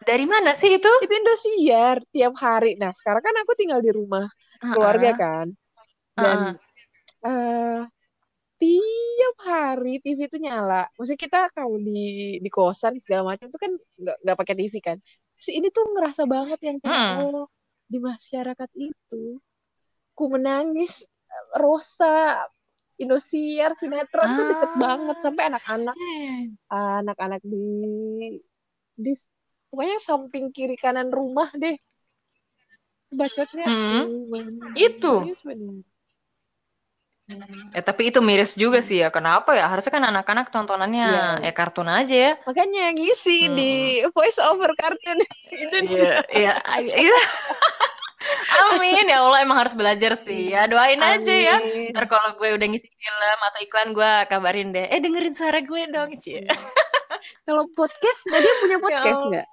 Dari 0.00 0.24
mana 0.24 0.56
sih 0.56 0.80
itu? 0.80 0.90
Itu 1.04 1.12
Indosiar 1.12 2.00
tiap 2.08 2.34
hari. 2.40 2.80
Nah, 2.80 2.90
sekarang 2.96 3.20
kan 3.20 3.34
aku 3.44 3.52
tinggal 3.52 3.84
di 3.84 3.92
rumah 3.92 4.24
keluarga 4.60 5.12
kan. 5.12 5.46
Dan 6.16 6.56
Heeh. 7.20 7.80
Tiap 8.60 9.36
hari 9.40 9.98
TV 9.98 10.28
itu 10.28 10.36
nyala. 10.36 10.84
Maksudnya 10.94 11.16
kita 11.18 11.40
kalau 11.50 11.80
di 11.80 12.36
di 12.36 12.50
kosan 12.52 13.00
segala 13.00 13.32
macam 13.32 13.48
itu 13.48 13.56
kan 13.56 13.72
nggak 13.72 14.16
nggak 14.20 14.36
pakai 14.36 14.54
TV 14.54 14.74
kan. 14.78 14.96
Si 15.34 15.56
ini 15.56 15.72
tuh 15.72 15.88
ngerasa 15.88 16.28
banget 16.28 16.60
yang 16.60 16.76
kayak 16.78 16.92
Hmm. 16.92 17.16
oh 17.24 17.46
di 17.88 17.98
masyarakat 17.98 18.70
itu 18.76 19.40
ku 20.12 20.24
menangis 20.28 21.08
Rosa 21.56 22.44
Indosiar 23.00 23.72
sinetron 23.72 24.28
tuh 24.36 24.44
deket 24.52 24.70
Ah. 24.70 24.78
banget 24.78 25.16
sampai 25.24 25.42
anak-anak 25.48 25.96
anak-anak 26.68 27.40
di 27.40 27.64
di 28.94 29.12
pokoknya 29.72 29.96
samping 29.96 30.52
kiri 30.52 30.76
kanan 30.76 31.08
rumah 31.08 31.48
deh 31.56 31.80
bacotnya 33.10 33.64
Hmm. 33.66 34.06
Itu. 34.76 35.24
Eh 37.70 37.82
tapi 37.82 38.10
itu 38.10 38.18
miris 38.18 38.54
juga 38.54 38.80
sih 38.80 38.98
ya. 38.98 39.08
Kenapa 39.08 39.54
ya? 39.54 39.70
Harusnya 39.70 39.92
kan 39.92 40.04
anak-anak 40.04 40.50
tontonannya 40.50 41.06
Iya. 41.06 41.26
ya 41.46 41.52
kartun 41.54 41.86
aja 41.86 42.16
ya. 42.16 42.32
Makanya 42.42 42.90
ngisi 42.92 43.46
Hmm. 43.46 43.54
di 43.54 43.70
voice 44.10 44.38
over 44.42 44.70
kartun 44.74 45.18
Indonesia. 45.48 46.22
Iya, 46.34 46.54
iya. 46.80 46.94
iya. 47.06 47.18
Amin 48.60 49.08
ya 49.08 49.24
Allah 49.24 49.40
emang 49.40 49.58
harus 49.58 49.72
belajar 49.72 50.12
sih 50.14 50.52
ya. 50.52 50.68
Doain 50.68 51.00
aja 51.00 51.34
ya. 51.34 51.56
Amin. 51.58 51.90
Ntar 51.90 52.04
kalau 52.06 52.36
gue 52.36 52.48
udah 52.52 52.66
ngisi 52.68 52.88
film 52.88 53.38
atau 53.40 53.60
iklan 53.62 53.88
gue 53.90 54.12
kabarin 54.28 54.68
deh. 54.70 54.86
Eh 54.86 55.00
dengerin 55.00 55.32
suara 55.32 55.58
gue 55.62 55.82
dong, 55.88 56.12
Cie. 56.18 56.44
Kalau 57.42 57.64
podcast, 57.72 58.20
Nadia 58.28 58.52
punya 58.60 58.78
podcast 58.84 59.20
Allah. 59.20 59.28
nggak? 59.32 59.46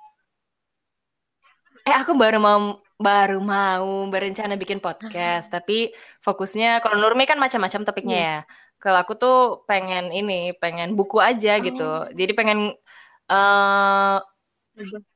Eh 1.88 1.96
aku 1.96 2.12
baru 2.14 2.38
mau 2.38 2.60
baru 2.98 3.38
mau 3.40 3.88
berencana 4.12 4.58
bikin 4.58 4.82
podcast, 4.82 5.48
tapi 5.48 5.94
fokusnya 6.20 6.82
kalau 6.84 6.98
Nurmi 7.00 7.24
kan 7.24 7.38
macam-macam 7.38 7.82
topiknya 7.88 8.18
Iya. 8.18 8.28
ya. 8.28 8.40
Kalau 8.78 8.98
aku 9.02 9.14
tuh 9.18 9.38
pengen 9.66 10.12
ini, 10.12 10.54
pengen 10.58 10.94
buku 10.94 11.18
aja 11.18 11.58
gitu. 11.58 11.82
Oh. 11.82 12.06
Jadi 12.12 12.32
pengen 12.36 12.60
eh 13.32 14.18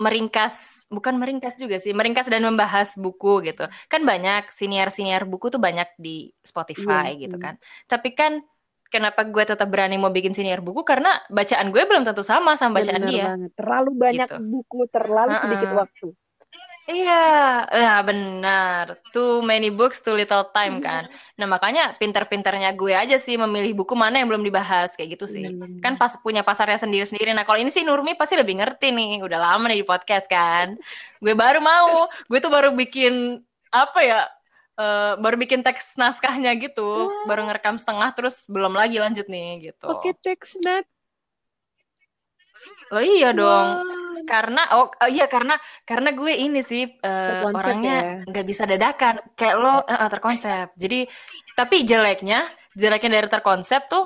meringkas, 0.01 0.86
bukan 0.89 1.22
meringkas 1.22 1.53
juga 1.53 1.78
sih, 1.78 1.93
meringkas 1.93 2.26
dan 2.26 2.41
membahas 2.41 2.97
buku 2.97 3.45
gitu. 3.45 3.69
Kan 3.86 4.01
banyak 4.09 4.49
siniar-siniar 4.49 5.22
buku 5.30 5.53
tuh 5.53 5.61
banyak 5.61 5.86
di 6.01 6.34
Spotify 6.41 7.13
Iya, 7.13 7.30
gitu 7.30 7.38
iya. 7.38 7.43
kan. 7.45 7.55
Tapi 7.86 8.09
kan 8.17 8.41
kenapa 8.89 9.22
gue 9.24 9.43
tetap 9.45 9.69
berani 9.69 10.01
mau 10.01 10.09
bikin 10.09 10.34
siniar 10.34 10.59
buku 10.65 10.82
karena 10.82 11.13
bacaan 11.30 11.69
gue 11.69 11.84
belum 11.86 12.03
tentu 12.03 12.26
sama 12.26 12.57
sama 12.57 12.82
bacaan 12.82 13.05
Bener 13.05 13.11
dia. 13.13 13.26
banget. 13.38 13.51
Terlalu 13.53 13.91
banyak 13.93 14.28
Gitu. 14.34 14.38
buku, 14.49 14.80
terlalu 14.89 15.34
sedikit 15.38 15.69
Ha-ha. 15.72 15.82
waktu. 15.86 16.07
Iya, 16.90 17.24
ya 17.70 17.94
benar. 18.02 18.98
Too 19.14 19.46
many 19.46 19.70
books, 19.70 20.02
too 20.02 20.18
little 20.18 20.50
time 20.50 20.82
kan. 20.82 21.08
Nah 21.38 21.46
makanya 21.46 21.94
pinter-pinternya 22.02 22.74
gue 22.74 22.92
aja 22.92 23.22
sih 23.22 23.38
memilih 23.38 23.78
buku 23.78 23.94
mana 23.94 24.18
yang 24.18 24.28
belum 24.28 24.42
dibahas 24.42 24.98
kayak 24.98 25.16
gitu 25.16 25.26
sih. 25.30 25.46
Bener-bener. 25.46 25.80
Kan 25.80 25.94
pas 26.02 26.18
punya 26.18 26.42
pasarnya 26.42 26.82
sendiri-sendiri. 26.82 27.32
Nah 27.38 27.46
kalau 27.46 27.62
ini 27.62 27.70
sih 27.70 27.86
Nurmi 27.86 28.18
pasti 28.18 28.34
lebih 28.34 28.58
ngerti 28.58 28.90
nih. 28.90 29.22
Udah 29.22 29.40
lama 29.40 29.70
nih 29.70 29.86
di 29.86 29.88
podcast 29.88 30.26
kan. 30.26 30.74
Gue 31.22 31.38
baru 31.38 31.62
mau. 31.62 32.10
Gue 32.26 32.42
tuh 32.42 32.50
baru 32.50 32.74
bikin 32.74 33.40
apa 33.72 34.00
ya? 34.02 34.22
eh, 34.82 35.14
baru 35.22 35.36
bikin 35.38 35.62
teks 35.62 35.96
naskahnya 35.96 36.58
gitu. 36.58 37.14
Baru 37.30 37.46
ngerekam 37.46 37.78
setengah 37.78 38.10
terus 38.18 38.50
belum 38.50 38.74
lagi 38.74 38.98
lanjut 38.98 39.30
nih 39.30 39.72
gitu. 39.72 39.86
Pakai 39.86 40.18
teks 40.18 40.58
nat. 40.66 40.86
Oh 42.92 43.02
iya 43.02 43.32
dong. 43.34 43.68
Wah. 43.80 44.01
Karena 44.32 44.62
oh, 44.80 44.88
oh 44.88 45.10
iya 45.12 45.28
karena 45.28 45.60
karena 45.84 46.16
gue 46.16 46.32
ini 46.32 46.64
sih 46.64 46.88
Terkonsep 46.88 47.52
orangnya 47.60 47.96
ya. 48.00 48.14
nggak 48.32 48.46
bisa 48.48 48.64
dadakan 48.64 49.16
kayak 49.36 49.56
lo 49.60 49.84
eh, 49.84 50.08
terkonsep. 50.08 50.68
Jadi 50.80 51.00
tapi 51.52 51.84
jeleknya 51.84 52.48
jeleknya 52.72 53.12
dari 53.20 53.28
terkonsep 53.28 53.92
tuh 53.92 54.06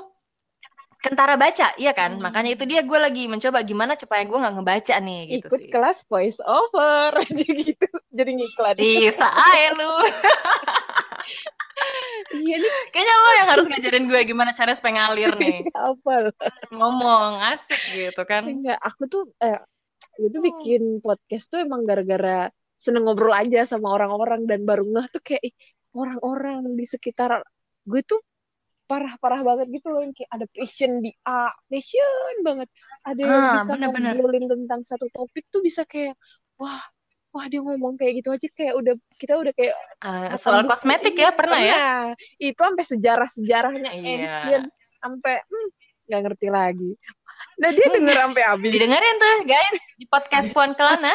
kentara 0.98 1.38
baca, 1.38 1.70
iya 1.78 1.94
kan? 1.94 2.18
Hmm. 2.18 2.22
Makanya 2.26 2.58
itu 2.58 2.66
dia 2.66 2.82
gue 2.82 2.98
lagi 2.98 3.30
mencoba 3.30 3.62
gimana 3.62 3.94
supaya 3.94 4.26
gue 4.26 4.34
nggak 4.34 4.54
ngebaca 4.58 4.94
nih 4.98 5.20
gitu 5.38 5.46
Ikut 5.46 5.60
sih. 5.62 5.70
kelas 5.70 5.98
voice 6.10 6.40
over 6.42 7.14
aja 7.22 7.46
gitu. 7.46 7.86
Jadi 8.10 8.30
ngiklan. 8.34 8.74
Bisa 8.74 9.30
aja 9.30 9.70
lu. 9.78 9.92
Iya 12.32 12.56
nih 12.58 12.72
Kayaknya 12.90 13.14
lo 13.14 13.30
yang 13.38 13.48
harus 13.54 13.66
ngajarin 13.70 14.04
gue 14.10 14.20
gimana 14.26 14.50
cara 14.50 14.72
supaya 14.74 14.92
ngalir 14.98 15.30
nih. 15.38 15.56
apa 15.70 16.12
loh. 16.26 16.34
Ngomong 16.74 17.38
asik 17.54 17.78
gitu 17.94 18.22
kan. 18.26 18.42
Enggak, 18.48 18.78
aku 18.82 19.02
tuh 19.06 19.22
eh 19.38 19.62
gue 20.16 20.28
tuh 20.28 20.42
bikin 20.42 20.82
podcast 21.00 21.48
tuh 21.48 21.60
emang 21.60 21.84
gara-gara 21.84 22.48
seneng 22.76 23.04
ngobrol 23.04 23.32
aja 23.32 23.64
sama 23.64 23.92
orang-orang 23.92 24.44
dan 24.44 24.64
baru 24.64 24.84
ngeh 24.84 25.06
tuh 25.10 25.22
kayak 25.22 25.52
orang-orang 25.92 26.64
di 26.72 26.84
sekitar 26.84 27.40
gue 27.84 28.00
tuh 28.02 28.20
parah-parah 28.86 29.42
banget 29.42 29.66
gitu 29.80 29.90
loh 29.90 29.98
yang 30.00 30.14
kayak 30.14 30.30
ada 30.30 30.46
passion 30.46 31.02
di 31.02 31.10
A, 31.26 31.50
passion 31.66 32.34
banget. 32.46 32.68
Ada 33.02 33.18
yang 33.18 33.42
Ah, 33.42 33.52
bisa 33.58 33.70
bener-bener. 33.74 34.14
ngobrolin 34.14 34.46
tentang 34.46 34.80
satu 34.86 35.10
topik 35.10 35.42
tuh 35.50 35.58
bisa 35.58 35.82
kayak 35.82 36.14
wah, 36.54 36.78
wah 37.34 37.44
dia 37.50 37.58
ngomong 37.60 37.98
kayak 37.98 38.22
gitu 38.22 38.30
aja 38.30 38.46
kayak 38.54 38.78
udah 38.78 38.94
kita 39.18 39.34
udah 39.36 39.50
kayak 39.58 39.74
Apa 39.98 40.38
soal 40.38 40.62
buku 40.62 40.70
kosmetik 40.70 41.18
ya 41.18 41.34
pernah 41.34 41.58
ya? 41.58 41.76
Itu 42.38 42.62
sampai 42.62 42.84
sejarah-sejarahnya 42.86 43.90
Iya. 43.90 44.06
ancient 44.06 44.66
sampai 45.02 45.34
hmm, 45.42 45.68
nggak 46.06 46.20
ngerti 46.22 46.48
lagi. 46.48 46.90
Nah 47.56 47.70
dia 47.72 47.86
denger 47.88 48.16
sampai 48.20 48.42
habis. 48.44 48.70
Didengerin 48.76 49.16
tuh 49.16 49.36
guys 49.48 49.80
di 49.96 50.04
podcast 50.04 50.46
Puan 50.52 50.76
Kelana. 50.76 51.14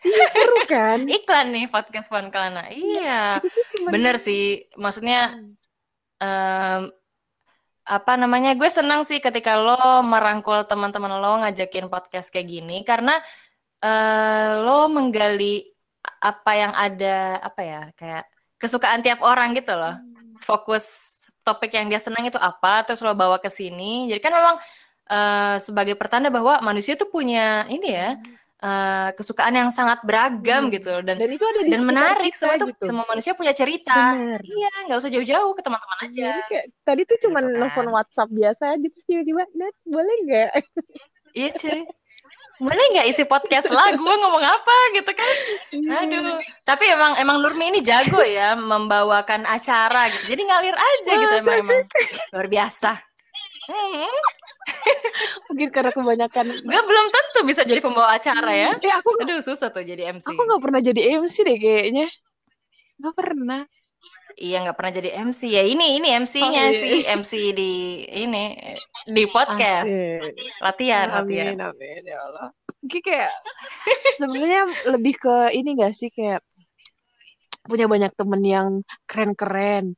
Iya 0.00 0.24
seru 0.32 0.56
kan? 0.64 0.98
Iklan 1.16 1.46
nih 1.52 1.66
podcast 1.68 2.06
Puan 2.08 2.30
Kelana. 2.30 2.70
Iya. 2.70 3.42
Itu 3.42 3.48
tuh 3.50 3.64
cuman 3.76 3.90
Bener 3.92 4.16
sih. 4.16 4.64
Maksudnya 4.78 5.36
Hmm. 5.36 5.54
em, 6.22 6.82
apa 7.84 8.12
namanya? 8.14 8.54
Gue 8.54 8.70
senang 8.70 9.02
sih 9.02 9.18
ketika 9.18 9.58
lo 9.58 10.04
merangkul 10.06 10.62
teman-teman 10.70 11.18
lo 11.18 11.42
ngajakin 11.42 11.90
podcast 11.90 12.30
kayak 12.30 12.46
gini 12.48 12.86
karena 12.86 13.18
eh, 13.82 14.50
lo 14.60 14.86
menggali 14.92 15.64
apa 16.20 16.52
yang 16.56 16.72
ada 16.76 17.40
apa 17.40 17.60
ya 17.64 17.80
kayak 17.96 18.24
kesukaan 18.60 19.00
tiap 19.02 19.20
orang 19.24 19.52
gitu 19.56 19.72
loh. 19.74 19.96
Fokus 20.40 21.09
topik 21.46 21.70
yang 21.74 21.86
dia 21.90 22.00
senang 22.02 22.24
itu 22.26 22.38
apa, 22.40 22.84
terus 22.86 23.00
lo 23.04 23.12
bawa 23.14 23.36
ke 23.40 23.48
sini. 23.48 24.08
Jadi 24.10 24.20
kan 24.22 24.32
memang 24.34 24.56
eh, 25.10 25.56
sebagai 25.60 25.94
pertanda 26.00 26.28
bahwa 26.30 26.60
manusia 26.62 26.94
tuh 26.94 27.08
punya 27.10 27.66
ini 27.66 27.88
ya 27.90 28.08
eh, 28.60 29.08
kesukaan 29.16 29.54
yang 29.56 29.70
sangat 29.72 30.04
beragam 30.04 30.68
Hmm. 30.68 30.72
gitu 30.76 30.92
dan 31.00 31.16
dan 31.16 31.30
itu 31.32 31.44
ada 31.48 31.60
di 31.64 31.70
dan 31.72 31.82
menarik 31.82 32.32
kita 32.32 32.40
semua 32.44 32.54
tuh 32.60 32.68
gitu. 32.70 32.84
semua 32.92 33.04
manusia 33.08 33.32
punya 33.32 33.52
cerita. 33.56 33.96
Bener. 34.14 34.40
Iya, 34.44 34.70
nggak 34.86 34.98
usah 35.00 35.10
jauh-jauh 35.10 35.52
ke 35.56 35.62
teman-teman 35.64 35.98
aja. 36.06 36.28
Jadi 36.30 36.42
kayak 36.46 36.66
tadi 36.84 37.02
tuh 37.08 37.18
cuman 37.24 37.42
Gitu 37.42 37.56
kan. 37.56 37.60
nelfon 37.66 37.88
WhatsApp 37.90 38.30
biasa 38.30 38.62
aja 38.76 38.86
terus 38.86 39.06
tiba-tiba, 39.08 39.42
Nat 39.56 39.74
boleh 39.88 40.16
nggak? 40.28 40.50
Iya 41.32 41.48
cuy. 41.56 41.80
Boleh 42.60 42.84
nggak 42.92 43.08
isi 43.08 43.24
podcast 43.24 43.72
lah? 43.72 43.88
Gue 43.98 44.14
ngomong 44.20 44.44
apa 44.44 44.76
gitu 44.92 45.10
kan? 45.16 45.34
Iya. 45.72 46.04
Aduh. 46.04 46.36
Tapi 46.68 46.84
emang 46.92 47.16
emang 47.16 47.40
Nurmi 47.40 47.72
ini 47.72 47.80
jago 47.80 48.20
ya 48.20 48.52
membawakan 48.52 49.48
acara 49.48 50.12
gitu. 50.12 50.36
Jadi 50.36 50.42
ngalir 50.44 50.76
aja 50.76 51.12
gitu 51.16 51.34
Masa 51.40 51.50
emang 51.56 51.64
emang 51.64 51.80
luar 52.36 52.46
biasa. 52.52 52.90
Hmm, 53.70 54.12
Mungkin 55.48 55.68
karena 55.70 55.90
kebanyakan. 55.94 56.44
gue 56.60 56.80
belum 56.84 57.06
tentu 57.08 57.40
bisa 57.48 57.62
jadi 57.64 57.80
pembawa 57.80 58.18
acara 58.20 58.52
ya. 58.52 58.70
Eh 58.76 58.92
aku 58.92 59.08
Aduh 59.24 59.40
susah 59.40 59.72
tuh 59.72 59.80
jadi 59.80 60.12
MC. 60.12 60.28
aku 60.28 60.40
nggak 60.44 60.60
pernah 60.60 60.80
jadi 60.84 61.00
MC 61.16 61.36
deh 61.48 61.56
kayaknya. 61.56 62.06
Nggak 63.00 63.14
pernah. 63.16 63.62
Iya 64.40 64.56
nggak 64.64 64.76
pernah 64.80 64.92
jadi 64.96 65.10
MC 65.20 65.40
ya. 65.46 65.62
Ini 65.62 66.00
ini 66.00 66.08
MC-nya 66.16 66.62
Oh, 66.64 66.72
iya. 66.72 66.80
sih 66.80 66.96
MC 67.04 67.32
di 67.52 67.72
ini 68.08 68.56
di 69.16 69.22
podcast 69.28 69.84
Asik. 69.84 70.32
latihan 70.64 71.06
latihan. 71.12 71.52
Amin, 71.52 71.60
amin 71.60 72.02
ya 72.08 72.18
Allah. 72.24 72.48
Mungkin 72.80 73.00
kayak 73.04 73.32
sebenarnya 74.16 74.62
lebih 74.88 75.20
ke 75.20 75.52
ini 75.52 75.76
gak 75.76 75.92
sih 75.92 76.08
kayak 76.08 76.40
punya 77.68 77.84
banyak 77.84 78.16
temen 78.16 78.40
yang 78.40 78.68
keren-keren. 79.04 79.92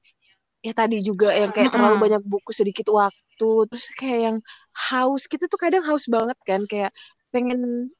Ya 0.58 0.74
tadi 0.74 0.98
juga 1.06 1.30
yang 1.30 1.54
kayak 1.54 1.70
terlalu 1.70 2.02
banyak 2.10 2.22
buku 2.26 2.50
sedikit 2.50 2.90
waktu. 2.90 3.18
terus 3.42 3.90
kayak 3.98 4.20
yang 4.22 4.36
haus 4.70 5.26
gitu 5.26 5.50
tuh 5.50 5.58
kadang 5.58 5.82
haus 5.82 6.06
banget 6.06 6.38
kan 6.46 6.62
kayak 6.62 6.94
pengen 7.34 7.90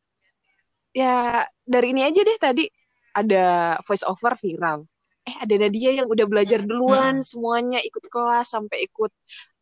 ya 0.94 1.42
dari 1.66 1.90
ini 1.90 2.06
aja 2.06 2.22
deh 2.22 2.38
tadi 2.38 2.70
ada 3.10 3.74
voice 3.82 4.06
over 4.06 4.38
viral 4.38 4.86
eh 5.22 5.36
ada 5.38 5.54
Nadia 5.54 6.02
yang 6.02 6.08
udah 6.10 6.26
belajar 6.26 6.60
duluan 6.66 7.22
semuanya 7.22 7.78
ikut 7.78 8.02
kelas 8.10 8.50
sampai 8.50 8.90
ikut 8.90 9.12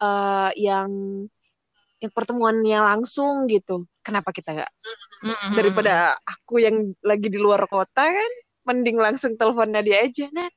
uh, 0.01 0.51
yang 0.57 0.89
yang 2.01 2.13
pertemuannya 2.17 2.81
langsung 2.81 3.45
gitu 3.45 3.85
kenapa 4.01 4.33
kita 4.33 4.57
nggak 4.57 4.73
Mm-mm. 5.21 5.53
daripada 5.53 6.17
aku 6.25 6.65
yang 6.65 6.97
lagi 7.05 7.29
di 7.29 7.37
luar 7.37 7.69
kota 7.69 8.09
kan 8.09 8.33
mending 8.65 8.97
langsung 8.97 9.37
teleponnya 9.37 9.85
dia 9.85 10.09
aja 10.09 10.33
Nat 10.33 10.53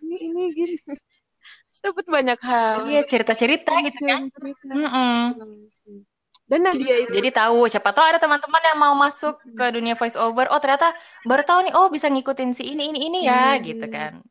ini 0.00 0.16
ini 0.24 0.42
gini 0.56 0.74
dapat 1.84 2.06
banyak 2.08 2.40
hal 2.42 2.88
Iya 2.90 3.02
cerita-cerita 3.06 3.72
gitu 3.86 4.00
kan. 4.08 4.26
Cerita. 4.32 4.72
Mm-mm. 4.72 5.20
Langsung. 5.38 6.02
Dan 6.46 6.62
Nadia 6.62 6.94
itu 7.02 7.10
Jadi 7.10 7.28
tahu 7.34 7.66
siapa 7.66 7.90
tahu 7.90 8.06
ada 8.06 8.22
teman-teman 8.22 8.62
yang 8.62 8.78
mau 8.78 8.94
masuk 8.94 9.34
ke 9.42 9.64
dunia 9.74 9.98
voice 9.98 10.14
over. 10.14 10.46
Oh 10.54 10.62
ternyata 10.62 10.94
baru 11.26 11.42
tahu 11.42 11.58
nih. 11.66 11.74
Oh 11.74 11.90
bisa 11.90 12.06
ngikutin 12.06 12.54
si 12.54 12.62
ini 12.70 12.94
ini 12.94 13.00
ini 13.10 13.18
ya 13.26 13.58
Hmm. 13.58 13.62
gitu 13.66 13.86
kan. 13.90 14.22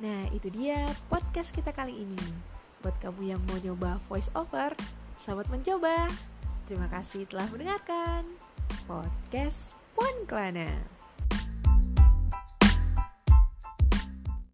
Nah, 0.00 0.24
itu 0.32 0.48
dia 0.48 0.88
podcast 1.12 1.52
kita 1.52 1.70
kali 1.76 1.92
ini. 1.92 2.24
Buat 2.80 2.96
kamu 3.04 3.36
yang 3.36 3.40
mau 3.44 3.60
nyoba 3.60 4.00
voice 4.08 4.32
over, 4.32 4.72
selamat 5.20 5.52
mencoba. 5.52 6.08
Terima 6.64 6.88
kasih 6.88 7.28
telah 7.28 7.44
mendengarkan 7.52 8.24
podcast 8.88 9.76
Puan 9.92 10.24
Kelana. 10.24 10.99